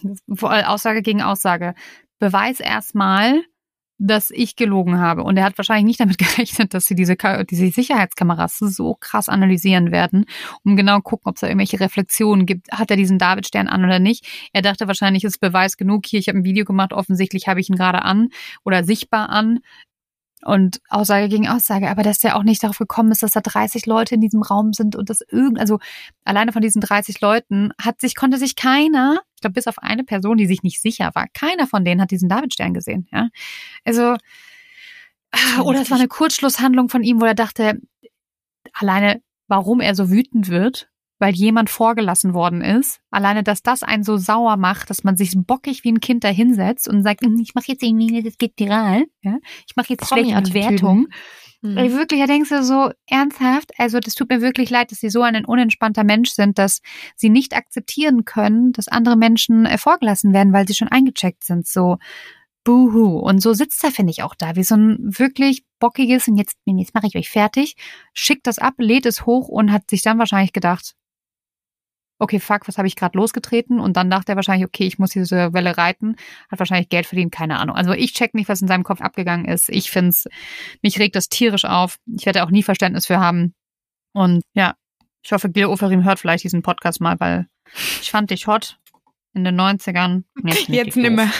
Aussage 0.66 1.00
gegen 1.00 1.22
Aussage. 1.22 1.74
Beweis 2.18 2.60
erstmal, 2.60 3.42
dass 3.98 4.30
ich 4.30 4.56
gelogen 4.56 4.98
habe. 4.98 5.24
Und 5.24 5.36
er 5.36 5.44
hat 5.44 5.58
wahrscheinlich 5.58 5.84
nicht 5.84 6.00
damit 6.00 6.18
gerechnet, 6.18 6.72
dass 6.74 6.86
sie 6.86 6.94
diese, 6.94 7.16
diese 7.50 7.70
Sicherheitskameras 7.70 8.58
so 8.58 8.94
krass 8.94 9.28
analysieren 9.28 9.90
werden, 9.90 10.24
um 10.64 10.76
genau 10.76 11.00
gucken, 11.00 11.28
ob 11.28 11.36
es 11.36 11.40
da 11.40 11.48
irgendwelche 11.48 11.80
Reflexionen 11.80 12.46
gibt. 12.46 12.70
Hat 12.72 12.90
er 12.90 12.96
diesen 12.96 13.18
Davidstern 13.18 13.68
an 13.68 13.84
oder 13.84 13.98
nicht? 13.98 14.26
Er 14.52 14.62
dachte 14.62 14.86
wahrscheinlich, 14.86 15.24
es 15.24 15.34
ist 15.34 15.40
Beweis 15.40 15.76
genug. 15.76 16.06
Hier, 16.06 16.20
ich 16.20 16.28
habe 16.28 16.38
ein 16.38 16.44
Video 16.44 16.64
gemacht, 16.64 16.92
offensichtlich 16.92 17.48
habe 17.48 17.60
ich 17.60 17.68
ihn 17.68 17.76
gerade 17.76 18.02
an 18.02 18.28
oder 18.64 18.84
sichtbar 18.84 19.30
an 19.30 19.60
und 20.44 20.80
Aussage 20.88 21.28
gegen 21.28 21.48
Aussage, 21.48 21.90
aber 21.90 22.02
dass 22.02 22.20
der 22.20 22.36
auch 22.36 22.44
nicht 22.44 22.62
darauf 22.62 22.78
gekommen 22.78 23.10
ist, 23.10 23.22
dass 23.22 23.32
da 23.32 23.40
30 23.40 23.86
Leute 23.86 24.14
in 24.14 24.20
diesem 24.20 24.42
Raum 24.42 24.72
sind 24.72 24.94
und 24.94 25.10
das 25.10 25.20
irgend, 25.20 25.58
also 25.58 25.78
alleine 26.24 26.52
von 26.52 26.62
diesen 26.62 26.80
30 26.80 27.20
Leuten 27.20 27.72
hat 27.80 28.00
sich, 28.00 28.14
konnte 28.14 28.38
sich 28.38 28.54
keiner, 28.54 29.20
ich 29.38 29.40
glaube 29.40 29.54
bis 29.54 29.68
auf 29.68 29.78
eine 29.78 30.02
Person, 30.02 30.36
die 30.36 30.48
sich 30.48 30.64
nicht 30.64 30.82
sicher 30.82 31.12
war, 31.14 31.26
keiner 31.32 31.68
von 31.68 31.84
denen 31.84 32.00
hat 32.00 32.10
diesen 32.10 32.28
Davidstern 32.28 32.74
gesehen, 32.74 33.06
ja. 33.12 33.28
Also, 33.84 34.16
oder 35.62 35.80
es 35.80 35.90
war 35.92 35.98
eine 35.98 36.08
Kurzschlusshandlung 36.08 36.88
von 36.88 37.04
ihm, 37.04 37.20
wo 37.20 37.24
er 37.24 37.36
dachte, 37.36 37.80
alleine 38.72 39.22
warum 39.46 39.80
er 39.80 39.94
so 39.94 40.10
wütend 40.10 40.48
wird, 40.48 40.90
weil 41.20 41.34
jemand 41.34 41.70
vorgelassen 41.70 42.34
worden 42.34 42.62
ist. 42.62 43.00
Alleine, 43.10 43.42
dass 43.44 43.62
das 43.62 43.84
einen 43.84 44.02
so 44.02 44.16
sauer 44.16 44.56
macht, 44.56 44.90
dass 44.90 45.04
man 45.04 45.16
sich 45.16 45.32
bockig 45.36 45.84
wie 45.84 45.92
ein 45.92 46.00
Kind 46.00 46.24
da 46.24 46.28
hinsetzt 46.28 46.88
und 46.88 47.02
sagt, 47.02 47.22
hm, 47.22 47.38
ich 47.40 47.54
mache 47.54 47.66
jetzt 47.68 47.82
irgendwie, 47.82 48.22
das 48.22 48.38
geht 48.38 48.54
viral, 48.56 49.04
ja? 49.22 49.38
ich 49.66 49.76
mache 49.76 49.90
jetzt 49.90 50.08
schlechte 50.08 50.42
Bewertung. 50.42 51.08
Mhm. 51.60 51.76
Weil 51.76 51.92
wirklich, 51.92 52.20
da 52.20 52.26
denkst 52.26 52.50
du 52.50 52.62
so 52.62 52.90
ernsthaft, 53.06 53.72
also 53.78 53.98
das 54.00 54.14
tut 54.14 54.30
mir 54.30 54.40
wirklich 54.40 54.70
leid, 54.70 54.92
dass 54.92 55.00
sie 55.00 55.10
so 55.10 55.22
ein 55.22 55.44
unentspannter 55.44 56.04
Mensch 56.04 56.30
sind, 56.30 56.58
dass 56.58 56.80
sie 57.16 57.30
nicht 57.30 57.54
akzeptieren 57.54 58.24
können, 58.24 58.72
dass 58.72 58.88
andere 58.88 59.16
Menschen 59.16 59.66
vorgelassen 59.78 60.32
werden, 60.32 60.52
weil 60.52 60.68
sie 60.68 60.74
schon 60.74 60.88
eingecheckt 60.88 61.44
sind. 61.44 61.66
So, 61.66 61.98
Buhu. 62.64 63.18
Und 63.18 63.40
so 63.40 63.54
sitzt 63.54 63.82
er, 63.82 63.90
finde 63.90 64.10
ich, 64.10 64.22
auch 64.22 64.34
da, 64.34 64.54
wie 64.54 64.62
so 64.62 64.76
ein 64.76 64.98
wirklich 65.00 65.64
bockiges, 65.78 66.28
und 66.28 66.36
jetzt, 66.36 66.56
jetzt 66.66 66.94
mache 66.94 67.06
ich 67.06 67.16
euch 67.16 67.30
fertig, 67.30 67.76
schickt 68.12 68.46
das 68.46 68.58
ab, 68.58 68.74
lädt 68.78 69.06
es 69.06 69.26
hoch 69.26 69.48
und 69.48 69.72
hat 69.72 69.88
sich 69.88 70.02
dann 70.02 70.18
wahrscheinlich 70.18 70.52
gedacht, 70.52 70.94
okay, 72.18 72.40
fuck, 72.40 72.66
was 72.66 72.78
habe 72.78 72.88
ich 72.88 72.96
gerade 72.96 73.16
losgetreten? 73.16 73.80
Und 73.80 73.96
dann 73.96 74.10
dachte 74.10 74.32
er 74.32 74.36
wahrscheinlich, 74.36 74.66
okay, 74.66 74.84
ich 74.84 74.98
muss 74.98 75.10
diese 75.10 75.52
Welle 75.52 75.78
reiten, 75.78 76.16
hat 76.50 76.58
wahrscheinlich 76.58 76.88
Geld 76.88 77.06
verdient, 77.06 77.32
keine 77.32 77.58
Ahnung. 77.58 77.76
Also 77.76 77.92
ich 77.92 78.12
check 78.12 78.34
nicht, 78.34 78.48
was 78.48 78.60
in 78.60 78.68
seinem 78.68 78.84
Kopf 78.84 79.00
abgegangen 79.00 79.46
ist. 79.46 79.68
Ich 79.68 79.90
find's, 79.90 80.26
mich 80.82 80.98
regt 80.98 81.16
das 81.16 81.28
tierisch 81.28 81.64
auf. 81.64 81.98
Ich 82.06 82.26
werde 82.26 82.44
auch 82.44 82.50
nie 82.50 82.62
Verständnis 82.62 83.06
für 83.06 83.20
haben. 83.20 83.54
Und 84.12 84.42
ja, 84.54 84.74
ich 85.22 85.32
hoffe, 85.32 85.50
Gil 85.50 85.66
Oferim 85.66 86.04
hört 86.04 86.18
vielleicht 86.18 86.44
diesen 86.44 86.62
Podcast 86.62 87.00
mal, 87.00 87.18
weil 87.20 87.46
ich 88.00 88.10
fand 88.10 88.30
dich 88.30 88.46
hot 88.46 88.78
in 89.34 89.44
den 89.44 89.60
90ern. 89.60 90.24
Jetzt, 90.44 90.68
jetzt 90.68 90.96
nimmer. 90.96 91.30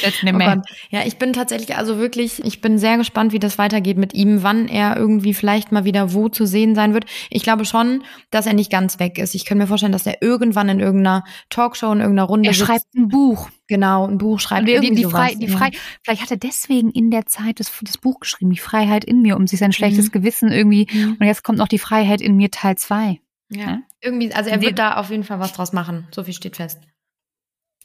Jetzt 0.00 0.22
nicht 0.22 0.34
mehr. 0.34 0.62
Oh 0.62 0.74
ja, 0.90 1.04
ich 1.04 1.16
bin 1.16 1.32
tatsächlich 1.32 1.76
also 1.76 1.98
wirklich, 1.98 2.44
ich 2.44 2.60
bin 2.60 2.78
sehr 2.78 2.96
gespannt, 2.96 3.32
wie 3.32 3.38
das 3.38 3.58
weitergeht 3.58 3.98
mit 3.98 4.14
ihm, 4.14 4.42
wann 4.42 4.68
er 4.68 4.96
irgendwie 4.96 5.34
vielleicht 5.34 5.72
mal 5.72 5.84
wieder 5.84 6.12
wo 6.12 6.28
zu 6.28 6.46
sehen 6.46 6.74
sein 6.74 6.94
wird. 6.94 7.04
Ich 7.30 7.42
glaube 7.42 7.64
schon, 7.64 8.02
dass 8.30 8.46
er 8.46 8.54
nicht 8.54 8.70
ganz 8.70 8.98
weg 8.98 9.18
ist. 9.18 9.34
Ich 9.34 9.44
kann 9.44 9.58
mir 9.58 9.66
vorstellen, 9.66 9.92
dass 9.92 10.06
er 10.06 10.22
irgendwann 10.22 10.68
in 10.68 10.80
irgendeiner 10.80 11.24
Talkshow, 11.50 11.92
in 11.92 12.00
irgendeiner 12.00 12.28
Runde. 12.28 12.48
Er 12.48 12.54
schreibt 12.54 12.86
ein 12.94 13.08
Buch. 13.08 13.50
Genau, 13.68 14.06
ein 14.06 14.18
Buch 14.18 14.40
schreibt. 14.40 14.68
Die, 14.68 14.80
die, 14.80 14.94
die, 14.94 15.04
Frei, 15.04 15.34
die 15.34 15.48
Frei, 15.48 15.70
vielleicht 16.02 16.22
hat 16.22 16.30
er 16.30 16.36
deswegen 16.36 16.90
in 16.90 17.10
der 17.10 17.26
Zeit 17.26 17.60
das, 17.60 17.72
das 17.82 17.98
Buch 17.98 18.20
geschrieben, 18.20 18.50
die 18.50 18.58
Freiheit 18.58 19.04
in 19.04 19.22
mir, 19.22 19.36
um 19.36 19.46
sich 19.46 19.58
sein 19.58 19.72
schlechtes 19.72 20.06
mhm. 20.06 20.12
Gewissen 20.12 20.52
irgendwie. 20.52 20.86
Mhm. 20.92 21.16
Und 21.18 21.26
jetzt 21.26 21.42
kommt 21.42 21.58
noch 21.58 21.68
die 21.68 21.78
Freiheit 21.78 22.20
in 22.20 22.36
mir 22.36 22.50
Teil 22.50 22.76
zwei. 22.76 23.20
Ja. 23.50 23.64
ja. 23.64 23.82
Irgendwie, 24.00 24.32
also 24.32 24.50
er 24.50 24.60
wird 24.60 24.78
da 24.78 24.96
auf 24.96 25.10
jeden 25.10 25.24
Fall 25.24 25.40
was 25.40 25.52
draus 25.52 25.72
machen. 25.72 26.06
So 26.10 26.24
viel 26.24 26.34
steht 26.34 26.56
fest. 26.56 26.80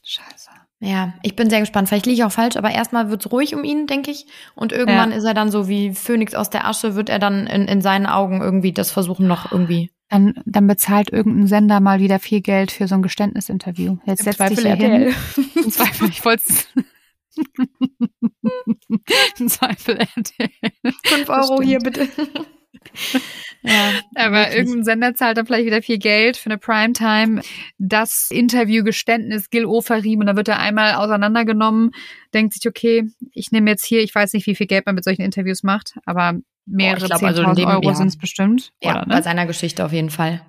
Scheiße. 0.04 0.50
Ja, 0.80 1.14
ich 1.22 1.34
bin 1.34 1.50
sehr 1.50 1.60
gespannt. 1.60 1.88
Vielleicht 1.88 2.06
liege 2.06 2.20
ich 2.20 2.24
auch 2.24 2.32
falsch, 2.32 2.56
aber 2.56 2.70
erstmal 2.70 3.10
wird's 3.10 3.30
ruhig 3.32 3.54
um 3.54 3.64
ihn, 3.64 3.88
denke 3.88 4.12
ich. 4.12 4.26
Und 4.54 4.72
irgendwann 4.72 5.10
ja. 5.10 5.16
ist 5.16 5.24
er 5.24 5.34
dann 5.34 5.50
so 5.50 5.68
wie 5.68 5.92
Phönix 5.92 6.34
aus 6.34 6.50
der 6.50 6.66
Asche, 6.66 6.94
wird 6.94 7.08
er 7.08 7.18
dann 7.18 7.48
in, 7.48 7.66
in 7.66 7.82
seinen 7.82 8.06
Augen 8.06 8.40
irgendwie 8.40 8.72
das 8.72 8.92
versuchen 8.92 9.26
noch 9.26 9.50
irgendwie. 9.50 9.90
Dann, 10.08 10.40
dann 10.46 10.66
bezahlt 10.66 11.12
irgendein 11.12 11.48
Sender 11.48 11.80
mal 11.80 12.00
wieder 12.00 12.18
viel 12.18 12.40
Geld 12.40 12.70
für 12.70 12.86
so 12.86 12.94
ein 12.94 13.02
Geständnisinterview. 13.02 13.98
Jetzt 14.06 14.22
setzt 14.22 14.56
sich 14.56 14.60
hin. 14.60 15.14
Im 15.56 15.70
Zweifel, 15.70 16.08
ich 16.08 16.24
wollte 16.24 16.44
Im 19.38 19.48
Zweifel 19.48 19.96
RTL. 19.96 20.72
Fünf 21.04 21.28
Euro 21.28 21.60
hier 21.60 21.78
bitte. 21.78 22.08
Ja, 23.62 23.92
aber 24.14 24.36
wirklich. 24.36 24.58
irgendein 24.58 24.84
Sender 24.84 25.14
zahlt 25.14 25.36
dann 25.36 25.46
vielleicht 25.46 25.66
wieder 25.66 25.82
viel 25.82 25.98
Geld 25.98 26.36
für 26.36 26.50
eine 26.50 26.58
Primetime. 26.58 27.42
Das 27.78 28.28
Interviewgeständnis 28.30 29.50
Gil 29.50 29.64
Oferim 29.64 30.20
und 30.20 30.26
dann 30.26 30.36
wird 30.36 30.48
er 30.48 30.58
einmal 30.58 30.94
auseinandergenommen, 30.94 31.90
denkt 32.34 32.54
sich, 32.54 32.66
okay, 32.68 33.04
ich 33.32 33.50
nehme 33.50 33.70
jetzt 33.70 33.84
hier, 33.84 34.00
ich 34.02 34.14
weiß 34.14 34.32
nicht, 34.32 34.46
wie 34.46 34.54
viel 34.54 34.66
Geld 34.66 34.86
man 34.86 34.94
mit 34.94 35.04
solchen 35.04 35.22
Interviews 35.22 35.62
macht, 35.62 35.94
aber 36.04 36.34
mehrere 36.66 37.08
oh, 37.10 37.26
also 37.26 37.42
Euro 37.42 37.82
ja. 37.82 37.94
sind 37.94 38.08
es 38.08 38.18
bestimmt. 38.18 38.72
Ja, 38.82 38.92
oder, 38.92 39.00
ne? 39.00 39.14
bei 39.14 39.22
seiner 39.22 39.46
Geschichte 39.46 39.84
auf 39.84 39.92
jeden 39.92 40.10
Fall. 40.10 40.42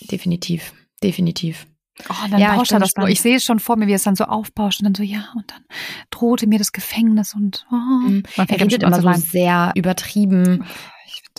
Definitiv, 0.00 0.72
definitiv. 1.02 1.66
Oh, 2.08 2.14
dann 2.30 2.40
ja, 2.40 2.56
bauscht 2.56 2.72
er 2.72 2.80
das 2.80 2.96
nur. 2.96 3.08
Ich 3.08 3.20
sehe 3.20 3.36
es 3.36 3.44
schon 3.44 3.58
vor 3.60 3.76
mir, 3.76 3.86
wie 3.86 3.92
es 3.92 4.02
dann 4.02 4.16
so 4.16 4.24
aufbauscht 4.24 4.80
und 4.80 4.84
dann 4.86 4.94
so, 4.94 5.02
ja, 5.02 5.28
und 5.36 5.50
dann 5.50 5.62
drohte 6.10 6.46
mir 6.46 6.58
das 6.58 6.72
Gefängnis 6.72 7.34
und 7.34 7.66
oh. 7.70 7.74
Mhm. 7.74 8.22
Er 8.36 8.50
redet 8.50 8.82
immer 8.82 9.00
so 9.00 9.12
sehr 9.12 9.72
übertrieben 9.74 10.64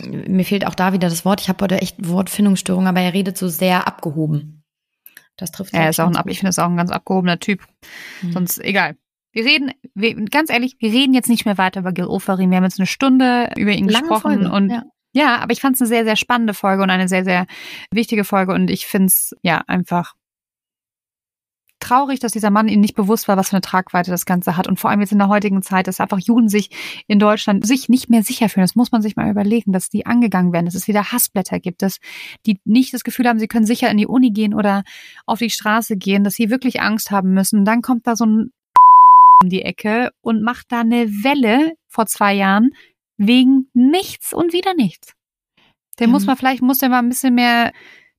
mir 0.01 0.45
fehlt 0.45 0.65
auch 0.65 0.75
da 0.75 0.93
wieder 0.93 1.09
das 1.09 1.25
Wort. 1.25 1.41
Ich 1.41 1.49
habe 1.49 1.63
heute 1.63 1.81
echt 1.81 2.07
Wortfindungsstörung, 2.07 2.87
aber 2.87 3.01
er 3.01 3.13
redet 3.13 3.37
so 3.37 3.47
sehr 3.47 3.87
abgehoben. 3.87 4.63
Das 5.37 5.51
trifft. 5.51 5.73
Er 5.73 5.89
ist 5.89 5.99
auch 5.99 6.07
ein, 6.07 6.15
ab, 6.15 6.27
ich 6.27 6.39
finde 6.39 6.49
es 6.49 6.59
auch 6.59 6.69
ein 6.69 6.77
ganz 6.77 6.91
abgehobener 6.91 7.39
Typ. 7.39 7.61
Mhm. 8.21 8.33
Sonst 8.33 8.59
egal. 8.59 8.95
Wir 9.31 9.45
reden, 9.45 9.71
wir, 9.95 10.13
ganz 10.25 10.51
ehrlich, 10.51 10.75
wir 10.79 10.91
reden 10.91 11.13
jetzt 11.13 11.29
nicht 11.29 11.45
mehr 11.45 11.57
weiter 11.57 11.79
über 11.79 11.91
Gil 11.91 12.05
Oferim. 12.05 12.51
Wir 12.51 12.57
haben 12.57 12.63
jetzt 12.63 12.79
eine 12.79 12.85
Stunde 12.85 13.49
über 13.57 13.71
ihn 13.71 13.89
Lange 13.89 14.07
gesprochen 14.07 14.41
Folge, 14.41 14.51
und 14.51 14.69
ja. 14.69 14.83
Ja, 15.15 15.37
aber 15.37 15.53
ich 15.53 15.61
fand 15.61 15.75
es 15.75 15.81
eine 15.81 15.87
sehr, 15.87 16.05
sehr 16.05 16.15
spannende 16.15 16.55
Folge 16.55 16.81
und 16.81 16.89
eine 16.89 17.07
sehr, 17.07 17.23
sehr 17.23 17.45
wichtige 17.91 18.23
Folge 18.23 18.53
und 18.53 18.69
ich 18.69 18.87
finde 18.87 19.07
es 19.07 19.35
ja 19.43 19.61
einfach 19.67 20.13
traurig, 21.83 22.19
dass 22.19 22.31
dieser 22.31 22.49
Mann 22.49 22.67
ihnen 22.67 22.81
nicht 22.81 22.95
bewusst 22.95 23.27
war, 23.27 23.37
was 23.37 23.49
für 23.49 23.55
eine 23.55 23.61
Tragweite 23.61 24.09
das 24.09 24.25
Ganze 24.25 24.57
hat. 24.57 24.67
Und 24.67 24.79
vor 24.79 24.89
allem 24.89 25.01
jetzt 25.01 25.11
in 25.11 25.19
der 25.19 25.27
heutigen 25.27 25.61
Zeit, 25.61 25.87
dass 25.87 25.99
einfach 25.99 26.19
Juden 26.19 26.49
sich 26.49 26.69
in 27.07 27.19
Deutschland 27.19 27.65
sich 27.65 27.89
nicht 27.89 28.09
mehr 28.09 28.23
sicher 28.23 28.49
fühlen. 28.49 28.63
Das 28.63 28.75
muss 28.75 28.91
man 28.91 29.01
sich 29.01 29.15
mal 29.15 29.29
überlegen, 29.29 29.71
dass 29.71 29.89
die 29.89 30.05
angegangen 30.05 30.53
werden, 30.53 30.65
dass 30.65 30.75
es 30.75 30.87
wieder 30.87 31.11
Hassblätter 31.11 31.59
gibt, 31.59 31.81
dass 31.81 31.99
die 32.45 32.59
nicht 32.65 32.93
das 32.93 33.03
Gefühl 33.03 33.27
haben, 33.27 33.39
sie 33.39 33.47
können 33.47 33.65
sicher 33.65 33.89
in 33.89 33.97
die 33.97 34.07
Uni 34.07 34.31
gehen 34.31 34.53
oder 34.53 34.83
auf 35.25 35.39
die 35.39 35.49
Straße 35.49 35.97
gehen, 35.97 36.23
dass 36.23 36.35
sie 36.35 36.49
wirklich 36.49 36.81
Angst 36.81 37.11
haben 37.11 37.33
müssen. 37.33 37.65
Dann 37.65 37.81
kommt 37.81 38.07
da 38.07 38.15
so 38.15 38.25
ein 38.25 38.51
um 39.43 39.49
die 39.49 39.63
Ecke 39.63 40.11
und 40.21 40.41
macht 40.41 40.71
da 40.71 40.81
eine 40.81 41.09
Welle 41.09 41.73
vor 41.87 42.05
zwei 42.05 42.33
Jahren 42.33 42.71
wegen 43.17 43.67
nichts 43.73 44.33
und 44.33 44.53
wieder 44.53 44.73
nichts. 44.73 45.13
Der 45.99 46.07
mhm. 46.07 46.13
muss 46.13 46.25
man 46.25 46.37
vielleicht, 46.37 46.61
muss 46.61 46.79
der 46.79 46.89
mal 46.89 46.99
ein 46.99 47.09
bisschen 47.09 47.35
mehr 47.35 47.71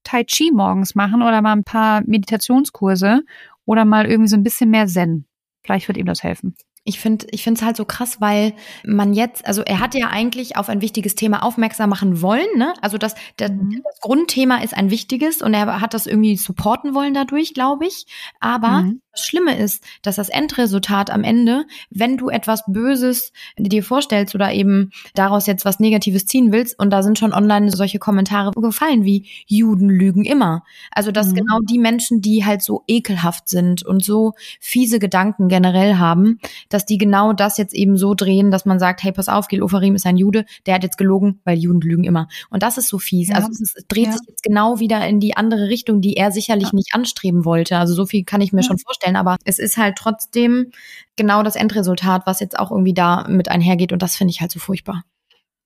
Tai 0.04 0.22
Chi 0.24 0.52
morgens 0.52 0.94
machen 0.94 1.22
oder 1.22 1.40
mal 1.40 1.52
ein 1.52 1.64
paar 1.64 2.02
Meditationskurse 2.06 3.22
oder 3.64 3.84
mal 3.84 4.06
irgendwie 4.06 4.28
so 4.28 4.36
ein 4.36 4.42
bisschen 4.42 4.70
mehr 4.70 4.86
Zen. 4.86 5.26
Vielleicht 5.62 5.88
wird 5.88 5.98
ihm 5.98 6.06
das 6.06 6.22
helfen. 6.22 6.54
Ich 6.84 7.00
finde, 7.00 7.26
ich 7.30 7.42
finde 7.42 7.58
es 7.58 7.64
halt 7.64 7.76
so 7.76 7.84
krass, 7.84 8.20
weil 8.20 8.52
man 8.84 9.14
jetzt, 9.14 9.46
also 9.46 9.62
er 9.62 9.80
hat 9.80 9.94
ja 9.94 10.08
eigentlich 10.08 10.56
auf 10.56 10.68
ein 10.68 10.82
wichtiges 10.82 11.14
Thema 11.14 11.42
aufmerksam 11.42 11.88
machen 11.88 12.20
wollen, 12.20 12.46
ne? 12.56 12.74
Also 12.82 12.98
das, 12.98 13.14
das, 13.38 13.50
mhm. 13.50 13.80
das 13.82 14.00
Grundthema 14.00 14.58
ist 14.58 14.76
ein 14.76 14.90
wichtiges 14.90 15.40
und 15.40 15.54
er 15.54 15.80
hat 15.80 15.94
das 15.94 16.06
irgendwie 16.06 16.36
supporten 16.36 16.94
wollen 16.94 17.14
dadurch, 17.14 17.54
glaube 17.54 17.86
ich. 17.86 18.06
Aber 18.38 18.82
mhm. 18.82 19.00
Das 19.14 19.24
Schlimme 19.24 19.56
ist, 19.56 19.84
dass 20.02 20.16
das 20.16 20.28
Endresultat 20.28 21.10
am 21.10 21.22
Ende, 21.22 21.66
wenn 21.88 22.16
du 22.16 22.30
etwas 22.30 22.64
Böses 22.66 23.32
dir 23.56 23.84
vorstellst 23.84 24.34
oder 24.34 24.52
eben 24.52 24.90
daraus 25.14 25.46
jetzt 25.46 25.64
was 25.64 25.78
Negatives 25.78 26.26
ziehen 26.26 26.50
willst, 26.50 26.76
und 26.80 26.90
da 26.90 27.02
sind 27.04 27.16
schon 27.18 27.32
online 27.32 27.70
solche 27.70 28.00
Kommentare 28.00 28.50
gefallen 28.50 29.04
wie 29.04 29.28
Juden 29.46 29.88
lügen 29.88 30.24
immer. 30.24 30.64
Also 30.90 31.12
dass 31.12 31.28
mhm. 31.28 31.34
genau 31.36 31.60
die 31.60 31.78
Menschen, 31.78 32.22
die 32.22 32.44
halt 32.44 32.62
so 32.62 32.82
ekelhaft 32.88 33.48
sind 33.48 33.84
und 33.84 34.04
so 34.04 34.32
fiese 34.58 34.98
Gedanken 34.98 35.48
generell 35.48 35.96
haben, 35.96 36.40
dass 36.74 36.86
die 36.86 36.98
genau 36.98 37.32
das 37.32 37.56
jetzt 37.56 37.74
eben 37.74 37.96
so 37.96 38.14
drehen, 38.14 38.50
dass 38.50 38.64
man 38.64 38.78
sagt, 38.78 39.02
hey, 39.02 39.12
pass 39.12 39.28
auf, 39.28 39.48
Gil 39.48 39.62
Ofarim 39.62 39.94
ist 39.94 40.06
ein 40.06 40.16
Jude, 40.16 40.44
der 40.66 40.74
hat 40.74 40.82
jetzt 40.82 40.98
gelogen, 40.98 41.40
weil 41.44 41.58
Juden 41.58 41.80
lügen 41.80 42.04
immer. 42.04 42.28
Und 42.50 42.62
das 42.62 42.78
ist 42.78 42.88
so 42.88 42.98
fies. 42.98 43.28
Ja. 43.28 43.36
Also 43.36 43.50
es 43.50 43.74
dreht 43.88 44.06
ja. 44.06 44.12
sich 44.12 44.28
jetzt 44.28 44.42
genau 44.42 44.80
wieder 44.80 45.06
in 45.06 45.20
die 45.20 45.36
andere 45.36 45.68
Richtung, 45.68 46.00
die 46.00 46.16
er 46.16 46.32
sicherlich 46.32 46.68
ja. 46.68 46.74
nicht 46.74 46.94
anstreben 46.94 47.44
wollte. 47.44 47.78
Also 47.78 47.94
so 47.94 48.06
viel 48.06 48.24
kann 48.24 48.40
ich 48.40 48.52
mir 48.52 48.62
schon 48.62 48.78
vorstellen 48.78 49.04
vorstellen, 49.04 49.16
aber 49.16 49.36
es 49.44 49.58
ist 49.58 49.76
halt 49.76 49.96
trotzdem 49.96 50.70
genau 51.16 51.42
das 51.42 51.56
Endresultat, 51.56 52.26
was 52.26 52.40
jetzt 52.40 52.58
auch 52.58 52.70
irgendwie 52.70 52.94
da 52.94 53.26
mit 53.28 53.50
einhergeht 53.50 53.92
und 53.92 54.02
das 54.02 54.16
finde 54.16 54.32
ich 54.32 54.40
halt 54.40 54.50
so 54.50 54.58
furchtbar. 54.58 55.04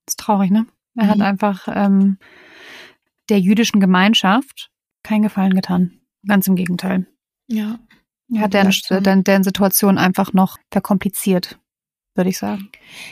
Das 0.07 0.13
ist 0.13 0.21
traurig, 0.21 0.51
ne? 0.51 0.67
Er 0.97 1.05
mhm. 1.05 1.09
hat 1.09 1.21
einfach 1.21 1.69
ähm, 1.69 2.19
der 3.29 3.41
jüdischen 3.41 3.81
Gemeinschaft 3.81 4.71
keinen 5.03 5.23
Gefallen 5.23 5.55
getan. 5.55 6.01
Ganz 6.27 6.47
im 6.49 6.57
Gegenteil. 6.57 7.07
Ja. 7.47 7.79
Hat 8.37 8.53
deren, 8.53 8.75
deren, 8.91 9.25
deren 9.25 9.43
Situation 9.43 9.97
einfach 9.97 10.33
noch 10.33 10.59
verkompliziert, 10.71 11.59
würde 12.15 12.31
ich 12.31 12.39
sagen. 12.39 12.71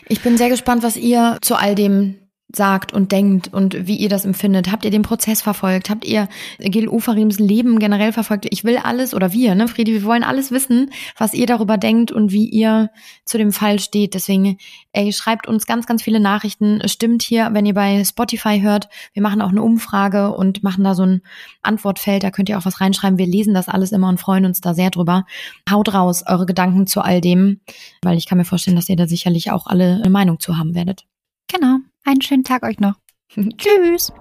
Ich 0.08 0.22
bin 0.22 0.36
sehr 0.36 0.50
gespannt, 0.50 0.82
was 0.82 0.96
ihr 0.96 1.38
zu 1.40 1.56
all 1.56 1.74
dem 1.74 2.25
sagt 2.54 2.92
und 2.92 3.10
denkt 3.10 3.52
und 3.52 3.86
wie 3.86 3.96
ihr 3.96 4.08
das 4.08 4.24
empfindet. 4.24 4.70
Habt 4.70 4.84
ihr 4.84 4.90
den 4.90 5.02
Prozess 5.02 5.42
verfolgt? 5.42 5.90
Habt 5.90 6.04
ihr 6.04 6.28
Gil 6.58 6.88
Ufarims 6.88 7.38
Leben 7.38 7.78
generell 7.78 8.12
verfolgt? 8.12 8.46
Ich 8.50 8.62
will 8.62 8.78
alles, 8.78 9.14
oder 9.14 9.32
wir, 9.32 9.54
ne, 9.54 9.66
Friedi, 9.66 9.92
wir 9.92 10.04
wollen 10.04 10.22
alles 10.22 10.52
wissen, 10.52 10.92
was 11.18 11.34
ihr 11.34 11.46
darüber 11.46 11.76
denkt 11.76 12.12
und 12.12 12.30
wie 12.30 12.48
ihr 12.48 12.90
zu 13.24 13.36
dem 13.36 13.52
Fall 13.52 13.80
steht. 13.80 14.14
Deswegen, 14.14 14.58
ey, 14.92 15.12
schreibt 15.12 15.48
uns 15.48 15.66
ganz, 15.66 15.86
ganz 15.86 16.02
viele 16.02 16.20
Nachrichten. 16.20 16.80
Stimmt 16.88 17.22
hier, 17.22 17.50
wenn 17.52 17.66
ihr 17.66 17.74
bei 17.74 18.04
Spotify 18.04 18.60
hört. 18.60 18.88
Wir 19.12 19.22
machen 19.22 19.42
auch 19.42 19.50
eine 19.50 19.62
Umfrage 19.62 20.32
und 20.32 20.62
machen 20.62 20.84
da 20.84 20.94
so 20.94 21.02
ein 21.02 21.22
Antwortfeld. 21.62 22.22
Da 22.22 22.30
könnt 22.30 22.48
ihr 22.48 22.58
auch 22.58 22.64
was 22.64 22.80
reinschreiben. 22.80 23.18
Wir 23.18 23.26
lesen 23.26 23.54
das 23.54 23.68
alles 23.68 23.90
immer 23.90 24.08
und 24.08 24.20
freuen 24.20 24.44
uns 24.44 24.60
da 24.60 24.72
sehr 24.72 24.90
drüber. 24.90 25.26
Haut 25.68 25.92
raus 25.92 26.22
eure 26.26 26.46
Gedanken 26.46 26.86
zu 26.86 27.00
all 27.00 27.20
dem, 27.20 27.60
weil 28.02 28.16
ich 28.16 28.26
kann 28.26 28.38
mir 28.38 28.44
vorstellen, 28.44 28.76
dass 28.76 28.88
ihr 28.88 28.96
da 28.96 29.08
sicherlich 29.08 29.50
auch 29.50 29.66
alle 29.66 29.96
eine 29.96 30.10
Meinung 30.10 30.38
zu 30.38 30.56
haben 30.56 30.74
werdet. 30.76 31.06
Genau. 31.48 31.78
Einen 32.06 32.22
schönen 32.22 32.44
Tag 32.44 32.62
euch 32.62 32.78
noch. 32.78 32.94
Tschüss. 33.58 34.12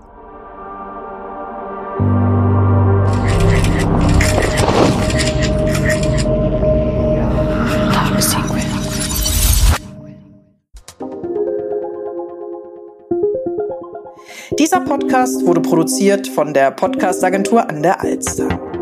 Dieser 14.57 14.79
Podcast 14.79 15.45
wurde 15.45 15.61
produziert 15.61 16.27
von 16.27 16.53
der 16.55 16.71
Podcastagentur 16.71 17.69
an 17.69 17.83
der 17.83 18.01
Alster. 18.01 18.74